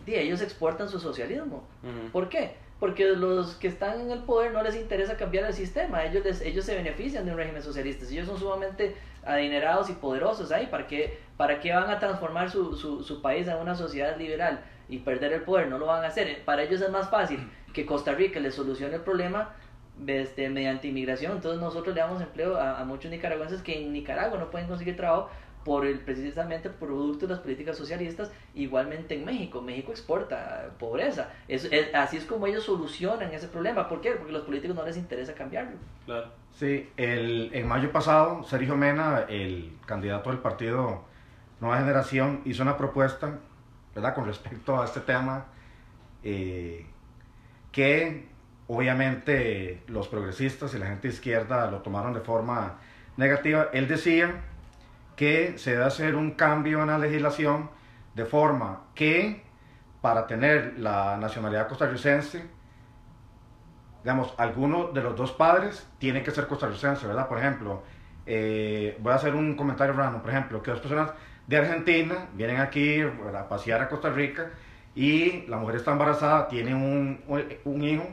y 0.07 0.15
ellos 0.15 0.39
exportan 0.39 0.87
su 0.87 0.97
socialismo. 1.01 1.67
¿Por 2.13 2.29
qué? 2.29 2.55
Porque 2.79 3.03
los 3.07 3.55
que 3.55 3.67
están 3.67 3.99
en 3.99 4.11
el 4.11 4.19
poder 4.19 4.53
no 4.53 4.63
les 4.63 4.77
interesa 4.77 5.17
cambiar 5.17 5.43
el 5.43 5.53
sistema, 5.53 6.05
ellos, 6.05 6.39
ellos 6.39 6.63
se 6.63 6.73
benefician 6.73 7.25
de 7.25 7.31
un 7.31 7.37
régimen 7.37 7.61
socialista, 7.61 8.05
ellos 8.09 8.27
son 8.27 8.39
sumamente 8.39 8.95
adinerados 9.25 9.89
y 9.89 9.93
poderosos 9.93 10.53
ahí, 10.53 10.67
¿para 10.67 10.87
qué, 10.87 11.19
para 11.35 11.59
qué 11.59 11.73
van 11.73 11.89
a 11.89 11.99
transformar 11.99 12.49
su, 12.49 12.77
su, 12.77 13.03
su 13.03 13.21
país 13.21 13.45
en 13.49 13.57
una 13.57 13.75
sociedad 13.75 14.17
liberal 14.17 14.63
y 14.89 14.99
perder 14.99 15.33
el 15.33 15.41
poder? 15.41 15.67
No 15.67 15.77
lo 15.77 15.87
van 15.87 16.03
a 16.03 16.07
hacer, 16.07 16.43
para 16.45 16.63
ellos 16.63 16.81
es 16.81 16.89
más 16.89 17.09
fácil 17.09 17.39
que 17.73 17.85
Costa 17.85 18.13
Rica 18.13 18.39
le 18.39 18.51
solucione 18.51 18.95
el 18.95 19.01
problema 19.01 19.53
este, 20.07 20.49
mediante 20.49 20.87
inmigración. 20.87 21.33
Entonces 21.33 21.61
nosotros 21.61 21.93
le 21.95 22.01
damos 22.01 22.21
empleo 22.21 22.57
a, 22.57 22.83
muchos 22.85 23.11
nicaragüenses 23.11 23.61
que 23.61 23.83
en 23.83 23.93
Nicaragua 23.93 24.39
no 24.39 24.49
pueden 24.49 24.67
conseguir 24.67 24.95
trabajo 24.95 25.29
por 25.63 25.85
el 25.85 25.99
precisamente 25.99 26.69
producto 26.69 27.25
de 27.25 27.33
las 27.33 27.41
políticas 27.41 27.75
socialistas, 27.75 28.31
igualmente 28.53 29.15
en 29.15 29.25
México. 29.25 29.61
México 29.61 29.91
exporta 29.91 30.69
pobreza. 30.77 31.31
Es, 31.47 31.67
así 31.93 32.17
es 32.17 32.25
como 32.25 32.45
ellos 32.45 32.63
solucionan 32.63 33.33
ese 33.33 33.47
problema. 33.47 33.89
¿Por 33.89 33.99
qué? 33.99 34.11
Porque 34.11 34.29
a 34.29 34.37
los 34.37 34.45
políticos 34.45 34.75
no 34.75 34.85
les 34.85 34.95
interesa 34.95 35.33
cambiarlo. 35.33 35.77
Claro. 36.05 36.27
Sí, 36.53 36.87
el, 36.97 37.49
en 37.53 37.67
mayo 37.67 37.91
pasado, 37.91 38.43
Sergio 38.43 38.77
Mena, 38.77 39.25
el 39.27 39.73
candidato 39.87 40.29
del 40.29 40.39
partido 40.39 41.03
Nueva 41.59 41.79
Generación, 41.79 42.41
hizo 42.45 42.61
una 42.61 42.77
propuesta 42.77 43.39
¿verdad? 43.95 44.13
Con 44.13 44.25
respecto 44.25 44.79
a 44.79 44.85
este 44.85 44.99
tema, 44.99 45.45
eh, 46.21 46.85
que 47.71 48.27
obviamente 48.67 49.83
los 49.87 50.07
progresistas 50.07 50.73
y 50.73 50.79
la 50.79 50.87
gente 50.87 51.07
izquierda 51.07 51.71
lo 51.71 51.81
tomaron 51.81 52.13
de 52.13 52.19
forma 52.19 52.77
negativa. 53.17 53.69
Él 53.73 53.87
decía 53.87 54.41
que 55.15 55.57
se 55.57 55.71
debe 55.71 55.85
hacer 55.85 56.15
un 56.15 56.31
cambio 56.31 56.81
en 56.81 56.87
la 56.87 56.97
legislación 56.97 57.69
de 58.15 58.25
forma 58.25 58.81
que 58.93 59.43
para 60.01 60.27
tener 60.27 60.77
la 60.77 61.17
nacionalidad 61.17 61.67
costarricense, 61.67 62.45
digamos, 64.03 64.33
alguno 64.37 64.89
de 64.89 65.01
los 65.01 65.15
dos 65.15 65.31
padres 65.31 65.87
tiene 65.97 66.21
que 66.21 66.31
ser 66.31 66.47
costarricense, 66.47 67.07
¿verdad? 67.07 67.27
Por 67.27 67.39
ejemplo, 67.39 67.83
eh, 68.25 68.97
voy 68.99 69.13
a 69.13 69.15
hacer 69.15 69.35
un 69.35 69.55
comentario 69.55 69.93
random, 69.93 70.21
por 70.21 70.29
ejemplo, 70.29 70.61
que 70.61 70.71
dos 70.71 70.79
personas 70.79 71.11
de 71.47 71.57
Argentina 71.57 72.27
vienen 72.33 72.57
aquí 72.57 73.01
a 73.01 73.47
pasear 73.47 73.81
a 73.81 73.89
Costa 73.89 74.09
Rica 74.09 74.51
y 74.95 75.45
la 75.47 75.57
mujer 75.57 75.75
está 75.75 75.91
embarazada, 75.91 76.47
tiene 76.47 76.73
un, 76.73 77.21
un 77.65 77.83
hijo, 77.83 78.07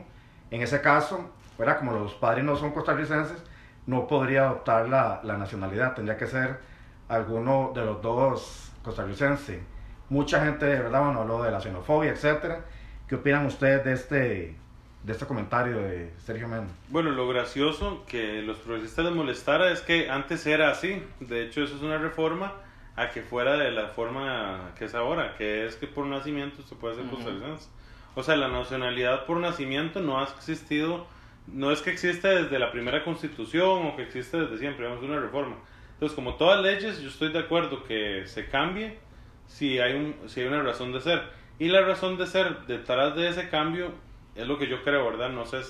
en 0.51 0.61
ese 0.61 0.81
caso, 0.81 1.31
¿verdad? 1.57 1.79
como 1.79 1.93
los 1.93 2.13
padres 2.13 2.43
no 2.43 2.55
son 2.55 2.71
costarricenses, 2.71 3.41
no 3.87 4.07
podría 4.07 4.43
adoptar 4.43 4.89
la, 4.89 5.21
la 5.23 5.37
nacionalidad, 5.37 5.95
tendría 5.95 6.17
que 6.17 6.27
ser 6.27 6.59
alguno 7.07 7.71
de 7.73 7.85
los 7.85 8.01
dos 8.01 8.71
costarricenses. 8.83 9.59
Mucha 10.09 10.43
gente, 10.43 10.65
de 10.65 10.79
verdad, 10.79 11.03
bueno, 11.03 11.21
habló 11.21 11.41
de 11.41 11.51
la 11.51 11.59
xenofobia, 11.59 12.11
etcétera. 12.11 12.65
¿Qué 13.07 13.15
opinan 13.15 13.45
ustedes 13.45 13.83
de 13.83 13.93
este, 13.93 14.55
de 15.03 15.11
este 15.11 15.25
comentario 15.25 15.77
de 15.77 16.11
Sergio 16.23 16.47
Mena? 16.47 16.67
Bueno, 16.89 17.11
lo 17.11 17.27
gracioso 17.27 18.03
que 18.07 18.41
los 18.41 18.57
progresistas 18.57 19.05
les 19.05 19.13
molestara 19.13 19.71
es 19.71 19.81
que 19.81 20.09
antes 20.09 20.45
era 20.45 20.69
así. 20.69 21.01
De 21.19 21.43
hecho, 21.43 21.63
eso 21.63 21.75
es 21.75 21.81
una 21.81 21.97
reforma 21.97 22.53
a 22.95 23.09
que 23.09 23.21
fuera 23.21 23.57
de 23.57 23.71
la 23.71 23.87
forma 23.87 24.71
que 24.77 24.85
es 24.85 24.95
ahora, 24.95 25.35
que 25.35 25.65
es 25.65 25.75
que 25.75 25.87
por 25.87 26.05
nacimiento 26.05 26.61
se 26.61 26.75
puede 26.75 26.95
ser 26.95 27.05
costarricense. 27.05 27.69
O 28.15 28.21
sea, 28.21 28.35
la 28.35 28.47
nacionalidad 28.47 29.25
por 29.25 29.37
nacimiento 29.37 29.99
no 29.99 30.19
ha 30.19 30.23
existido, 30.23 31.07
no 31.47 31.71
es 31.71 31.81
que 31.81 31.89
existe 31.89 32.27
desde 32.27 32.59
la 32.59 32.71
primera 32.71 33.03
constitución 33.03 33.87
o 33.87 33.95
que 33.95 34.03
existe 34.03 34.37
desde 34.37 34.59
siempre, 34.59 34.87
vamos 34.87 35.03
una 35.03 35.19
reforma. 35.19 35.55
Entonces, 35.93 36.15
como 36.15 36.35
todas 36.35 36.61
leyes, 36.61 37.01
yo 37.01 37.09
estoy 37.09 37.31
de 37.31 37.39
acuerdo 37.39 37.83
que 37.83 38.27
se 38.27 38.47
cambie 38.47 38.99
si 39.47 39.79
hay, 39.79 39.93
un, 39.93 40.29
si 40.29 40.41
hay 40.41 40.47
una 40.47 40.61
razón 40.61 40.91
de 40.91 41.01
ser. 41.01 41.23
Y 41.57 41.69
la 41.69 41.81
razón 41.81 42.17
de 42.17 42.27
ser 42.27 42.65
detrás 42.67 43.15
de 43.15 43.29
ese 43.29 43.49
cambio 43.49 43.91
es 44.35 44.47
lo 44.47 44.57
que 44.59 44.67
yo 44.67 44.83
creo, 44.83 45.05
¿verdad? 45.05 45.29
No 45.29 45.45
sé 45.45 45.61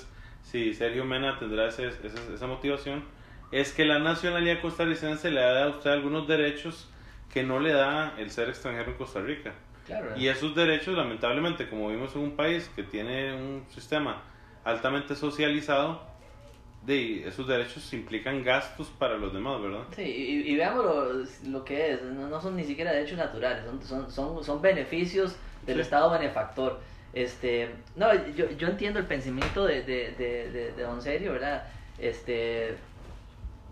si 0.42 0.74
Sergio 0.74 1.06
Mena 1.06 1.38
tendrá 1.40 1.68
ese, 1.68 1.88
esa 1.88 2.48
motivación. 2.48 3.04
Es 3.52 3.74
que 3.74 3.86
la 3.86 4.00
nacionalidad 4.00 4.62
costarricense 4.62 5.32
le 5.32 5.42
da 5.42 5.66
a 5.66 5.70
usted 5.70 5.92
algunos 5.92 6.28
derechos 6.28 6.90
que 7.34 7.42
no 7.42 7.60
le 7.60 7.74
da 7.74 8.14
el 8.20 8.30
ser 8.30 8.48
extranjero 8.50 8.92
en 8.92 8.98
Costa 8.98 9.20
Rica. 9.20 9.54
Y 10.16 10.28
esos 10.28 10.56
derechos, 10.56 10.96
lamentablemente, 10.96 11.68
como 11.68 11.90
vimos 11.90 12.16
en 12.16 12.22
un 12.22 12.36
país 12.36 12.70
que 12.76 12.84
tiene 12.84 13.34
un 13.34 13.66
sistema 13.70 14.22
altamente 14.64 15.16
socializado, 15.16 16.02
de 16.86 17.28
esos 17.28 17.48
derechos 17.48 17.92
implican 17.94 18.44
gastos 18.44 18.88
para 18.88 19.18
los 19.18 19.34
demás, 19.34 19.62
¿verdad? 19.62 19.84
Sí, 19.96 20.04
y, 20.46 20.56
veamos 20.56 21.42
lo, 21.48 21.66
que 21.66 21.94
es, 21.94 22.04
no, 22.04 22.40
son 22.40 22.56
ni 22.56 22.66
siquiera 22.66 22.92
derechos 22.92 23.18
naturales, 23.18 23.64
son, 23.84 24.12
son, 24.12 24.44
son, 24.44 24.62
beneficios 24.62 25.36
del 25.66 25.80
Estado 25.80 26.12
benefactor. 26.12 26.80
Este, 27.14 27.70
no, 27.96 28.14
yo, 28.36 28.50
yo 28.52 28.68
entiendo 28.68 29.00
el 29.00 29.06
pensamiento 29.06 29.66
de, 29.66 29.82
de, 29.84 30.12
de, 30.12 30.72
de, 30.72 30.84
Don 30.84 31.02
Serio, 31.02 31.34
¿verdad? 31.34 31.68
Este, 31.98 32.76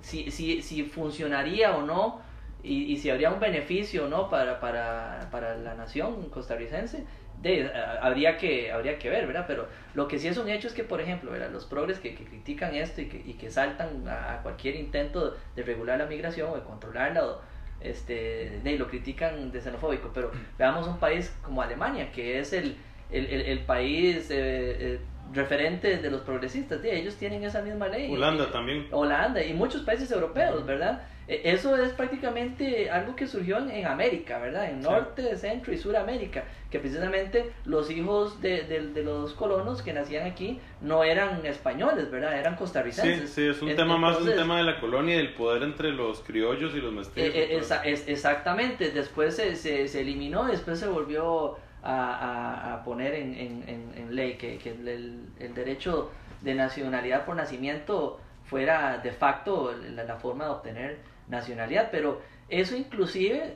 si, 0.01 0.31
si, 0.31 0.61
si 0.61 0.83
funcionaría 0.83 1.75
o 1.75 1.85
no 1.85 2.30
y, 2.63 2.91
y 2.91 2.97
si 2.97 3.09
habría 3.09 3.31
un 3.31 3.39
beneficio 3.39 4.07
no 4.07 4.29
para, 4.29 4.59
para, 4.59 5.27
para 5.31 5.55
la 5.57 5.75
nación 5.75 6.29
costarricense, 6.29 7.05
de, 7.41 7.71
habría, 8.01 8.37
que, 8.37 8.71
habría 8.71 8.99
que 8.99 9.09
ver, 9.09 9.25
¿verdad? 9.25 9.45
Pero 9.47 9.67
lo 9.95 10.07
que 10.07 10.19
sí 10.19 10.27
es 10.27 10.37
un 10.37 10.47
hecho 10.49 10.67
es 10.67 10.73
que, 10.73 10.83
por 10.83 11.01
ejemplo, 11.01 11.35
los 11.49 11.65
progres 11.65 11.99
que, 11.99 12.13
que 12.13 12.23
critican 12.23 12.75
esto 12.75 13.01
y 13.01 13.07
que, 13.07 13.17
y 13.17 13.33
que 13.33 13.49
saltan 13.49 14.07
a, 14.07 14.41
cualquier 14.43 14.75
intento 14.75 15.35
de 15.55 15.63
regular 15.63 15.97
la 15.97 16.05
migración 16.05 16.51
o 16.51 16.55
de 16.55 16.61
controlarla, 16.61 17.37
este, 17.79 18.59
de, 18.63 18.77
lo 18.77 18.87
critican 18.87 19.51
de 19.51 19.59
xenofóbico, 19.59 20.11
pero 20.13 20.31
veamos 20.57 20.87
un 20.87 20.99
país 20.99 21.35
como 21.41 21.63
Alemania, 21.63 22.11
que 22.11 22.39
es 22.39 22.53
el, 22.53 22.77
el, 23.09 23.25
el, 23.25 23.59
país 23.65 24.29
eh, 24.29 24.77
eh, 24.79 24.99
referente 25.33 25.97
de 25.97 26.11
los 26.11 26.21
progresistas, 26.21 26.81
de, 26.81 26.97
ellos 26.97 27.15
tienen 27.15 27.43
esa 27.43 27.61
misma 27.61 27.87
ley. 27.87 28.11
Holanda 28.11 28.51
también. 28.51 28.87
Holanda 28.91 29.43
y 29.43 29.53
muchos 29.53 29.81
países 29.83 30.11
europeos, 30.11 30.65
¿verdad? 30.65 31.03
E, 31.27 31.41
eso 31.45 31.77
es 31.77 31.93
prácticamente 31.93 32.89
algo 32.89 33.15
que 33.15 33.27
surgió 33.27 33.57
en, 33.57 33.85
América, 33.85 34.39
¿verdad? 34.39 34.69
En 34.69 34.81
Norte, 34.81 35.35
Centro 35.37 35.73
y 35.73 35.77
Suramérica, 35.77 36.43
que 36.69 36.79
precisamente 36.79 37.51
los 37.65 37.89
hijos 37.89 38.41
de, 38.41 38.63
de, 38.63 39.03
los 39.03 39.33
colonos 39.33 39.81
que 39.81 39.93
nacían 39.93 40.25
aquí 40.25 40.59
no 40.81 41.03
eran 41.03 41.45
españoles, 41.45 42.11
¿verdad? 42.11 42.37
Eran 42.37 42.55
costarricenses. 42.55 43.29
Sí, 43.29 43.41
sí, 43.43 43.47
es 43.47 43.61
un 43.61 43.75
tema 43.75 43.97
más 43.97 44.19
un 44.19 44.27
tema 44.27 44.57
de 44.57 44.63
la 44.63 44.79
colonia 44.79 45.15
y 45.15 45.17
del 45.17 45.33
poder 45.33 45.63
entre 45.63 45.91
los 45.91 46.21
criollos 46.21 46.73
y 46.75 46.81
los 46.81 46.91
mestizos. 46.91 47.33
E, 47.33 47.55
e, 47.55 48.03
exactamente, 48.07 48.91
después 48.91 49.35
se, 49.35 49.55
se, 49.55 49.87
se, 49.87 50.01
eliminó, 50.01 50.45
después 50.45 50.79
se 50.79 50.87
volvió 50.87 51.57
a, 51.83 52.73
a, 52.73 52.83
poner 52.83 53.15
en, 53.15 53.33
en, 53.35 53.93
en, 53.95 54.15
ley 54.15 54.35
que, 54.35 54.57
que 54.57 54.69
el, 54.69 55.27
el 55.39 55.53
derecho 55.53 56.11
de 56.41 56.53
nacionalidad 56.53 57.25
por 57.25 57.35
nacimiento 57.35 58.19
fuera 58.45 58.97
de 58.97 59.11
facto 59.11 59.73
la, 59.73 60.03
la 60.03 60.15
forma 60.17 60.45
de 60.45 60.51
obtener 60.51 60.97
nacionalidad, 61.27 61.89
pero 61.91 62.21
eso 62.49 62.75
inclusive, 62.75 63.55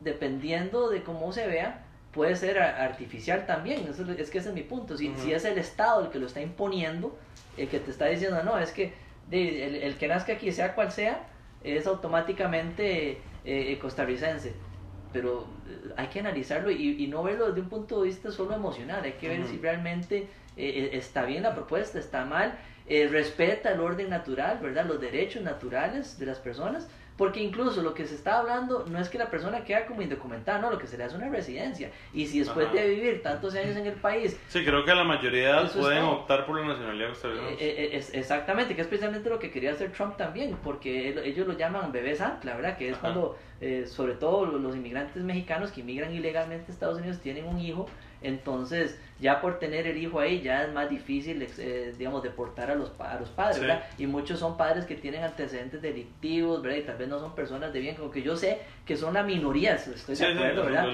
dependiendo 0.00 0.88
de 0.88 1.02
cómo 1.02 1.32
se 1.32 1.46
vea, 1.46 1.84
puede 2.12 2.34
ser 2.36 2.58
artificial 2.58 3.46
también. 3.46 3.86
es 4.18 4.30
que 4.30 4.38
ese 4.38 4.48
es 4.48 4.54
mi 4.54 4.62
punto. 4.62 4.96
Si, 4.96 5.14
si 5.16 5.32
es 5.32 5.44
el 5.44 5.58
Estado 5.58 6.04
el 6.04 6.10
que 6.10 6.18
lo 6.18 6.26
está 6.26 6.40
imponiendo, 6.40 7.16
el 7.56 7.68
que 7.68 7.78
te 7.78 7.90
está 7.90 8.06
diciendo, 8.06 8.42
no, 8.42 8.58
es 8.58 8.72
que 8.72 8.92
el, 9.30 9.96
que 9.96 10.08
nazca 10.08 10.32
aquí, 10.32 10.50
sea 10.50 10.74
cual 10.74 10.90
sea, 10.90 11.26
es 11.62 11.86
automáticamente 11.86 13.18
eh, 13.44 13.78
costarricense. 13.80 14.54
Pero 15.12 15.46
eh, 15.68 15.92
hay 15.96 16.08
que 16.08 16.20
analizarlo 16.20 16.70
y, 16.70 17.06
no 17.06 17.22
verlo 17.22 17.48
desde 17.48 17.60
un 17.60 17.68
punto 17.68 18.00
de 18.00 18.08
vista 18.08 18.30
solo 18.30 18.54
emocional. 18.54 19.02
Hay 19.04 19.12
que 19.12 19.28
ver 19.28 19.46
si 19.46 19.58
realmente 19.58 20.28
está 20.56 21.24
bien 21.24 21.42
la 21.42 21.54
propuesta, 21.54 21.98
está 21.98 22.24
mal, 22.24 22.58
respeta 22.86 23.72
el 23.72 23.80
orden 23.80 24.10
natural, 24.10 24.58
¿verdad? 24.60 24.84
Los 24.86 25.00
derechos 25.00 25.42
naturales 25.42 26.18
de 26.18 26.26
las 26.26 26.38
personas 26.38 26.88
porque 27.20 27.38
incluso 27.42 27.82
lo 27.82 27.92
que 27.92 28.06
se 28.06 28.14
está 28.14 28.38
hablando 28.38 28.86
no 28.88 28.98
es 28.98 29.10
que 29.10 29.18
la 29.18 29.28
persona 29.28 29.62
queda 29.62 29.84
como 29.84 30.00
indocumentada, 30.00 30.58
no, 30.58 30.70
lo 30.70 30.78
que 30.78 30.86
se 30.86 30.96
le 30.96 31.04
hace 31.04 31.16
una 31.16 31.28
residencia. 31.28 31.90
Y 32.14 32.26
si 32.26 32.38
después 32.38 32.72
de 32.72 32.88
vivir 32.88 33.20
tantos 33.22 33.54
años 33.54 33.76
en 33.76 33.86
el 33.86 33.92
país... 33.92 34.40
Sí, 34.48 34.64
creo 34.64 34.86
que 34.86 34.94
la 34.94 35.04
mayoría 35.04 35.66
pueden 35.66 36.02
optar 36.04 36.46
por 36.46 36.58
la 36.58 36.68
nacionalidad 36.68 37.10
australiana. 37.10 37.50
Eh, 37.50 37.56
eh, 37.60 37.90
es, 37.92 38.14
exactamente, 38.14 38.74
que 38.74 38.80
es 38.80 38.86
precisamente 38.86 39.28
lo 39.28 39.38
que 39.38 39.50
quería 39.50 39.72
hacer 39.72 39.92
Trump 39.92 40.16
también, 40.16 40.56
porque 40.64 41.10
ellos 41.22 41.46
lo 41.46 41.52
llaman 41.58 41.92
bebés 41.92 42.22
ancla, 42.22 42.56
¿verdad? 42.56 42.78
Que 42.78 42.88
es 42.88 42.96
cuando, 42.96 43.36
eh, 43.60 43.86
sobre 43.86 44.14
todo 44.14 44.46
los 44.46 44.74
inmigrantes 44.74 45.22
mexicanos 45.22 45.70
que 45.70 45.80
inmigran 45.80 46.14
ilegalmente 46.14 46.70
a 46.70 46.72
Estados 46.72 46.98
Unidos 46.98 47.18
tienen 47.20 47.46
un 47.46 47.60
hijo 47.60 47.86
entonces, 48.22 48.98
ya 49.18 49.40
por 49.40 49.58
tener 49.58 49.86
el 49.86 49.96
hijo 49.96 50.20
ahí, 50.20 50.42
ya 50.42 50.64
es 50.64 50.72
más 50.72 50.90
difícil, 50.90 51.46
eh, 51.58 51.94
digamos, 51.96 52.22
deportar 52.22 52.70
a 52.70 52.74
los, 52.74 52.92
a 52.98 53.18
los 53.18 53.30
padres, 53.30 53.60
¿verdad? 53.60 53.84
Y 53.96 54.06
muchos 54.06 54.38
son 54.38 54.56
padres 54.56 54.84
que 54.84 54.94
tienen 54.94 55.24
antecedentes 55.24 55.80
delictivos, 55.80 56.60
¿verdad? 56.60 56.78
Y 56.78 56.82
tal 56.82 56.96
vez 56.98 57.08
no 57.08 57.18
son 57.18 57.34
personas 57.34 57.72
de 57.72 57.80
bien, 57.80 57.96
como 57.96 58.10
que 58.10 58.22
yo 58.22 58.36
sé 58.36 58.60
que 58.84 58.96
son 58.96 59.14
la 59.14 59.22
minoría, 59.22 59.74
estoy 59.74 60.16
de 60.16 60.26
acuerdo, 60.26 60.64
¿verdad? 60.64 60.86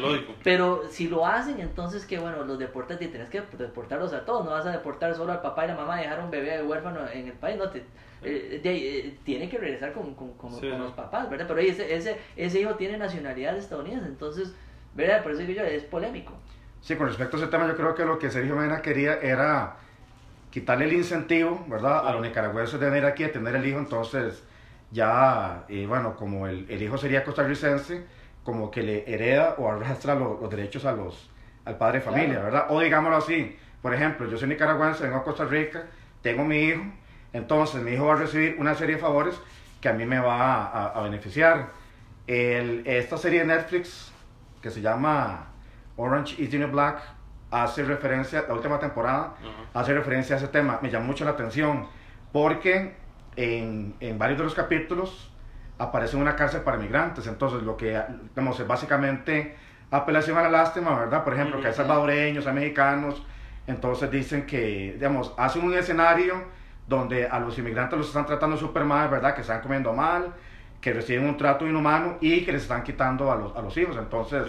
Pero 0.44 0.82
si 0.88 1.08
lo 1.08 1.26
hacen, 1.26 1.60
entonces 1.60 2.06
que 2.06 2.18
bueno, 2.18 2.44
los 2.44 2.58
deportas 2.58 3.00
y 3.02 3.08
tienes 3.08 3.28
que 3.28 3.42
deportarlos 3.58 4.12
a 4.12 4.24
todos, 4.24 4.44
no 4.44 4.52
vas 4.52 4.66
a 4.66 4.70
deportar 4.70 5.14
solo 5.14 5.32
al 5.32 5.42
papá 5.42 5.64
y 5.64 5.68
la 5.68 5.74
mamá, 5.74 5.98
dejar 5.98 6.20
un 6.20 6.30
bebé 6.30 6.62
huérfano 6.62 7.00
en 7.12 7.26
el 7.26 7.34
país, 7.34 7.56
no, 7.56 7.68
te, 7.70 7.82
eh, 8.26 8.60
eh, 8.64 9.18
tiene 9.24 9.48
que 9.48 9.58
regresar 9.58 9.92
con, 9.92 10.14
con, 10.14 10.32
con, 10.34 10.52
los 10.52 10.92
papás, 10.92 11.30
¿verdad? 11.30 11.46
Pero 11.48 11.60
ese, 11.60 11.94
ese, 11.94 12.16
ese 12.36 12.60
hijo 12.60 12.74
tiene 12.74 12.98
nacionalidad 12.98 13.56
estadounidense, 13.56 14.06
entonces, 14.06 14.54
¿verdad? 14.94 15.22
Por 15.22 15.32
eso 15.32 15.42
digo 15.42 15.52
yo, 15.54 15.62
es 15.62 15.84
polémico. 15.84 16.32
Sí, 16.80 16.96
con 16.96 17.06
respecto 17.06 17.36
a 17.36 17.40
ese 17.40 17.48
tema, 17.48 17.66
yo 17.66 17.76
creo 17.76 17.94
que 17.94 18.04
lo 18.04 18.18
que 18.18 18.30
Sergio 18.30 18.56
Mena 18.56 18.82
quería 18.82 19.14
era 19.20 19.76
quitarle 20.50 20.86
el 20.86 20.92
incentivo, 20.94 21.64
¿verdad? 21.68 22.06
A 22.06 22.12
los 22.12 22.22
nicaragüenses 22.22 22.78
de 22.80 22.90
venir 22.90 23.04
aquí 23.04 23.24
a 23.24 23.32
tener 23.32 23.54
el 23.56 23.66
hijo, 23.66 23.78
entonces 23.78 24.42
ya, 24.90 25.64
y 25.68 25.86
bueno, 25.86 26.16
como 26.16 26.46
el, 26.46 26.66
el, 26.70 26.82
hijo 26.82 26.96
sería 26.96 27.24
costarricense, 27.24 28.04
como 28.42 28.70
que 28.70 28.82
le 28.82 29.12
hereda 29.12 29.56
o 29.58 29.68
arrastra 29.68 30.14
los 30.14 30.48
derechos 30.48 30.84
a 30.84 30.92
los, 30.92 31.30
al 31.64 31.76
padre 31.76 31.98
de 31.98 32.04
familia, 32.04 32.40
¿verdad? 32.40 32.66
O 32.70 32.80
digámoslo 32.80 33.16
así, 33.16 33.56
por 33.82 33.92
ejemplo, 33.92 34.28
yo 34.28 34.38
soy 34.38 34.48
nicaragüense, 34.48 35.02
vengo 35.04 35.18
a 35.18 35.24
Costa 35.24 35.44
Rica, 35.44 35.84
tengo 36.22 36.44
mi 36.44 36.58
hijo, 36.60 36.82
entonces 37.36 37.82
mi 37.82 37.92
hijo 37.92 38.06
va 38.06 38.14
a 38.14 38.16
recibir 38.16 38.56
una 38.58 38.74
serie 38.74 38.96
de 38.96 39.00
favores 39.00 39.40
que 39.80 39.88
a 39.88 39.92
mí 39.92 40.04
me 40.04 40.18
va 40.18 40.64
a, 40.64 40.86
a 40.88 41.02
beneficiar. 41.02 41.68
El, 42.26 42.82
esta 42.86 43.16
serie 43.16 43.40
de 43.40 43.46
Netflix 43.46 44.12
que 44.60 44.70
se 44.70 44.80
llama 44.80 45.46
Orange 45.96 46.42
is 46.42 46.50
the 46.50 46.58
New 46.58 46.70
Black 46.70 47.00
hace 47.50 47.84
referencia, 47.84 48.44
la 48.48 48.54
última 48.54 48.78
temporada, 48.78 49.34
hace 49.72 49.94
referencia 49.94 50.36
a 50.36 50.38
ese 50.38 50.48
tema. 50.48 50.78
Me 50.82 50.90
llamó 50.90 51.06
mucho 51.06 51.24
la 51.24 51.32
atención 51.32 51.86
porque 52.32 52.96
en, 53.36 53.94
en, 54.00 54.18
varios 54.18 54.38
de 54.38 54.44
los 54.44 54.54
capítulos 54.54 55.30
aparece 55.78 56.16
una 56.16 56.36
cárcel 56.36 56.62
para 56.62 56.78
migrantes. 56.78 57.26
Entonces, 57.26 57.62
lo 57.62 57.76
que, 57.76 58.02
digamos, 58.34 58.66
básicamente 58.66 59.56
apelación 59.90 60.36
a 60.38 60.42
la 60.42 60.50
lástima, 60.50 60.98
¿verdad? 60.98 61.22
Por 61.22 61.34
ejemplo, 61.34 61.60
que 61.60 61.68
hay 61.68 61.74
salvadoreños, 61.74 62.46
hay 62.46 62.54
mexicanos, 62.54 63.22
entonces 63.66 64.10
dicen 64.10 64.46
que, 64.46 64.94
digamos, 64.94 65.32
hacen 65.36 65.64
un 65.64 65.74
escenario 65.74 66.34
donde 66.86 67.26
a 67.26 67.40
los 67.40 67.58
inmigrantes 67.58 67.98
los 67.98 68.08
están 68.08 68.26
tratando 68.26 68.56
súper 68.56 68.84
mal, 68.84 69.08
¿verdad? 69.08 69.34
Que 69.34 69.40
están 69.40 69.60
comiendo 69.60 69.92
mal, 69.92 70.32
que 70.80 70.92
reciben 70.92 71.26
un 71.26 71.36
trato 71.36 71.66
inhumano 71.66 72.18
y 72.20 72.44
que 72.44 72.52
les 72.52 72.62
están 72.62 72.82
quitando 72.82 73.32
a 73.32 73.36
los, 73.36 73.56
a 73.56 73.62
los 73.62 73.76
hijos. 73.76 73.96
Entonces, 73.96 74.46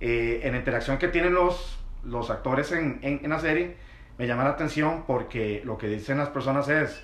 eh, 0.00 0.40
en 0.44 0.52
la 0.52 0.58
interacción 0.58 0.98
que 0.98 1.08
tienen 1.08 1.34
los, 1.34 1.78
los 2.04 2.30
actores 2.30 2.70
en, 2.72 3.00
en, 3.02 3.28
la 3.28 3.40
serie, 3.40 3.76
me 4.18 4.26
llama 4.26 4.44
la 4.44 4.50
atención 4.50 5.04
porque 5.06 5.62
lo 5.64 5.76
que 5.76 5.88
dicen 5.88 6.18
las 6.18 6.28
personas 6.28 6.68
es, 6.68 7.02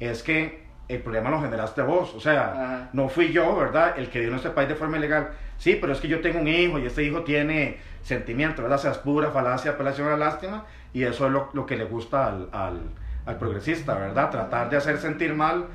es 0.00 0.22
que 0.22 0.68
el 0.88 1.00
problema 1.00 1.30
lo 1.30 1.40
generaste 1.40 1.82
vos, 1.82 2.14
o 2.14 2.20
sea, 2.20 2.90
no 2.92 3.08
fui 3.08 3.30
yo, 3.32 3.56
¿verdad? 3.56 3.94
El 3.96 4.10
que 4.10 4.20
vino 4.20 4.34
a 4.34 4.36
este 4.36 4.50
país 4.50 4.68
de 4.68 4.74
forma 4.74 4.98
ilegal. 4.98 5.30
Sí, 5.56 5.78
pero 5.80 5.92
es 5.92 6.00
que 6.00 6.08
yo 6.08 6.20
tengo 6.20 6.40
un 6.40 6.48
hijo 6.48 6.78
y 6.78 6.86
este 6.86 7.04
hijo 7.04 7.22
tiene 7.22 7.78
sentimiento, 8.02 8.62
¿verdad? 8.62 8.78
O 8.78 8.82
sea, 8.82 8.90
es 8.90 8.98
pura 8.98 9.30
falacia, 9.30 9.72
apelación 9.72 10.08
a 10.08 10.12
la 10.12 10.16
lástima 10.16 10.64
y 10.92 11.04
eso 11.04 11.26
es 11.26 11.32
lo, 11.32 11.50
lo 11.52 11.64
que 11.64 11.76
le 11.76 11.84
gusta 11.84 12.26
al, 12.26 12.48
al, 12.52 12.80
al, 13.30 13.38
progresista, 13.38 13.94
¿verdad? 13.94 14.30
Tratar 14.30 14.70
de 14.70 14.76
hacer 14.76 14.98
sentir 14.98 15.34
mal 15.34 15.66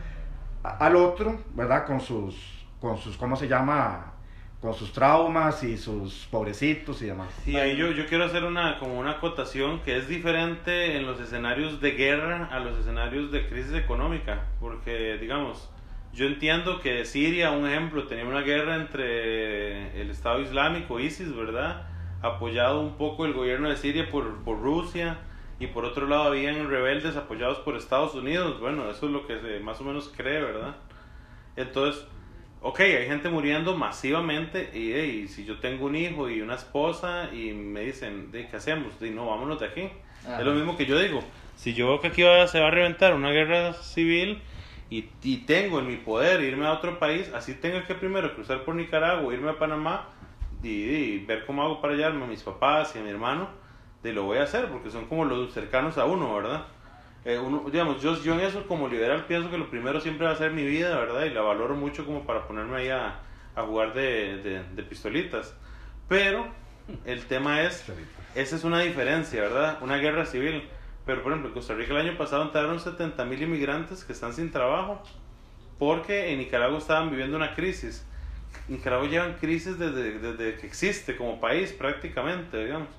al 0.64 0.96
otro, 0.96 1.40
¿verdad? 1.54 1.86
Con 1.86 2.00
sus, 2.00 2.66
con 2.80 2.98
sus, 2.98 3.18
¿cómo 3.18 3.36
se 3.36 3.48
llama? 3.48 4.14
Con 4.62 4.74
sus 4.74 4.92
traumas 4.92 5.64
y 5.64 5.78
sus 5.78 6.28
pobrecitos 6.32 7.02
y 7.02 7.08
demás. 7.08 7.30
Sí, 7.44 7.56
ahí 7.56 7.76
yo, 7.76 7.92
yo 7.92 8.08
quiero 8.08 8.26
hacer 8.26 8.44
una, 8.44 8.80
como 8.80 9.00
una 9.00 9.12
acotación 9.12 9.82
que 9.82 9.98
es 9.98 10.08
diferente 10.08 10.98
en 10.98 11.06
los 11.06 11.20
escenarios 11.20 11.82
de 11.82 11.92
guerra 11.92 12.50
a 12.52 12.60
los 12.60 12.78
escenarios 12.80 13.32
de 13.32 13.48
crisis 13.48 13.74
económica, 13.74 14.46
porque, 14.60 15.18
digamos, 15.20 15.70
yo 16.14 16.26
entiendo 16.26 16.80
que 16.80 17.06
Siria, 17.06 17.52
un 17.52 17.68
ejemplo, 17.68 18.08
tenía 18.08 18.26
una 18.26 18.42
guerra 18.42 18.78
entre 18.78 20.02
el 20.02 20.10
Estado 20.10 20.40
Islámico, 20.40 21.00
ISIS, 21.00 21.36
¿verdad? 21.36 21.88
Apoyado 22.22 22.82
un 22.82 22.98
poco 22.98 23.26
el 23.26 23.34
gobierno 23.34 23.70
de 23.70 23.76
Siria 23.76 24.10
por, 24.10 24.44
por 24.44 24.60
Rusia 24.60 25.20
y 25.60 25.68
por 25.68 25.86
otro 25.86 26.08
lado 26.08 26.24
habían 26.24 26.70
rebeldes 26.70 27.16
apoyados 27.16 27.60
por 27.60 27.76
Estados 27.76 28.14
Unidos. 28.14 28.60
Bueno, 28.60 28.90
eso 28.90 29.06
es 29.06 29.12
lo 29.12 29.26
que 29.26 29.40
se 29.40 29.60
más 29.60 29.80
o 29.80 29.84
menos 29.84 30.12
cree, 30.16 30.42
¿verdad? 30.42 30.76
Entonces, 31.56 32.06
ok, 32.62 32.80
hay 32.82 33.08
gente 33.08 33.30
muriendo 33.30 33.78
masivamente 33.78 34.78
y, 34.78 35.28
si 35.28 35.46
yo 35.46 35.60
tengo 35.60 35.86
un 35.86 35.96
hijo 35.96 36.30
y 36.30 36.42
una 36.42 36.56
esposa 36.56 37.30
y 37.34 37.54
me 37.54 37.82
dicen, 37.82 38.32
¿de 38.32 38.48
qué 38.48 38.58
hacemos? 38.58 39.00
De, 39.00 39.12
no, 39.12 39.28
vámonos 39.28 39.60
de 39.60 39.68
aquí. 39.68 39.90
Es 40.28 40.44
lo 40.44 40.54
mismo 40.54 40.76
que 40.76 40.86
yo 40.86 41.00
digo. 41.00 41.24
Si 41.56 41.74
yo 41.74 41.88
veo 41.88 42.02
que 42.02 42.08
aquí 42.08 42.24
se 42.48 42.60
va 42.60 42.68
a 42.68 42.72
reventar 42.72 43.14
una 43.14 43.32
guerra 43.32 43.74
civil 43.74 44.42
y, 44.90 45.06
y, 45.24 45.38
tengo 45.46 45.80
en 45.80 45.88
mi 45.88 45.96
poder 45.96 46.42
irme 46.42 46.66
a 46.66 46.74
otro 46.74 47.00
país, 47.00 47.32
así 47.34 47.54
tenga 47.54 47.86
que 47.86 47.96
primero 47.96 48.36
cruzar 48.36 48.66
por 48.66 48.76
Nicaragua, 48.76 49.34
irme 49.34 49.52
a 49.52 49.58
Panamá 49.58 50.10
y, 50.62 50.70
y 50.70 51.20
ver 51.20 51.46
cómo 51.46 51.64
hago 51.64 51.80
para 51.80 51.94
hallarme 51.94 52.26
a 52.26 52.28
mis 52.28 52.44
papás 52.44 52.94
y 52.96 53.00
a 53.00 53.04
mi 53.04 53.10
hermano 53.10 53.65
de 54.06 54.14
lo 54.14 54.24
voy 54.24 54.38
a 54.38 54.44
hacer, 54.44 54.70
porque 54.70 54.92
son 54.92 55.08
como 55.08 55.26
los 55.26 55.52
cercanos 55.52 55.98
a 55.98 56.06
uno, 56.06 56.36
¿verdad? 56.36 56.68
Eh, 57.26 57.40
uno, 57.40 57.64
digamos, 57.72 58.02
yo, 58.04 58.16
yo 58.22 58.36
en 58.36 58.42
eso 58.42 58.68
como 58.68 58.88
liberal 58.88 59.26
pienso 59.26 59.50
que 59.50 59.58
lo 59.58 59.68
primero 59.70 60.00
siempre 60.00 60.28
va 60.28 60.34
a 60.34 60.36
ser 60.36 60.52
mi 60.52 60.64
vida, 60.64 60.96
¿verdad? 60.96 61.26
Y 61.26 61.32
la 61.32 61.42
valoro 61.42 61.76
mucho 61.76 62.06
como 62.06 62.24
para 62.24 62.48
ponerme 62.48 62.78
ahí 62.78 62.90
a, 62.90 63.20
a 63.56 63.64
jugar 63.64 63.96
de, 63.96 64.64
de, 64.76 64.84
pistolitas. 64.84 65.56
Pero 66.08 66.46
el 67.04 67.26
tema 67.26 67.64
es, 67.64 67.84
esa 68.36 68.56
es 68.56 68.64
una 68.64 68.82
diferencia, 68.82 69.42
¿verdad? 69.42 69.80
Una 69.82 69.98
guerra 69.98 70.26
civil. 70.26 70.70
Pero 71.08 71.24
por 71.24 71.32
ejemplo, 71.32 71.50
en 71.50 71.56
Costa 71.56 71.74
Rica 71.74 71.94
el 71.94 72.08
año 72.08 72.18
pasado 72.18 72.44
entraron 72.44 72.80
70 72.80 73.26
mil 73.26 73.42
inmigrantes 73.42 74.04
que 74.04 74.14
están 74.14 74.34
sin 74.34 74.52
trabajo 74.52 75.02
porque 75.80 76.32
en 76.32 76.40
Nicaragua 76.40 76.78
estaban 76.78 77.10
viviendo 77.10 77.36
una 77.38 77.56
crisis. 77.56 78.06
Nicaragua 78.68 79.08
lleva 79.08 79.26
en 79.26 79.34
crisis 79.34 79.78
desde, 79.80 80.20
desde 80.20 80.58
que 80.58 80.68
existe 80.68 81.16
como 81.16 81.40
país 81.40 81.74
prácticamente, 81.74 82.64
digamos. 82.64 82.90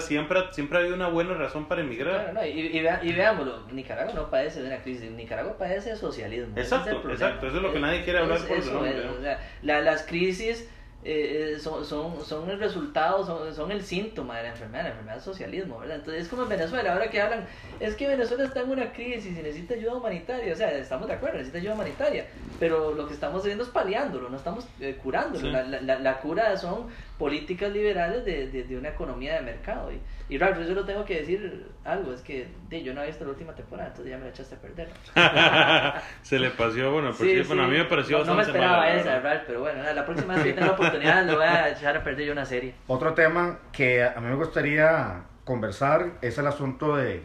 Sea, 0.00 0.08
siempre, 0.08 0.40
siempre 0.52 0.78
ha 0.78 0.80
habido 0.80 0.96
una 0.96 1.08
buena 1.08 1.34
razón 1.34 1.66
para 1.66 1.82
emigrar. 1.82 2.32
no, 2.34 2.44
y, 2.44 2.50
y, 2.50 3.12
veámoslo, 3.12 3.66
Nicaragua 3.70 4.12
no 4.14 4.30
padece 4.30 4.60
de 4.60 4.68
una 4.68 4.82
crisis, 4.82 5.10
Nicaragua 5.10 5.56
padece 5.56 5.90
de 5.90 5.96
socialismo. 5.96 6.56
Exacto, 6.56 7.10
exacto, 7.10 7.46
eso 7.46 7.56
es 7.56 7.62
lo 7.62 7.72
que 7.72 7.80
nadie 7.80 8.02
quiere 8.02 8.20
hablar 8.20 8.40
por 8.40 8.56
eso, 8.56 8.80
o 8.80 9.22
sea, 9.22 9.40
las 9.62 10.02
crisis 10.02 10.68
eh, 11.06 11.52
eh, 11.56 11.58
son, 11.58 11.84
son, 11.84 12.24
son 12.24 12.48
el 12.48 12.58
resultado, 12.58 13.26
son, 13.26 13.54
son 13.54 13.70
el 13.70 13.82
síntoma 13.82 14.38
de 14.38 14.44
la 14.44 14.48
enfermedad, 14.48 14.84
la 14.84 14.88
enfermedad 14.88 15.14
del 15.16 15.22
socialismo, 15.22 15.78
¿verdad? 15.78 15.96
Entonces 15.96 16.22
es 16.22 16.28
como 16.30 16.44
en 16.44 16.48
Venezuela, 16.48 16.94
ahora 16.94 17.10
que 17.10 17.20
hablan, 17.20 17.46
es 17.78 17.94
que 17.94 18.08
Venezuela 18.08 18.44
está 18.44 18.62
en 18.62 18.70
una 18.70 18.90
crisis 18.90 19.26
y 19.26 19.42
necesita 19.42 19.74
ayuda 19.74 19.96
humanitaria, 19.96 20.50
o 20.50 20.56
sea, 20.56 20.72
estamos 20.72 21.06
de 21.06 21.12
acuerdo, 21.12 21.36
necesita 21.36 21.58
ayuda 21.58 21.74
humanitaria, 21.74 22.24
pero 22.58 22.94
lo 22.94 23.06
que 23.06 23.12
estamos 23.12 23.42
haciendo 23.42 23.64
es 23.64 23.70
paliándolo, 23.70 24.30
no 24.30 24.36
estamos 24.38 24.66
eh, 24.80 24.98
curándolo, 25.02 25.50
la, 25.50 25.64
la, 25.64 25.98
la, 25.98 26.20
cura 26.20 26.56
son 26.56 26.86
políticas 27.18 27.72
liberales 27.72 28.24
de, 28.24 28.48
de, 28.48 28.64
de, 28.64 28.76
una 28.76 28.88
economía 28.88 29.34
de 29.34 29.42
mercado. 29.42 29.92
Y, 29.92 30.00
y 30.28 30.38
Ralph, 30.38 30.58
yo 30.58 30.66
solo 30.66 30.84
tengo 30.84 31.04
que 31.04 31.20
decir 31.20 31.66
algo, 31.84 32.12
es 32.12 32.22
que 32.22 32.48
yo 32.70 32.92
no 32.92 33.00
había 33.00 33.12
visto 33.12 33.24
la 33.24 33.30
última 33.30 33.54
temporada, 33.54 33.88
entonces 33.88 34.10
ya 34.10 34.18
me 34.18 34.24
la 34.24 34.30
echaste 34.30 34.56
a 34.56 34.58
perder. 34.58 34.88
Se 36.22 36.38
le 36.38 36.50
pasó, 36.50 36.92
bueno, 36.92 37.12
pues 37.16 37.50
a 37.50 37.54
mí 37.54 37.78
me 37.78 37.84
pareció 37.84 38.18
No, 38.18 38.24
no 38.24 38.34
me 38.36 38.42
esperaba 38.42 38.92
esa, 38.92 39.20
Ralph, 39.20 39.44
pero 39.46 39.60
bueno, 39.60 39.82
la 39.82 40.04
próxima 40.04 40.34
vez 40.34 40.44
que 40.44 40.52
tenga 40.54 40.66
la 40.68 40.72
oportunidad 40.72 41.24
lo 41.24 41.36
voy 41.36 41.46
a 41.46 41.68
echar 41.70 41.96
a 41.96 42.02
perder 42.02 42.26
yo 42.26 42.32
una 42.32 42.44
serie. 42.44 42.74
Otro 42.88 43.14
tema 43.14 43.58
que 43.72 44.02
a 44.02 44.20
mí 44.20 44.28
me 44.28 44.36
gustaría 44.36 45.22
conversar 45.44 46.14
es 46.20 46.38
el 46.38 46.46
asunto 46.46 46.96
de 46.96 47.22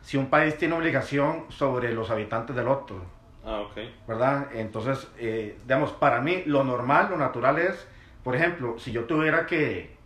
si 0.00 0.16
un 0.16 0.30
país 0.30 0.56
tiene 0.56 0.74
obligación 0.74 1.44
sobre 1.50 1.92
los 1.92 2.10
habitantes 2.10 2.56
del 2.56 2.68
otro. 2.68 3.04
Ah, 3.44 3.60
ok. 3.60 3.76
¿Verdad? 4.06 4.48
Entonces, 4.54 5.08
eh, 5.18 5.58
digamos, 5.64 5.92
para 5.92 6.20
mí 6.20 6.44
lo 6.46 6.64
normal, 6.64 7.08
lo 7.10 7.16
natural 7.16 7.58
es 7.58 7.86
por 8.24 8.36
ejemplo, 8.36 8.78
si 8.78 8.92
yo 8.92 9.04
tuviera 9.04 9.46
que, 9.46 9.96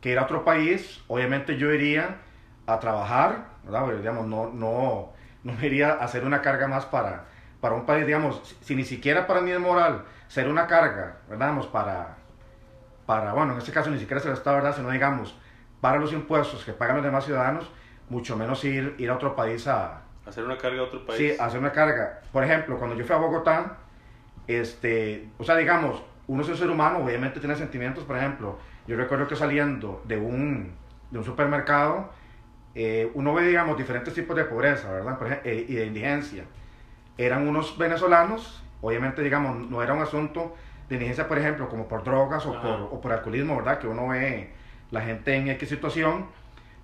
que 0.00 0.10
ir 0.10 0.18
a 0.18 0.24
otro 0.24 0.44
país, 0.44 1.02
obviamente 1.08 1.56
yo 1.56 1.72
iría 1.72 2.18
a 2.66 2.78
trabajar, 2.80 3.46
¿verdad? 3.64 3.96
digamos, 3.96 4.26
no, 4.26 4.50
no, 4.52 5.12
no 5.44 5.64
iría 5.64 5.92
a 5.92 6.04
hacer 6.04 6.24
una 6.24 6.42
carga 6.42 6.68
más 6.68 6.84
para, 6.84 7.24
para 7.60 7.74
un 7.74 7.86
país, 7.86 8.06
digamos, 8.06 8.56
si, 8.60 8.74
ni 8.74 8.84
siquiera 8.84 9.26
para 9.26 9.40
mí 9.40 9.50
es 9.50 9.60
moral 9.60 10.04
ser 10.28 10.48
una 10.48 10.66
carga, 10.66 11.18
¿verdad? 11.28 11.54
para, 11.72 12.16
para, 13.06 13.32
bueno, 13.32 13.52
en 13.52 13.58
este 13.58 13.72
caso 13.72 13.90
ni 13.90 13.98
siquiera 13.98 14.20
es 14.20 14.26
el 14.26 14.32
Estado, 14.32 14.56
¿verdad? 14.56 14.74
Sino, 14.76 14.90
digamos, 14.90 15.34
para 15.80 15.98
los 15.98 16.12
impuestos 16.12 16.64
que 16.64 16.72
pagan 16.72 16.96
los 16.96 17.04
demás 17.04 17.24
ciudadanos, 17.24 17.70
mucho 18.08 18.36
menos 18.36 18.62
ir, 18.64 18.94
ir 18.98 19.10
a 19.10 19.14
otro 19.14 19.34
país 19.34 19.66
a... 19.66 20.02
Hacer 20.26 20.44
una 20.44 20.58
carga 20.58 20.80
a 20.80 20.84
otro 20.84 21.06
país. 21.06 21.18
Sí, 21.18 21.36
hacer 21.38 21.60
una 21.60 21.72
carga. 21.72 22.20
Por 22.32 22.42
ejemplo, 22.42 22.76
cuando 22.78 22.96
yo 22.96 23.04
fui 23.04 23.14
a 23.14 23.18
Bogotá, 23.18 23.76
este, 24.48 25.28
o 25.38 25.44
sea, 25.44 25.56
digamos, 25.56 26.02
uno 26.28 26.42
es 26.42 26.48
un 26.48 26.56
ser 26.56 26.70
humano, 26.70 26.98
obviamente 26.98 27.40
tiene 27.40 27.54
sentimientos, 27.54 28.04
por 28.04 28.16
ejemplo, 28.16 28.58
yo 28.86 28.96
recuerdo 28.96 29.28
que 29.28 29.36
saliendo 29.36 30.02
de 30.04 30.16
un, 30.16 30.72
de 31.10 31.18
un 31.18 31.24
supermercado, 31.24 32.10
eh, 32.74 33.10
uno 33.14 33.32
ve, 33.34 33.48
digamos, 33.48 33.76
diferentes 33.76 34.12
tipos 34.12 34.36
de 34.36 34.44
pobreza, 34.44 34.92
¿verdad? 34.92 35.40
Eh, 35.44 35.66
y 35.68 35.74
de 35.74 35.86
indigencia. 35.86 36.44
Eran 37.16 37.48
unos 37.48 37.78
venezolanos, 37.78 38.62
obviamente, 38.80 39.22
digamos, 39.22 39.70
no 39.70 39.82
era 39.82 39.94
un 39.94 40.02
asunto 40.02 40.54
de 40.88 40.96
indigencia, 40.96 41.26
por 41.26 41.38
ejemplo, 41.38 41.68
como 41.68 41.88
por 41.88 42.04
drogas 42.04 42.44
o 42.46 42.52
por, 42.60 42.88
o 42.92 43.00
por, 43.00 43.12
alcoholismo, 43.12 43.56
¿verdad? 43.56 43.78
Que 43.78 43.86
uno 43.86 44.08
ve 44.08 44.50
la 44.90 45.00
gente 45.00 45.34
en 45.34 45.48
X 45.48 45.68
situación, 45.68 46.26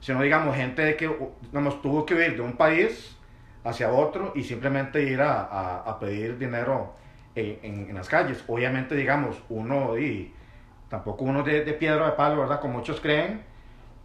sino, 0.01 0.23
digamos, 0.23 0.57
gente 0.57 0.97
que, 0.97 1.15
digamos, 1.43 1.83
tuvo 1.83 2.07
que 2.07 2.15
ir 2.15 2.37
de 2.37 2.41
un 2.43 2.55
país 2.55 3.17
hacia 3.65 3.93
otro 3.93 4.33
y 4.35 4.45
simplemente 4.45 5.03
ir 5.03 5.21
a, 5.21 5.43
a, 5.43 5.83
a 5.83 5.99
pedir 5.99 6.39
dinero 6.39 6.95
en, 7.35 7.87
en, 7.89 7.95
las 7.95 8.09
calles. 8.09 8.45
Obviamente, 8.47 8.95
digamos, 8.95 9.37
uno 9.49 9.99
y 9.99 10.33
tampoco 10.89 11.25
uno 11.25 11.43
de, 11.43 11.65
de 11.65 11.73
piedra 11.73 12.07
de 12.07 12.13
palo, 12.13 12.41
¿verdad? 12.41 12.61
Como 12.61 12.79
muchos 12.79 13.01
creen, 13.01 13.43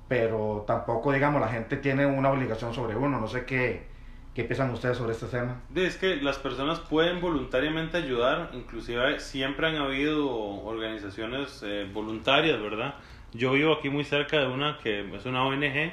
pero 0.08 0.64
tampoco, 0.66 1.12
digamos, 1.12 1.42
la 1.42 1.50
gente 1.50 1.78
tiene 1.78 2.06
una 2.06 2.32
obligación 2.32 2.74
sobre 2.74 2.96
uno. 2.96 3.20
No 3.20 3.28
sé 3.28 3.46
qué, 3.46 3.88
qué 4.34 4.44
piensan 4.44 4.72
ustedes 4.72 4.98
sobre 4.98 5.14
este 5.14 5.26
tema. 5.28 5.62
Es 5.76 5.98
que 5.98 6.16
las 6.18 6.38
personas 6.38 6.80
pueden 6.80 7.20
voluntariamente 7.20 7.98
ayudar, 7.98 8.52
inclusive 8.54 9.20
siempre 9.20 9.68
han 9.68 9.76
habido 9.76 10.30
organizaciones 10.30 11.62
eh, 11.66 11.90
voluntarias, 11.92 12.62
¿verdad? 12.62 12.96
Yo 13.34 13.52
vivo 13.54 13.74
aquí 13.74 13.90
muy 13.90 14.06
cerca 14.06 14.40
de 14.40 14.48
una 14.48 14.78
que 14.78 15.14
es 15.14 15.26
una 15.26 15.44
ONG. 15.44 15.92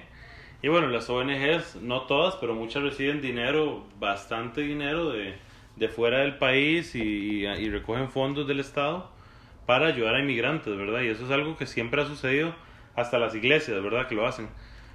Y 0.63 0.69
bueno, 0.69 0.87
las 0.89 1.11
ONGs, 1.11 1.77
no 1.83 2.03
todas, 2.03 2.37
pero 2.37 2.55
muchas 2.55 2.83
reciben 2.83 3.21
dinero, 3.21 3.85
bastante 3.99 4.63
dinero 4.63 5.11
de, 5.11 5.37
de 5.77 5.89
fuera 5.89 6.19
del 6.19 6.39
país 6.39 6.95
y, 6.95 7.45
y, 7.47 7.71
recogen 7.71 8.09
fondos 8.09 8.47
del 8.47 8.61
Estado 8.61 9.11
para 9.67 9.89
ayudar 9.89 10.15
a 10.15 10.21
inmigrantes, 10.21 10.77
¿verdad? 10.77 11.03
Y 11.03 11.09
eso 11.09 11.25
es 11.25 11.31
algo 11.31 11.57
que 11.57 11.67
siempre 11.67 12.03
ha 12.03 12.07
sucedido 12.07 12.55
hasta 12.95 13.19
las 13.19 13.35
iglesias, 13.35 13.83
¿verdad? 13.83 14.07
Que 14.07 14.15
lo 14.15 14.27
hacen. 14.27 14.49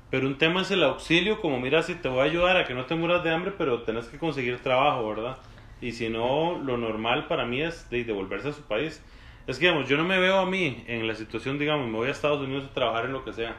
Pero 0.09 0.27
un 0.27 0.37
tema 0.37 0.61
es 0.61 0.71
el 0.71 0.83
auxilio, 0.83 1.41
como 1.41 1.59
mira, 1.59 1.83
si 1.83 1.95
te 1.95 2.07
voy 2.07 2.21
a 2.21 2.23
ayudar 2.23 2.57
a 2.57 2.65
que 2.65 2.73
no 2.73 2.85
te 2.85 2.95
mueras 2.95 3.23
de 3.23 3.31
hambre, 3.31 3.53
pero 3.57 3.81
tenés 3.81 4.07
que 4.07 4.17
conseguir 4.17 4.59
trabajo, 4.59 5.07
¿verdad? 5.07 5.37
Y 5.81 5.91
si 5.91 6.09
no, 6.09 6.57
lo 6.57 6.77
normal 6.77 7.27
para 7.27 7.45
mí 7.45 7.61
es 7.61 7.89
de 7.89 8.03
devolverse 8.03 8.49
a 8.49 8.53
su 8.53 8.63
país. 8.63 9.03
Es 9.47 9.59
que, 9.59 9.65
digamos, 9.65 9.89
yo 9.89 9.97
no 9.97 10.05
me 10.05 10.19
veo 10.19 10.39
a 10.39 10.45
mí 10.45 10.83
en 10.87 11.07
la 11.07 11.15
situación, 11.15 11.59
digamos, 11.59 11.87
me 11.87 11.97
voy 11.97 12.07
a 12.07 12.11
Estados 12.11 12.41
Unidos 12.41 12.65
a 12.69 12.73
trabajar 12.73 13.05
en 13.05 13.13
lo 13.13 13.23
que 13.25 13.33
sea. 13.33 13.57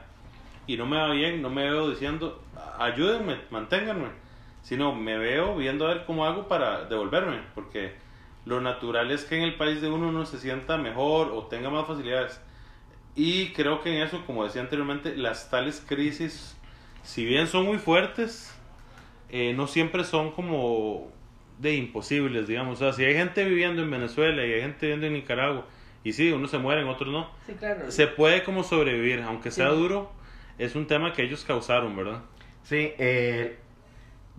Y 0.66 0.76
no 0.76 0.86
me 0.86 0.96
va 0.96 1.10
bien, 1.10 1.42
no 1.42 1.50
me 1.50 1.64
veo 1.64 1.90
diciendo, 1.90 2.42
ayúdenme, 2.78 3.36
manténganme 3.50 4.29
sino 4.62 4.94
me 4.94 5.18
veo 5.18 5.56
viendo 5.56 5.86
a 5.86 5.94
ver 5.94 6.04
cómo 6.04 6.24
hago 6.26 6.48
para 6.48 6.84
devolverme, 6.84 7.40
porque 7.54 7.92
lo 8.44 8.60
natural 8.60 9.10
es 9.10 9.24
que 9.24 9.36
en 9.36 9.42
el 9.42 9.54
país 9.56 9.80
de 9.80 9.88
uno 9.90 10.08
uno 10.08 10.24
se 10.26 10.38
sienta 10.38 10.76
mejor 10.76 11.30
o 11.32 11.46
tenga 11.46 11.70
más 11.70 11.86
facilidades. 11.86 12.40
Y 13.14 13.48
creo 13.52 13.80
que 13.82 13.94
en 13.96 14.02
eso, 14.02 14.24
como 14.26 14.44
decía 14.44 14.62
anteriormente, 14.62 15.16
las 15.16 15.50
tales 15.50 15.84
crisis, 15.86 16.56
si 17.02 17.24
bien 17.24 17.46
son 17.46 17.64
muy 17.66 17.78
fuertes, 17.78 18.54
eh, 19.28 19.52
no 19.54 19.66
siempre 19.66 20.04
son 20.04 20.30
como 20.32 21.08
de 21.58 21.74
imposibles, 21.74 22.46
digamos. 22.48 22.80
O 22.80 22.84
sea, 22.84 22.92
si 22.92 23.04
hay 23.04 23.14
gente 23.14 23.44
viviendo 23.44 23.82
en 23.82 23.90
Venezuela 23.90 24.44
y 24.46 24.52
hay 24.52 24.60
gente 24.62 24.86
viviendo 24.86 25.06
en 25.06 25.12
Nicaragua, 25.14 25.66
y 26.02 26.12
sí, 26.14 26.32
unos 26.32 26.50
se 26.50 26.58
mueren, 26.58 26.88
otros 26.88 27.12
no, 27.12 27.30
Sí, 27.46 27.52
claro. 27.54 27.90
se 27.90 28.06
puede 28.06 28.42
como 28.42 28.62
sobrevivir, 28.64 29.20
aunque 29.22 29.50
sea 29.50 29.70
Sí. 29.70 29.76
duro, 29.76 30.10
es 30.56 30.74
un 30.74 30.86
tema 30.86 31.12
que 31.12 31.22
ellos 31.22 31.44
causaron, 31.44 31.94
¿verdad? 31.94 32.22
Sí, 32.62 32.92
eh, 32.98 33.58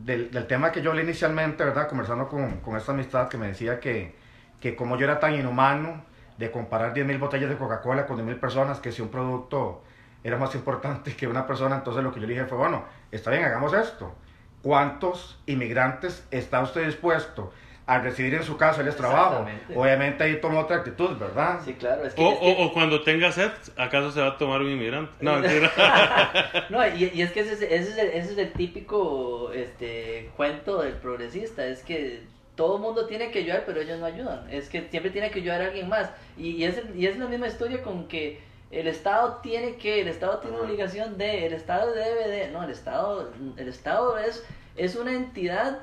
del, 0.04 0.32
del 0.32 0.48
tema 0.48 0.72
que 0.72 0.82
yo 0.82 0.92
hablé 0.92 1.04
inicialmente, 1.04 1.64
¿verdad? 1.64 1.88
Conversando 1.88 2.28
con, 2.28 2.60
con 2.62 2.76
esta 2.76 2.92
amistad 2.92 3.28
que 3.28 3.38
me 3.38 3.48
decía 3.48 3.80
que, 3.80 4.16
que 4.60 4.76
como 4.76 4.98
yo 4.98 5.06
era 5.06 5.20
tan 5.20 5.34
inhumano 5.36 6.04
de 6.38 6.52
comparar 6.52 6.94
10.000 6.94 7.20
botellas 7.20 7.50
de 7.50 7.58
Coca-Cola 7.58 8.08
con 8.08 8.18
10.000 8.18 8.40
personas, 8.40 8.80
que 8.80 8.92
si 8.92 9.02
un 9.02 9.10
producto 9.10 9.84
era 10.24 10.38
más 10.38 10.56
importante 10.56 11.16
que 11.16 11.28
una 11.28 11.46
persona, 11.46 11.76
entonces 11.76 12.04
lo 12.04 12.12
que 12.12 12.20
yo 12.20 12.28
le 12.28 12.34
dije 12.34 12.46
fue, 12.46 12.58
bueno, 12.58 12.84
está 13.12 13.32
bien, 13.32 13.44
hagamos 13.44 13.74
esto. 13.74 14.16
¿Cuántos 14.62 15.42
inmigrantes 15.48 16.28
está 16.32 16.62
usted 16.62 16.86
dispuesto 16.86 17.52
a 17.88 18.00
recibir 18.00 18.34
en 18.36 18.44
su 18.44 18.56
casa 18.58 18.82
el 18.82 18.96
trabajo? 18.96 19.46
Obviamente 19.76 20.24
ahí 20.24 20.40
toma 20.40 20.60
otra 20.60 20.78
actitud, 20.78 21.18
¿verdad? 21.18 21.60
Sí, 21.66 21.74
claro. 21.74 22.06
Es 22.06 22.14
que, 22.14 22.22
O, 22.24 22.32
es 22.34 22.40
que- 22.40 22.46
o, 22.62 22.66
o 22.66 22.74
cuando 22.74 23.02
tenga 23.04 23.32
sed, 23.32 23.52
¿acaso 23.76 24.12
se 24.12 24.22
va 24.22 24.28
a 24.28 24.38
tomar 24.38 24.62
un 24.62 24.70
inmigrante? 24.72 25.12
No. 25.20 25.42
No, 26.70 26.88
y, 26.88 27.12
y 27.14 27.22
es 27.22 27.32
que 27.32 27.42
ese, 27.42 27.54
es- 27.54 27.62
ese, 27.62 27.76
es 27.92 27.98
el, 27.98 28.08
ese 28.10 28.32
es 28.34 28.38
el 28.38 28.54
típico 28.54 29.52
este, 29.54 30.30
cuento 30.38 30.82
del 30.82 30.94
progresista, 30.94 31.66
es 31.66 31.84
que 31.84 32.22
todo 32.56 32.76
el 32.78 32.82
mundo 32.82 33.08
tiene 33.08 33.32
que 33.32 33.40
ayudar, 33.40 33.64
pero 33.66 33.82
ellos 33.82 34.00
no 34.00 34.06
ayudan, 34.06 34.48
es 34.52 34.70
que 34.70 34.88
siempre 34.90 35.12
tiene 35.12 35.32
que 35.32 35.40
ayudar 35.40 35.62
a 35.62 35.66
alguien 35.68 35.90
más. 35.90 36.12
Y, 36.38 36.50
y, 36.52 36.66
es, 36.66 36.82
y 36.96 37.08
es 37.08 37.18
la 37.18 37.26
misma 37.28 37.48
historia 37.48 37.82
con 37.82 38.08
que 38.08 38.40
el 38.70 38.88
Estado 38.88 39.40
tiene 39.42 39.76
que, 39.76 40.02
el 40.02 40.08
Estado 40.08 40.38
tiene 40.40 40.58
obligación 40.58 41.18
de, 41.18 41.48
el 41.48 41.54
Estado 41.54 41.92
debe 41.94 42.28
de, 42.30 42.52
no, 42.52 42.64
el 42.64 42.70
Estado, 42.70 43.32
el 43.58 43.68
Estado 43.68 44.18
es, 44.18 44.46
es 44.78 44.96
una 44.96 45.12
entidad 45.12 45.80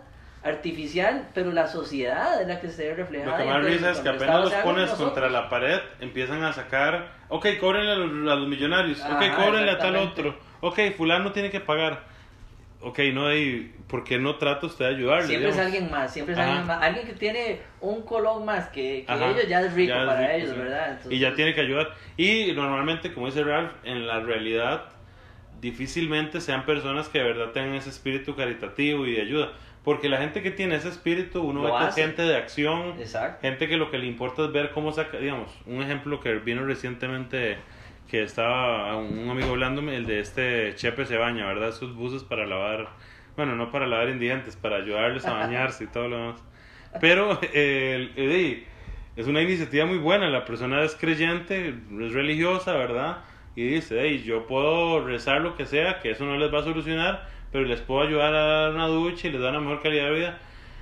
artificial, 0.49 1.29
pero 1.35 1.53
la 1.53 1.67
sociedad 1.67 2.41
es 2.41 2.49
la 2.49 2.61
que 2.61 2.69
se 2.69 2.85
debe 2.85 2.97
reflejar. 2.97 3.29
Lo 3.29 3.37
que 3.37 3.45
más 3.45 3.57
entonces, 3.57 3.81
risa 3.81 3.91
es 3.93 4.01
que 4.01 4.09
apenas 4.09 4.41
los 4.45 4.53
pones 4.55 4.91
contra 4.91 5.29
la 5.29 5.49
pared, 5.49 5.81
empiezan 6.01 6.43
a 6.45 6.53
sacar, 6.53 7.13
ok, 7.29 7.47
cóbrenle 7.61 7.93
a 7.93 7.97
los, 7.97 8.33
a 8.33 8.35
los 8.37 8.49
millonarios, 8.49 9.01
ok, 9.01 9.23
Ajá, 9.23 9.37
cóbrenle 9.37 9.71
a 9.71 9.79
tal 9.79 9.97
otro, 9.97 10.39
ok, 10.61 10.79
fulano 10.97 11.33
tiene 11.33 11.51
que 11.51 11.61
pagar, 11.61 12.05
ok, 12.81 12.99
no 13.13 13.27
hay, 13.27 13.75
¿por 13.89 14.05
qué 14.05 14.19
no 14.19 14.37
trata 14.37 14.67
usted 14.67 14.87
de 14.87 14.95
ayudarle? 14.97 15.27
Siempre 15.27 15.49
es 15.51 15.55
digamos? 15.57 15.75
alguien 15.75 15.91
más, 15.91 16.13
siempre 16.13 16.35
es 16.35 16.39
Ajá. 16.39 16.49
alguien 16.49 16.67
más. 16.67 16.83
Alguien 16.83 17.07
que 17.07 17.13
tiene 17.15 17.61
un 17.81 18.03
colón 18.03 18.45
más 18.45 18.69
que, 18.69 19.05
que 19.07 19.15
ellos 19.15 19.49
ya 19.49 19.61
es 19.61 19.73
rico 19.75 19.89
ya 19.95 20.01
es 20.01 20.07
para 20.07 20.21
rico, 20.21 20.33
ellos, 20.35 20.51
sí. 20.51 20.57
¿verdad? 20.59 20.99
Y 21.11 21.19
ya 21.19 21.29
Entonces, 21.29 21.35
tiene 21.37 21.55
que 21.55 21.61
ayudar. 21.61 21.91
Y 22.17 22.53
normalmente, 22.53 23.13
como 23.13 23.27
dice 23.27 23.43
Ralph, 23.43 23.73
en 23.85 24.07
la 24.07 24.21
realidad 24.21 24.85
difícilmente 25.61 26.41
sean 26.41 26.65
personas 26.65 27.09
que 27.09 27.19
de 27.19 27.25
verdad 27.25 27.51
tengan 27.53 27.75
ese 27.75 27.91
espíritu 27.91 28.37
caritativo 28.37 29.07
y 29.07 29.15
de 29.15 29.23
ayuda. 29.23 29.53
Porque 29.89 30.11
la 30.11 30.19
gente 30.19 30.43
que 30.43 30.51
tiene 30.51 30.75
ese 30.75 30.91
espíritu, 30.91 31.41
uno 31.41 31.63
Lo 31.63 31.73
ve 31.73 31.79
que 31.79 31.89
es 31.89 31.95
gente 31.95 32.21
de 32.21 32.37
acción, 32.37 33.01
Exacto. 33.01 33.39
gente 33.41 33.69
que 33.69 33.79
lo 33.79 33.91
que 33.91 33.97
le 33.97 34.05
importa 34.05 34.45
es 34.45 34.53
ver 34.53 34.71
cómo 34.73 34.93
saca, 34.93 35.17
digamos, 35.17 35.51
un 35.65 35.81
ejemplo 35.83 36.21
que 36.21 36.35
vino 36.35 36.63
recientemente 36.67 37.57
que 38.07 38.23
estaba 38.23 38.95
un 38.97 39.31
amigo 39.31 39.49
hablándome, 39.53 39.97
el 39.97 40.05
de 40.05 40.21
este 40.21 40.75
Chepe 40.75 41.07
se 41.07 41.17
baña, 41.17 41.47
¿verdad? 41.47 41.71
Esos 41.71 41.95
buses 41.95 42.23
para 42.23 42.45
lavar, 42.45 42.91
bueno, 43.35 43.57
no 43.57 43.71
para 43.71 43.87
lavar 43.87 44.11
indigentes, 44.11 44.57
para 44.57 44.77
ayudarles 44.77 45.25
a 45.25 45.33
bañarse 45.33 45.85
y 45.85 45.87
todo 45.87 46.07
lo 46.07 46.19
demás. 46.19 46.45
Pero 47.01 47.39
eh, 47.55 48.11
el- 48.17 48.67
es 49.17 49.27
una 49.27 49.41
iniciativa 49.41 49.87
muy 49.87 49.97
buena, 49.97 50.29
la 50.29 50.45
persona 50.45 50.83
es 50.83 50.97
creyente, 50.97 51.69
es 51.71 52.13
religiosa, 52.13 52.75
¿verdad? 52.75 53.25
Y 53.57 53.65
dice, 53.65 54.01
hey, 54.03 54.23
yo 54.23 54.47
puedo 54.47 55.03
rezar 55.03 55.41
lo 55.41 55.57
que 55.57 55.65
sea, 55.65 55.99
que 56.01 56.11
eso 56.11 56.27
no 56.27 56.37
les 56.37 56.53
va 56.53 56.59
a 56.61 56.65
solucionar, 56.65 57.38
pero 57.53 57.65
les 57.65 57.81
puedo 57.81 58.03
ayudar 58.07 58.35
a 58.35 58.45
dar 58.45 58.71
una 58.75 58.87
ducha 58.89 59.29
y 59.29 59.31
les 59.33 59.41
da 59.41 59.51
una 59.51 59.61
mejor 59.61 59.83
calidad 59.83 60.07
de 60.07 60.13
vida. 60.15 60.39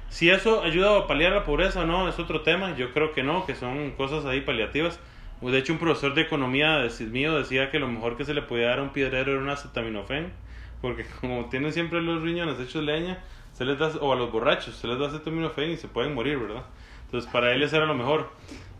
Si 0.08 0.30
eso 0.30 0.62
ayuda 0.62 0.98
a 0.98 1.06
paliar 1.06 1.32
la 1.32 1.44
pobreza 1.44 1.80
o 1.82 1.86
no, 1.86 2.08
es 2.08 2.18
otro 2.18 2.42
tema. 2.42 2.76
Yo 2.76 2.92
creo 2.92 3.12
que 3.12 3.22
no, 3.22 3.44
que 3.46 3.54
son 3.54 3.90
cosas 3.92 4.24
ahí 4.24 4.40
paliativas. 4.40 5.00
De 5.40 5.58
hecho, 5.58 5.72
un 5.72 5.78
profesor 5.78 6.14
de 6.14 6.22
economía 6.22 6.78
de- 6.78 7.04
mío 7.06 7.36
decía 7.36 7.70
que 7.70 7.78
lo 7.78 7.88
mejor 7.88 8.16
que 8.16 8.24
se 8.24 8.32
le 8.34 8.42
podía 8.42 8.68
dar 8.68 8.78
a 8.78 8.82
un 8.82 8.90
piedrero 8.90 9.32
era 9.32 9.40
un 9.40 9.48
acetaminofén, 9.48 10.32
porque 10.80 11.04
como 11.20 11.46
tienen 11.46 11.72
siempre 11.72 12.00
los 12.00 12.22
riñones 12.22 12.58
hechos 12.60 12.82
leña, 12.82 13.18
se 13.52 13.64
les 13.64 13.78
da, 13.78 13.88
o 14.00 14.12
a 14.12 14.16
los 14.16 14.30
borrachos, 14.32 14.74
se 14.76 14.86
les 14.86 14.98
da 14.98 15.08
acetaminofén 15.08 15.70
y 15.72 15.76
se 15.76 15.88
pueden 15.88 16.14
morir, 16.14 16.38
¿verdad? 16.38 16.62
Entonces, 17.04 17.30
para 17.30 17.52
él 17.52 17.62
eso 17.62 17.76
era 17.76 17.86
lo 17.86 17.94
mejor. 17.94 18.30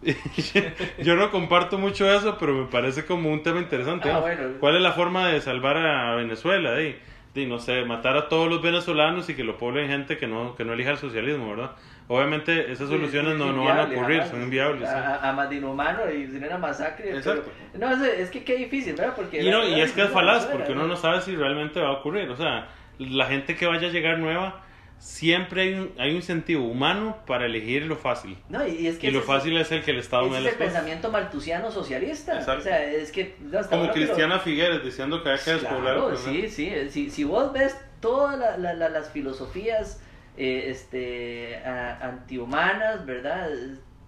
Yo 1.03 1.17
no 1.17 1.31
comparto 1.31 1.79
mucho 1.79 2.11
eso, 2.13 2.37
pero 2.39 2.55
me 2.55 2.67
parece 2.67 3.05
como 3.07 3.33
un 3.33 3.43
tema 3.43 3.61
interesante. 3.61 4.11
Ah, 4.11 4.15
¿no? 4.15 4.21
bueno. 4.23 4.43
¿Cuál 4.61 4.77
es 4.77 4.83
la 4.83 4.93
forma 4.93 5.29
de 5.29 5.41
salvar 5.41 5.77
a 5.77 6.15
Venezuela? 6.15 6.73
De, 6.73 6.99
de, 7.37 7.47
no 7.47 7.59
sé, 7.61 7.85
matar 7.85 8.17
a 8.17 8.29
todos 8.29 8.49
los 8.49 8.61
venezolanos 8.63 9.29
y 9.31 9.35
que 9.37 9.45
lo 9.45 9.57
poblen 9.59 9.89
gente 9.89 10.17
que 10.19 10.27
no, 10.27 10.57
que 10.57 10.65
no 10.65 10.73
elija 10.73 10.91
el 10.91 10.97
socialismo, 10.99 11.51
¿verdad? 11.51 11.73
Obviamente 12.09 12.73
esas 12.73 12.89
soluciones 12.89 13.33
Sí, 13.35 13.39
no, 13.39 13.53
no 13.53 13.65
van 13.65 13.79
a 13.79 13.85
ocurrir, 13.85 14.23
son 14.25 14.43
inviables. 14.43 14.89
A, 14.89 15.29
a 15.29 15.33
más 15.33 15.51
de 15.51 15.57
inhumano 15.57 16.11
y 16.11 16.27
sin 16.29 16.43
una 16.45 16.57
masacre. 16.59 17.17
Exacto. 17.17 17.51
pero- 17.73 17.89
no, 17.97 18.05
es, 18.05 18.13
es 18.21 18.31
que 18.31 18.43
qué 18.45 18.57
difícil, 18.57 18.95
¿verdad? 18.95 19.15
Porque 19.17 19.43
Y, 19.43 19.51
no, 19.51 19.67
y 19.67 19.81
es 19.81 19.93
que 19.93 20.03
es 20.03 20.09
la- 20.09 20.13
falaz, 20.15 20.47
la- 20.47 20.53
porque 20.53 20.73
uno 20.73 20.87
no 20.87 20.97
sabe 20.97 21.21
si 21.21 21.35
realmente 21.37 21.81
va 21.81 21.89
a 21.89 21.93
ocurrir. 21.93 22.29
O 22.31 22.37
sea, 22.37 22.69
la 22.99 23.27
gente 23.27 23.57
que 23.57 23.67
vaya 23.67 23.89
a 23.89 23.91
llegar 23.91 24.19
nueva, 24.19 24.63
siempre 24.99 25.63
hay 25.63 25.75
un, 25.75 25.93
hay 25.99 26.11
un 26.11 26.17
incentivo 26.17 26.65
humano 26.67 27.19
para 27.27 27.47
elegir 27.47 27.85
lo 27.87 27.97
fácil. 27.97 28.37
No, 28.49 28.67
y, 28.67 28.87
es 28.87 28.99
que 28.99 29.09
Y 29.09 29.11
lo 29.11 29.23
fácil 29.23 29.57
es 29.57 29.71
el 29.73 29.83
que 29.83 29.91
el 29.93 29.99
Estado 29.99 30.25
es, 30.27 30.31
me 30.33 30.39
es 30.39 30.45
el 30.45 30.51
cosas. 30.53 30.67
pensamiento 30.73 31.11
maltusiano 31.11 31.71
socialista. 31.71 32.35
Exacto. 32.39 32.61
O 32.61 32.63
sea, 32.65 32.83
es 32.85 33.13
que. 33.13 33.37
no, 33.41 33.61
Como 33.63 33.79
bueno 33.79 33.93
Cristiana 33.93 34.39
Figueres 34.39 34.83
diciendo 34.85 35.23
que 35.23 35.31
hay 35.31 35.39
que 35.39 35.53
despoblar. 35.53 35.95
Claro, 35.95 36.17
sí, 36.17 36.49
sí. 36.49 36.73
Si, 36.91 37.11
si 37.11 37.25
vos 37.25 37.53
ves 37.53 37.77
todas 38.01 38.39
la- 38.39 38.57
la- 38.59 38.75
la- 38.75 38.89
las 38.89 39.11
filosofías 39.11 40.03
eh, 40.39 40.65
este, 40.71 41.57
a- 41.65 41.99
antihumanas, 42.09 43.07
¿verdad? 43.07 43.49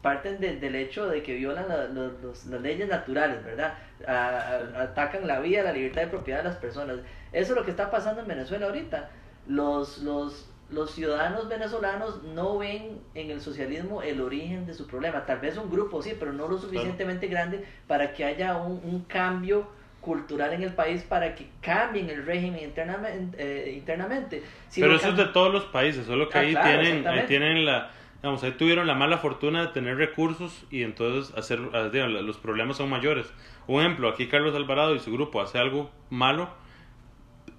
Parten 0.02 0.38
de- 0.40 0.56
del 0.56 0.74
hecho 0.74 1.06
de 1.08 1.22
que 1.22 1.34
violan 1.34 1.68
la- 1.68 1.86
los- 1.88 2.20
los- 2.22 2.46
las 2.46 2.60
leyes 2.60 2.88
naturales, 2.88 3.42
¿verdad? 3.44 3.74
A- 4.06 4.12
a- 4.76 4.82
atacan 4.82 5.26
la 5.26 5.40
vida, 5.40 5.62
la 5.62 5.72
libertad 5.72 6.02
de 6.02 6.08
propiedad 6.08 6.38
de 6.42 6.48
las 6.50 6.56
personas. 6.56 6.96
Eso 7.32 7.52
es 7.52 7.58
lo 7.58 7.64
que 7.64 7.70
está 7.70 7.90
pasando 7.90 8.20
en 8.22 8.28
Venezuela 8.28 8.66
ahorita. 8.66 9.10
Los, 9.46 9.98
los, 9.98 10.47
los 10.70 10.90
ciudadanos 10.92 11.48
venezolanos 11.48 12.22
no 12.22 12.58
ven 12.58 13.00
en 13.14 13.30
el 13.30 13.40
socialismo 13.40 14.02
el 14.02 14.20
origen 14.20 14.66
de 14.66 14.74
su 14.74 14.86
problema. 14.86 15.24
Tal 15.24 15.38
vez 15.40 15.56
un 15.56 15.70
grupo, 15.70 16.02
sí, 16.02 16.12
pero 16.18 16.32
no 16.32 16.46
lo 16.48 16.58
suficientemente 16.58 17.26
grande 17.26 17.64
para 17.86 18.12
que 18.12 18.24
haya 18.24 18.56
un, 18.56 18.80
un 18.84 19.04
cambio 19.04 19.66
cultural 20.00 20.52
en 20.52 20.62
el 20.62 20.72
país 20.74 21.02
para 21.02 21.34
que 21.34 21.48
cambien 21.60 22.08
el 22.10 22.24
régimen 22.24 22.62
internamente. 22.62 23.36
eh, 23.38 23.72
internamente. 23.72 24.42
Si 24.68 24.80
Pero 24.80 24.94
eso 24.96 25.08
es 25.08 25.16
de 25.16 25.26
todos 25.26 25.52
los 25.52 25.64
países, 25.66 26.06
solo 26.06 26.28
que 26.28 26.38
Ah, 26.38 26.42
ahí 26.42 26.52
claro, 26.52 26.82
tienen, 26.82 27.06
ahí 27.06 27.26
tienen 27.26 27.64
la, 27.66 27.90
digamos, 28.22 28.42
ahí 28.44 28.52
tuvieron 28.52 28.86
la 28.86 28.94
mala 28.94 29.18
fortuna 29.18 29.62
de 29.62 29.68
tener 29.68 29.96
recursos 29.96 30.64
y 30.70 30.82
entonces 30.82 31.36
hacer, 31.36 31.60
ah, 31.74 31.88
digamos, 31.92 32.22
los 32.22 32.36
problemas 32.38 32.76
son 32.76 32.88
mayores. 32.90 33.26
Un 33.66 33.80
ejemplo, 33.80 34.08
aquí 34.08 34.28
Carlos 34.28 34.54
Alvarado 34.54 34.94
y 34.94 35.00
su 35.00 35.12
grupo 35.12 35.40
hace 35.40 35.58
algo 35.58 35.90
malo, 36.10 36.48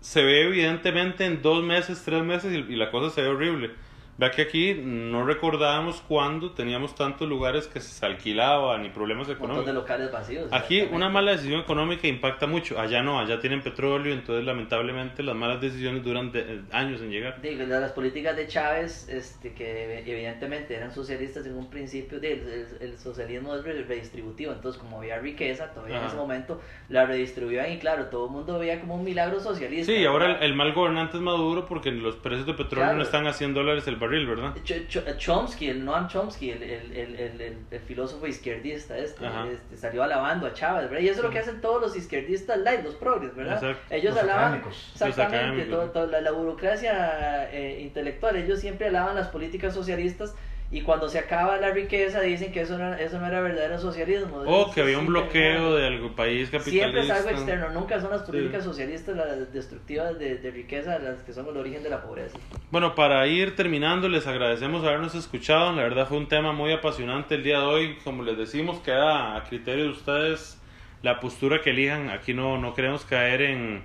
se 0.01 0.23
ve 0.23 0.43
evidentemente 0.43 1.25
en 1.25 1.41
dos 1.41 1.63
meses, 1.63 2.01
tres 2.03 2.23
meses 2.23 2.53
y, 2.53 2.75
la 2.75 2.91
cosa 2.91 3.13
se 3.13 3.21
ve 3.21 3.27
horrible. 3.27 3.71
Vea 4.19 4.31
que 4.31 4.41
aquí 4.41 4.73
no 4.83 5.23
recordábamos 5.25 6.01
cuándo 6.05 6.51
teníamos 6.51 6.93
tantos 6.93 7.25
lugares 7.25 7.67
que 7.67 7.79
se 7.79 8.05
alquilaban 8.05 8.83
y 8.85 8.89
problemas 8.89 9.29
un 9.29 9.33
económicos. 9.35 9.65
de 9.67 9.71
locales 9.71 10.11
vacíos. 10.11 10.51
Aquí 10.51 10.81
una 10.91 11.07
mala 11.07 11.31
decisión 11.31 11.61
económica 11.61 12.05
impacta 12.05 12.45
mucho, 12.45 12.77
allá 12.77 13.01
no, 13.01 13.17
allá 13.17 13.39
tienen 13.39 13.61
petróleo, 13.61 14.13
entonces 14.13 14.43
lamentablemente 14.45 15.23
las 15.23 15.37
malas 15.37 15.61
decisiones 15.61 16.03
duran 16.03 16.33
de- 16.33 16.41
eh, 16.41 16.61
años 16.73 16.99
en 17.01 17.11
llegar. 17.11 17.41
Digo, 17.41 17.63
las 17.65 17.93
políticas 17.93 18.35
de 18.35 18.45
Chávez, 18.47 19.07
este, 19.07 19.53
que 19.53 19.99
evidentemente 19.99 20.75
eran 20.75 20.93
socialistas 20.93 21.45
en 21.45 21.55
un 21.55 21.69
principio, 21.69 22.19
de- 22.19 22.33
el, 22.33 22.67
el 22.81 22.97
socialismo 22.97 23.55
es 23.55 23.63
re- 23.63 23.83
redistributivo, 23.83 24.51
entonces 24.51 24.81
como 24.81 24.97
había 24.99 25.17
riqueza 25.19 25.71
todavía 25.71 25.95
en 25.95 26.01
Ajá. 26.01 26.07
ese 26.09 26.17
momento, 26.17 26.59
la 26.89 27.05
redistribuían 27.05 27.71
y 27.71 27.77
claro, 27.77 28.07
todo 28.07 28.25
el 28.25 28.31
mundo 28.33 28.59
veía 28.59 28.81
como 28.81 28.95
un 28.95 29.05
milagro 29.05 29.39
socialista. 29.39 29.93
Sí, 29.93 30.03
ahora 30.03 30.39
el, 30.39 30.43
el 30.43 30.55
mal 30.55 30.73
gobernante 30.73 31.15
es 31.15 31.23
Maduro 31.23 31.65
porque 31.65 31.89
los 31.89 32.17
precios 32.17 32.45
de 32.45 32.53
petróleo 32.53 32.83
Claro. 32.83 32.97
no 32.97 33.03
están 33.03 33.25
a 33.25 33.31
100 33.31 33.53
dólares 33.53 33.87
el 33.87 33.95
¿verdad? 34.27 34.55
Ch- 34.63 34.87
Ch- 34.87 35.17
Chomsky, 35.17 35.69
el 35.69 35.85
Noam 35.85 36.07
Chomsky, 36.07 36.51
el, 36.51 36.63
el, 36.63 36.91
el, 36.93 37.15
el, 37.15 37.41
el- 37.41 37.57
el 37.71 37.79
filósofo 37.81 38.25
izquierdista 38.27 38.97
este, 38.97 39.25
este, 39.53 39.77
salió 39.77 40.03
alabando 40.03 40.47
a 40.47 40.53
Chávez, 40.53 40.89
¿verdad? 40.89 41.03
Y 41.03 41.09
eso 41.09 41.19
es 41.19 41.25
lo 41.25 41.29
que 41.31 41.39
hacen 41.39 41.61
todos 41.61 41.81
los 41.81 41.95
izquierdistas 41.95 42.57
light, 42.59 42.83
los 42.83 42.95
progres, 42.95 43.35
¿verdad? 43.35 43.55
Exacto. 43.63 43.93
Ellos 43.95 44.13
Los 44.15 44.23
alaban 44.23 44.43
académicos. 44.45 44.91
exactamente 44.95 45.65
Los 45.65 45.79
todo- 45.79 45.89
todo- 45.91 46.07
la, 46.07 46.21
la 46.21 46.31
burocracia 46.31 47.51
eh, 47.51 47.81
intelectual, 47.81 48.35
ellos 48.35 48.59
siempre 48.59 48.87
alaban 48.87 49.15
las 49.15 49.27
políticas 49.27 49.73
socialistas 49.73 50.35
y 50.71 50.81
cuando 50.81 51.09
se 51.09 51.17
acaba 51.17 51.57
la 51.57 51.71
riqueza 51.71 52.21
dicen 52.21 52.51
que 52.51 52.61
eso 52.61 52.77
no, 52.77 52.93
eso 52.93 53.19
no 53.19 53.25
era 53.25 53.41
verdadero 53.41 53.79
socialismo. 53.79 54.37
O 54.45 54.67
Es 54.67 54.75
que 54.75 54.81
había 54.81 54.99
un 54.99 55.07
bloqueo 55.07 55.75
de 55.75 55.87
algún 55.87 56.13
país 56.13 56.49
capitalista. 56.51 56.69
Siempre 56.85 57.01
es 57.01 57.09
algo 57.09 57.29
externo, 57.31 57.69
nunca 57.71 57.99
son 57.99 58.11
las 58.11 58.21
Sí. 58.25 58.31
políticas 58.31 58.63
socialistas 58.63 59.15
las 59.15 59.51
destructivas 59.51 60.19
de, 60.19 60.37
de 60.37 60.51
riqueza 60.51 60.99
las 60.99 61.19
que 61.23 61.33
son 61.33 61.47
el 61.47 61.57
origen 61.57 61.81
de 61.81 61.89
la 61.89 62.03
pobreza. 62.03 62.37
Bueno, 62.69 62.93
para 62.93 63.25
ir 63.25 63.55
terminando, 63.55 64.07
les 64.09 64.27
agradecemos 64.27 64.83
habernos 64.85 65.15
escuchado. 65.15 65.73
La 65.73 65.81
verdad 65.83 66.07
fue 66.07 66.17
un 66.17 66.27
tema 66.27 66.51
muy 66.53 66.71
apasionante 66.71 67.33
el 67.35 67.43
día 67.43 67.59
de 67.61 67.65
hoy. 67.65 67.97
Como 68.03 68.21
les 68.23 68.37
decimos, 68.37 68.79
queda 68.81 69.35
a 69.37 69.43
criterio 69.45 69.85
de 69.85 69.89
ustedes 69.89 70.61
la 71.01 71.19
postura 71.19 71.61
que 71.61 71.71
elijan. 71.71 72.09
Aquí 72.11 72.35
no, 72.35 72.59
no 72.59 72.75
queremos 72.75 73.05
caer 73.05 73.41
en, 73.41 73.83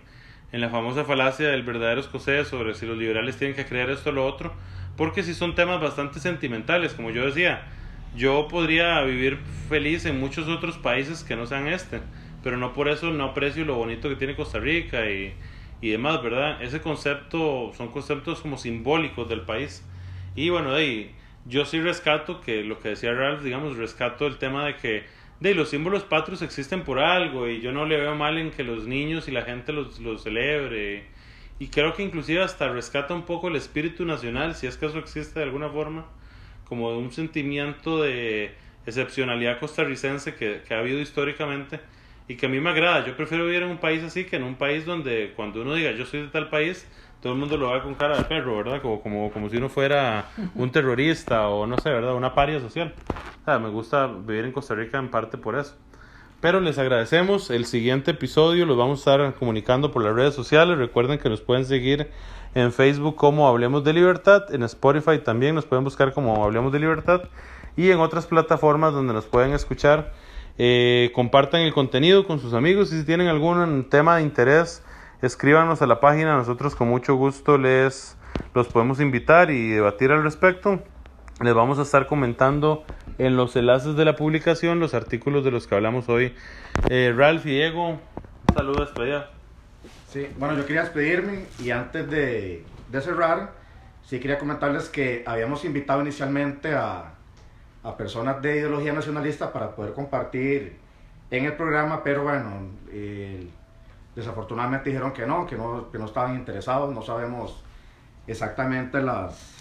en 0.52 0.60
la 0.60 0.68
famosa 0.68 1.04
falacia 1.04 1.48
del 1.48 1.62
verdadero 1.62 2.00
escocés 2.02 2.46
sobre 2.48 2.74
si 2.74 2.84
los 2.84 2.98
liberales 2.98 3.38
tienen 3.38 3.56
que 3.56 3.64
creer 3.64 3.88
esto 3.88 4.10
o 4.10 4.12
lo 4.12 4.26
otro, 4.26 4.52
porque 4.96 5.22
si 5.22 5.34
son 5.34 5.54
temas 5.54 5.80
bastante 5.80 6.20
sentimentales, 6.20 6.94
como 6.94 7.10
yo 7.10 7.26
decía, 7.26 7.66
yo 8.16 8.46
podría 8.48 9.02
vivir 9.02 9.38
feliz 9.68 10.04
en 10.04 10.20
muchos 10.20 10.48
otros 10.48 10.78
países 10.78 11.24
que 11.24 11.36
no 11.36 11.46
sean 11.46 11.66
este, 11.66 12.00
pero 12.42 12.56
no 12.56 12.72
por 12.72 12.88
eso 12.88 13.10
no 13.10 13.24
aprecio 13.24 13.64
lo 13.64 13.74
bonito 13.74 14.08
que 14.08 14.16
tiene 14.16 14.36
Costa 14.36 14.60
Rica 14.60 15.10
y, 15.10 15.34
y 15.80 15.90
demás, 15.90 16.22
¿verdad? 16.22 16.62
Ese 16.62 16.80
concepto 16.80 17.72
son 17.76 17.88
conceptos 17.88 18.40
como 18.40 18.56
simbólicos 18.56 19.28
del 19.28 19.42
país. 19.42 19.84
Y 20.36 20.48
bueno, 20.50 20.72
de 20.72 20.80
ahí, 20.80 21.14
yo 21.46 21.64
sí 21.64 21.80
rescato 21.80 22.40
que 22.40 22.62
lo 22.64 22.78
que 22.78 22.90
decía 22.90 23.12
Ralph, 23.12 23.42
digamos, 23.42 23.76
rescato 23.76 24.26
el 24.26 24.38
tema 24.38 24.64
de 24.66 24.76
que 24.76 25.04
de 25.40 25.54
los 25.54 25.68
símbolos 25.68 26.04
patrios 26.04 26.42
existen 26.42 26.82
por 26.82 26.98
algo 27.00 27.48
y 27.48 27.60
yo 27.60 27.72
no 27.72 27.84
le 27.84 27.98
veo 27.98 28.14
mal 28.14 28.38
en 28.38 28.50
que 28.50 28.64
los 28.64 28.86
niños 28.86 29.28
y 29.28 29.32
la 29.32 29.42
gente 29.42 29.72
los, 29.72 29.98
los 30.00 30.22
celebre. 30.22 31.04
Y 31.58 31.68
creo 31.68 31.94
que 31.94 32.02
inclusive 32.02 32.42
hasta 32.42 32.68
rescata 32.68 33.14
un 33.14 33.22
poco 33.22 33.48
el 33.48 33.56
espíritu 33.56 34.04
nacional, 34.04 34.54
si 34.54 34.66
es 34.66 34.76
que 34.76 34.86
eso 34.86 34.98
existe 34.98 35.38
de 35.38 35.44
alguna 35.44 35.68
forma, 35.68 36.06
como 36.68 36.96
un 36.98 37.12
sentimiento 37.12 38.02
de 38.02 38.54
excepcionalidad 38.86 39.60
costarricense 39.60 40.34
que, 40.34 40.62
que 40.66 40.74
ha 40.74 40.80
habido 40.80 41.00
históricamente 41.00 41.80
y 42.28 42.36
que 42.36 42.46
a 42.46 42.48
mí 42.48 42.60
me 42.60 42.70
agrada. 42.70 43.06
Yo 43.06 43.16
prefiero 43.16 43.44
vivir 43.44 43.62
en 43.62 43.70
un 43.70 43.78
país 43.78 44.02
así 44.02 44.24
que 44.24 44.36
en 44.36 44.42
un 44.42 44.56
país 44.56 44.84
donde 44.84 45.32
cuando 45.36 45.62
uno 45.62 45.74
diga 45.74 45.92
yo 45.92 46.06
soy 46.06 46.22
de 46.22 46.28
tal 46.28 46.48
país, 46.48 46.86
todo 47.20 47.32
el 47.32 47.38
mundo 47.38 47.56
lo 47.56 47.72
ve 47.72 47.80
con 47.82 47.94
cara 47.94 48.18
de 48.18 48.24
perro, 48.24 48.56
¿verdad? 48.56 48.82
Como, 48.82 49.00
como, 49.00 49.30
como 49.30 49.48
si 49.48 49.56
uno 49.56 49.68
fuera 49.68 50.26
un 50.54 50.70
terrorista 50.70 51.48
o 51.48 51.66
no 51.66 51.78
sé, 51.78 51.90
¿verdad? 51.90 52.14
Una 52.14 52.34
paria 52.34 52.60
social. 52.60 52.94
O 53.42 53.44
sea, 53.44 53.58
me 53.58 53.68
gusta 53.68 54.06
vivir 54.06 54.44
en 54.44 54.52
Costa 54.52 54.74
Rica 54.74 54.98
en 54.98 55.08
parte 55.08 55.38
por 55.38 55.58
eso. 55.58 55.76
Pero 56.44 56.60
les 56.60 56.76
agradecemos. 56.76 57.48
El 57.48 57.64
siguiente 57.64 58.10
episodio 58.10 58.66
los 58.66 58.76
vamos 58.76 58.98
a 58.98 59.16
estar 59.16 59.34
comunicando 59.36 59.90
por 59.90 60.04
las 60.04 60.14
redes 60.14 60.34
sociales. 60.34 60.76
Recuerden 60.76 61.18
que 61.18 61.30
nos 61.30 61.40
pueden 61.40 61.64
seguir 61.64 62.10
en 62.54 62.70
Facebook 62.70 63.16
como 63.16 63.48
Hablemos 63.48 63.82
de 63.82 63.94
Libertad. 63.94 64.54
En 64.54 64.62
Spotify 64.62 65.20
también 65.24 65.54
nos 65.54 65.64
pueden 65.64 65.84
buscar 65.84 66.12
como 66.12 66.44
Hablemos 66.44 66.70
de 66.70 66.80
Libertad. 66.80 67.22
Y 67.78 67.92
en 67.92 67.98
otras 67.98 68.26
plataformas 68.26 68.92
donde 68.92 69.14
nos 69.14 69.24
pueden 69.24 69.54
escuchar. 69.54 70.12
Eh, 70.58 71.12
compartan 71.14 71.62
el 71.62 71.72
contenido 71.72 72.26
con 72.26 72.38
sus 72.38 72.52
amigos. 72.52 72.92
Y 72.92 72.98
si 72.98 73.06
tienen 73.06 73.28
algún 73.28 73.88
tema 73.88 74.16
de 74.18 74.24
interés 74.24 74.82
escríbanos 75.22 75.80
a 75.80 75.86
la 75.86 75.98
página, 75.98 76.36
nosotros 76.36 76.74
con 76.74 76.88
mucho 76.88 77.14
gusto 77.14 77.56
les 77.56 78.18
los 78.52 78.68
podemos 78.68 79.00
invitar 79.00 79.50
y 79.50 79.70
debatir 79.70 80.12
al 80.12 80.22
respecto. 80.22 80.82
Les 81.40 81.54
vamos 81.54 81.78
a 81.78 81.82
estar 81.82 82.06
comentando 82.06 82.84
en 83.18 83.36
los 83.36 83.56
enlaces 83.56 83.96
de 83.96 84.04
la 84.04 84.16
publicación 84.16 84.80
los 84.80 84.94
artículos 84.94 85.44
de 85.44 85.50
los 85.50 85.66
que 85.66 85.74
hablamos 85.74 86.08
hoy. 86.08 86.34
Eh, 86.88 87.12
Ralph 87.16 87.46
y 87.46 87.50
Diego, 87.50 87.90
un 87.90 88.00
saludo 88.54 88.84
despedida. 88.84 89.30
Sí, 90.10 90.28
bueno, 90.38 90.56
yo 90.56 90.66
quería 90.66 90.82
despedirme 90.82 91.46
y 91.58 91.70
antes 91.70 92.08
de, 92.08 92.64
de 92.90 93.00
cerrar, 93.00 93.52
sí 94.04 94.20
quería 94.20 94.38
comentarles 94.38 94.88
que 94.88 95.24
habíamos 95.26 95.64
invitado 95.64 96.00
inicialmente 96.00 96.74
a, 96.74 97.14
a 97.82 97.96
personas 97.96 98.40
de 98.40 98.56
ideología 98.56 98.92
nacionalista 98.92 99.52
para 99.52 99.74
poder 99.74 99.92
compartir 99.92 100.76
en 101.30 101.44
el 101.44 101.54
programa, 101.54 102.02
pero 102.04 102.22
bueno, 102.22 102.68
el 102.92 103.50
Desafortunadamente 104.14 104.90
dijeron 104.90 105.12
que 105.12 105.26
no, 105.26 105.44
que 105.44 105.56
no, 105.56 105.90
que 105.90 105.98
no 105.98 106.04
estaban 106.04 106.36
interesados, 106.36 106.94
no 106.94 107.02
sabemos 107.02 107.60
exactamente 108.28 109.02
las, 109.02 109.56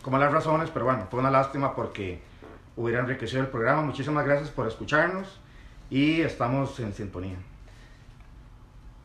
como 0.00 0.16
las 0.16 0.32
razones, 0.32 0.70
pero 0.72 0.86
bueno, 0.86 1.06
fue 1.10 1.20
una 1.20 1.30
lástima 1.30 1.74
porque 1.74 2.22
hubiera 2.80 3.00
enriquecido 3.00 3.42
el 3.42 3.48
programa. 3.48 3.82
Muchísimas 3.82 4.24
gracias 4.24 4.48
por 4.50 4.66
escucharnos 4.66 5.38
y 5.90 6.22
estamos 6.22 6.78
en 6.80 6.94
sintonía. 6.94 7.36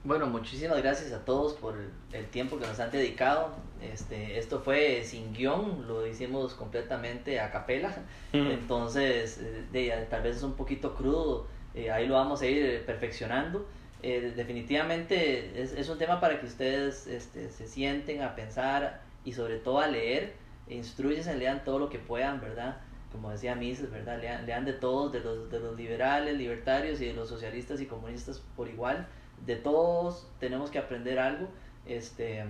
Bueno, 0.05 0.27
muchísimas 0.27 0.77
gracias 0.81 1.11
a 1.11 1.25
todos 1.25 1.53
por 1.53 1.75
el 2.13 2.25
tiempo 2.27 2.57
que 2.57 2.67
nos 2.67 2.79
han 2.79 2.91
dedicado. 2.91 3.49
Este, 3.81 4.37
esto 4.37 4.61
fue 4.61 5.03
sin 5.03 5.33
guion, 5.33 5.87
lo 5.87 6.07
hicimos 6.07 6.53
completamente 6.53 7.39
a 7.39 7.51
capela. 7.51 7.93
Entonces, 8.31 9.39
eh, 9.39 9.65
de, 9.71 10.07
tal 10.09 10.21
vez 10.21 10.37
es 10.37 10.43
un 10.43 10.53
poquito 10.53 10.95
crudo, 10.95 11.47
eh, 11.73 11.91
ahí 11.91 12.07
lo 12.07 12.13
vamos 12.13 12.41
a 12.41 12.45
ir 12.45 12.85
perfeccionando. 12.85 13.65
Eh, 14.03 14.33
definitivamente 14.35 15.59
es, 15.61 15.73
es, 15.73 15.89
un 15.89 15.97
tema 15.97 16.19
para 16.19 16.39
que 16.39 16.45
ustedes 16.45 17.07
este, 17.07 17.49
se 17.49 17.67
sienten 17.67 18.21
a 18.21 18.35
pensar 18.35 19.01
y 19.23 19.33
sobre 19.33 19.57
todo 19.57 19.79
a 19.79 19.87
leer, 19.87 20.33
instruyense, 20.69 21.35
lean 21.35 21.63
todo 21.63 21.79
lo 21.79 21.89
que 21.89 21.97
puedan, 21.97 22.39
¿verdad? 22.39 22.77
Como 23.11 23.31
decía 23.31 23.55
Mises, 23.55 23.91
¿verdad? 23.91 24.19
Lean, 24.19 24.45
lean 24.45 24.65
de 24.65 24.73
todos, 24.73 25.11
de 25.11 25.21
los, 25.21 25.49
de 25.49 25.59
los 25.59 25.75
liberales, 25.75 26.37
libertarios 26.37 26.99
y 27.01 27.05
de 27.05 27.13
los 27.13 27.29
socialistas 27.29 27.79
y 27.81 27.85
comunistas 27.85 28.41
por 28.55 28.67
igual. 28.67 29.07
De 29.45 29.55
todos 29.55 30.27
tenemos 30.39 30.69
que 30.69 30.79
aprender 30.79 31.19
algo. 31.19 31.47
Este, 31.85 32.43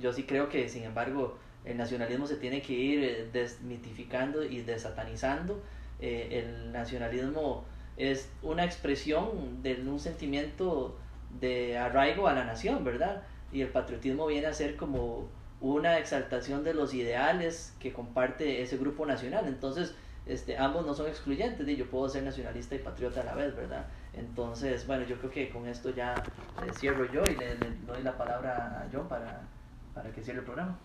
yo 0.00 0.12
sí 0.12 0.24
creo 0.24 0.48
que, 0.48 0.68
sin 0.68 0.84
embargo, 0.84 1.36
el 1.64 1.76
nacionalismo 1.76 2.26
se 2.26 2.36
tiene 2.36 2.62
que 2.62 2.72
ir 2.72 3.04
eh, 3.04 3.28
desmitificando 3.32 4.44
y 4.44 4.62
desatanizando. 4.62 5.62
Eh, 6.00 6.42
el 6.44 6.72
nacionalismo 6.72 7.64
es 7.96 8.28
una 8.42 8.64
expresión 8.64 9.62
de 9.62 9.74
un 9.74 10.00
sentimiento 10.00 10.96
de 11.40 11.78
arraigo 11.78 12.26
a 12.26 12.32
la 12.32 12.44
nación, 12.44 12.84
¿verdad? 12.84 13.22
Y 13.52 13.60
el 13.60 13.68
patriotismo 13.68 14.26
viene 14.26 14.46
a 14.46 14.52
ser 14.52 14.76
como 14.76 15.28
una 15.62 15.98
exaltación 15.98 16.64
de 16.64 16.74
los 16.74 16.92
ideales 16.92 17.74
que 17.80 17.92
comparte 17.92 18.62
ese 18.62 18.76
grupo 18.76 19.06
nacional. 19.06 19.46
Entonces, 19.46 19.94
este, 20.26 20.58
ambos 20.58 20.84
no 20.84 20.92
son 20.92 21.06
excluyentes, 21.06 21.66
y 21.66 21.76
yo 21.76 21.86
puedo 21.86 22.08
ser 22.08 22.24
nacionalista 22.24 22.74
y 22.74 22.78
patriota 22.78 23.22
a 23.22 23.24
la 23.24 23.34
vez, 23.34 23.56
¿verdad? 23.56 23.86
Entonces, 24.12 24.86
bueno, 24.86 25.06
yo 25.06 25.16
creo 25.16 25.30
que 25.30 25.48
con 25.48 25.66
esto 25.66 25.90
ya 25.90 26.14
eh, 26.14 26.70
cierro 26.78 27.10
yo 27.10 27.22
y 27.24 27.34
le, 27.36 27.56
doy 27.86 28.02
la 28.02 28.16
palabra 28.16 28.82
a 28.82 28.88
John 28.92 29.08
para, 29.08 29.40
para 29.94 30.10
que 30.10 30.22
cierre 30.22 30.40
el 30.40 30.44
programa. 30.44 30.76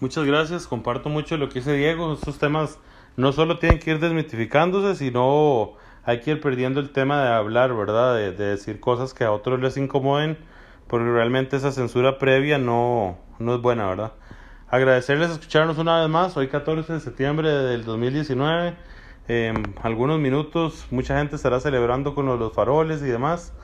Muchas 0.00 0.24
gracias, 0.24 0.66
comparto 0.66 1.08
mucho 1.08 1.36
lo 1.36 1.48
que 1.48 1.60
dice 1.60 1.74
Diego, 1.74 2.14
estos 2.14 2.38
temas 2.38 2.78
no 3.16 3.32
solo 3.32 3.58
tienen 3.58 3.78
que 3.78 3.90
ir 3.90 4.00
desmitificándose, 4.00 4.96
sino 4.96 5.74
hay 6.04 6.20
que 6.20 6.32
ir 6.32 6.40
perdiendo 6.40 6.80
el 6.80 6.90
tema 6.90 7.22
de 7.22 7.28
hablar, 7.28 7.74
¿verdad? 7.76 8.16
De, 8.16 8.32
decir 8.32 8.80
cosas 8.80 9.14
que 9.14 9.24
a 9.24 9.32
otros 9.32 9.60
les 9.60 9.76
incomoden, 9.76 10.38
porque 10.92 11.10
realmente 11.10 11.56
esa 11.56 11.72
censura 11.72 12.18
previa 12.18 12.58
no, 12.58 13.16
no 13.38 13.54
es 13.54 13.62
buena, 13.62 13.86
¿verdad? 13.86 14.12
Agradecerles 14.68 15.30
escucharnos 15.30 15.78
una 15.78 15.98
vez 15.98 16.10
más, 16.10 16.36
hoy 16.36 16.48
14 16.48 16.92
de 16.92 17.00
septiembre 17.00 17.48
del 17.48 17.86
2019, 17.86 18.74
en 19.26 19.74
algunos 19.82 20.20
minutos 20.20 20.86
mucha 20.90 21.16
gente 21.16 21.36
estará 21.36 21.60
celebrando 21.60 22.14
con 22.14 22.26
los 22.26 22.52
faroles 22.52 23.00
y 23.00 23.06
demás, 23.06 23.54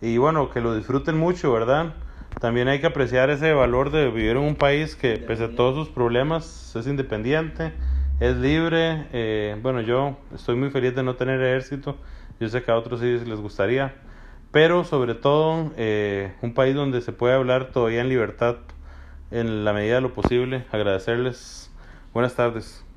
y 0.00 0.16
bueno, 0.16 0.48
que 0.48 0.62
lo 0.62 0.74
disfruten 0.74 1.18
mucho, 1.18 1.52
¿verdad? 1.52 1.92
También 2.40 2.68
hay 2.68 2.80
que 2.80 2.86
apreciar 2.86 3.28
ese 3.28 3.52
valor 3.52 3.90
de 3.90 4.06
vivir 4.06 4.30
en 4.30 4.38
un 4.38 4.54
país 4.54 4.96
que 4.96 5.18
pese 5.18 5.44
a 5.44 5.54
todos 5.54 5.74
sus 5.74 5.94
problemas 5.94 6.74
es 6.74 6.86
independiente, 6.86 7.74
es 8.18 8.34
libre. 8.38 9.08
Eh, 9.12 9.58
bueno, 9.60 9.82
yo 9.82 10.16
estoy 10.34 10.56
muy 10.56 10.70
feliz 10.70 10.94
de 10.94 11.02
no 11.02 11.16
tener 11.16 11.38
ejército. 11.42 11.98
Yo 12.40 12.48
sé 12.48 12.62
que 12.62 12.70
a 12.70 12.76
otros 12.76 13.00
sí 13.00 13.18
les 13.26 13.40
gustaría. 13.40 14.07
Pero 14.50 14.84
sobre 14.84 15.14
todo, 15.14 15.72
eh, 15.76 16.32
un 16.42 16.54
país 16.54 16.74
donde 16.74 17.00
se 17.02 17.12
puede 17.12 17.34
hablar 17.34 17.70
todavía 17.70 18.00
en 18.00 18.08
libertad 18.08 18.56
en 19.30 19.64
la 19.64 19.72
medida 19.72 19.96
de 19.96 20.00
lo 20.00 20.14
posible. 20.14 20.64
Agradecerles. 20.72 21.70
Buenas 22.14 22.34
tardes. 22.34 22.87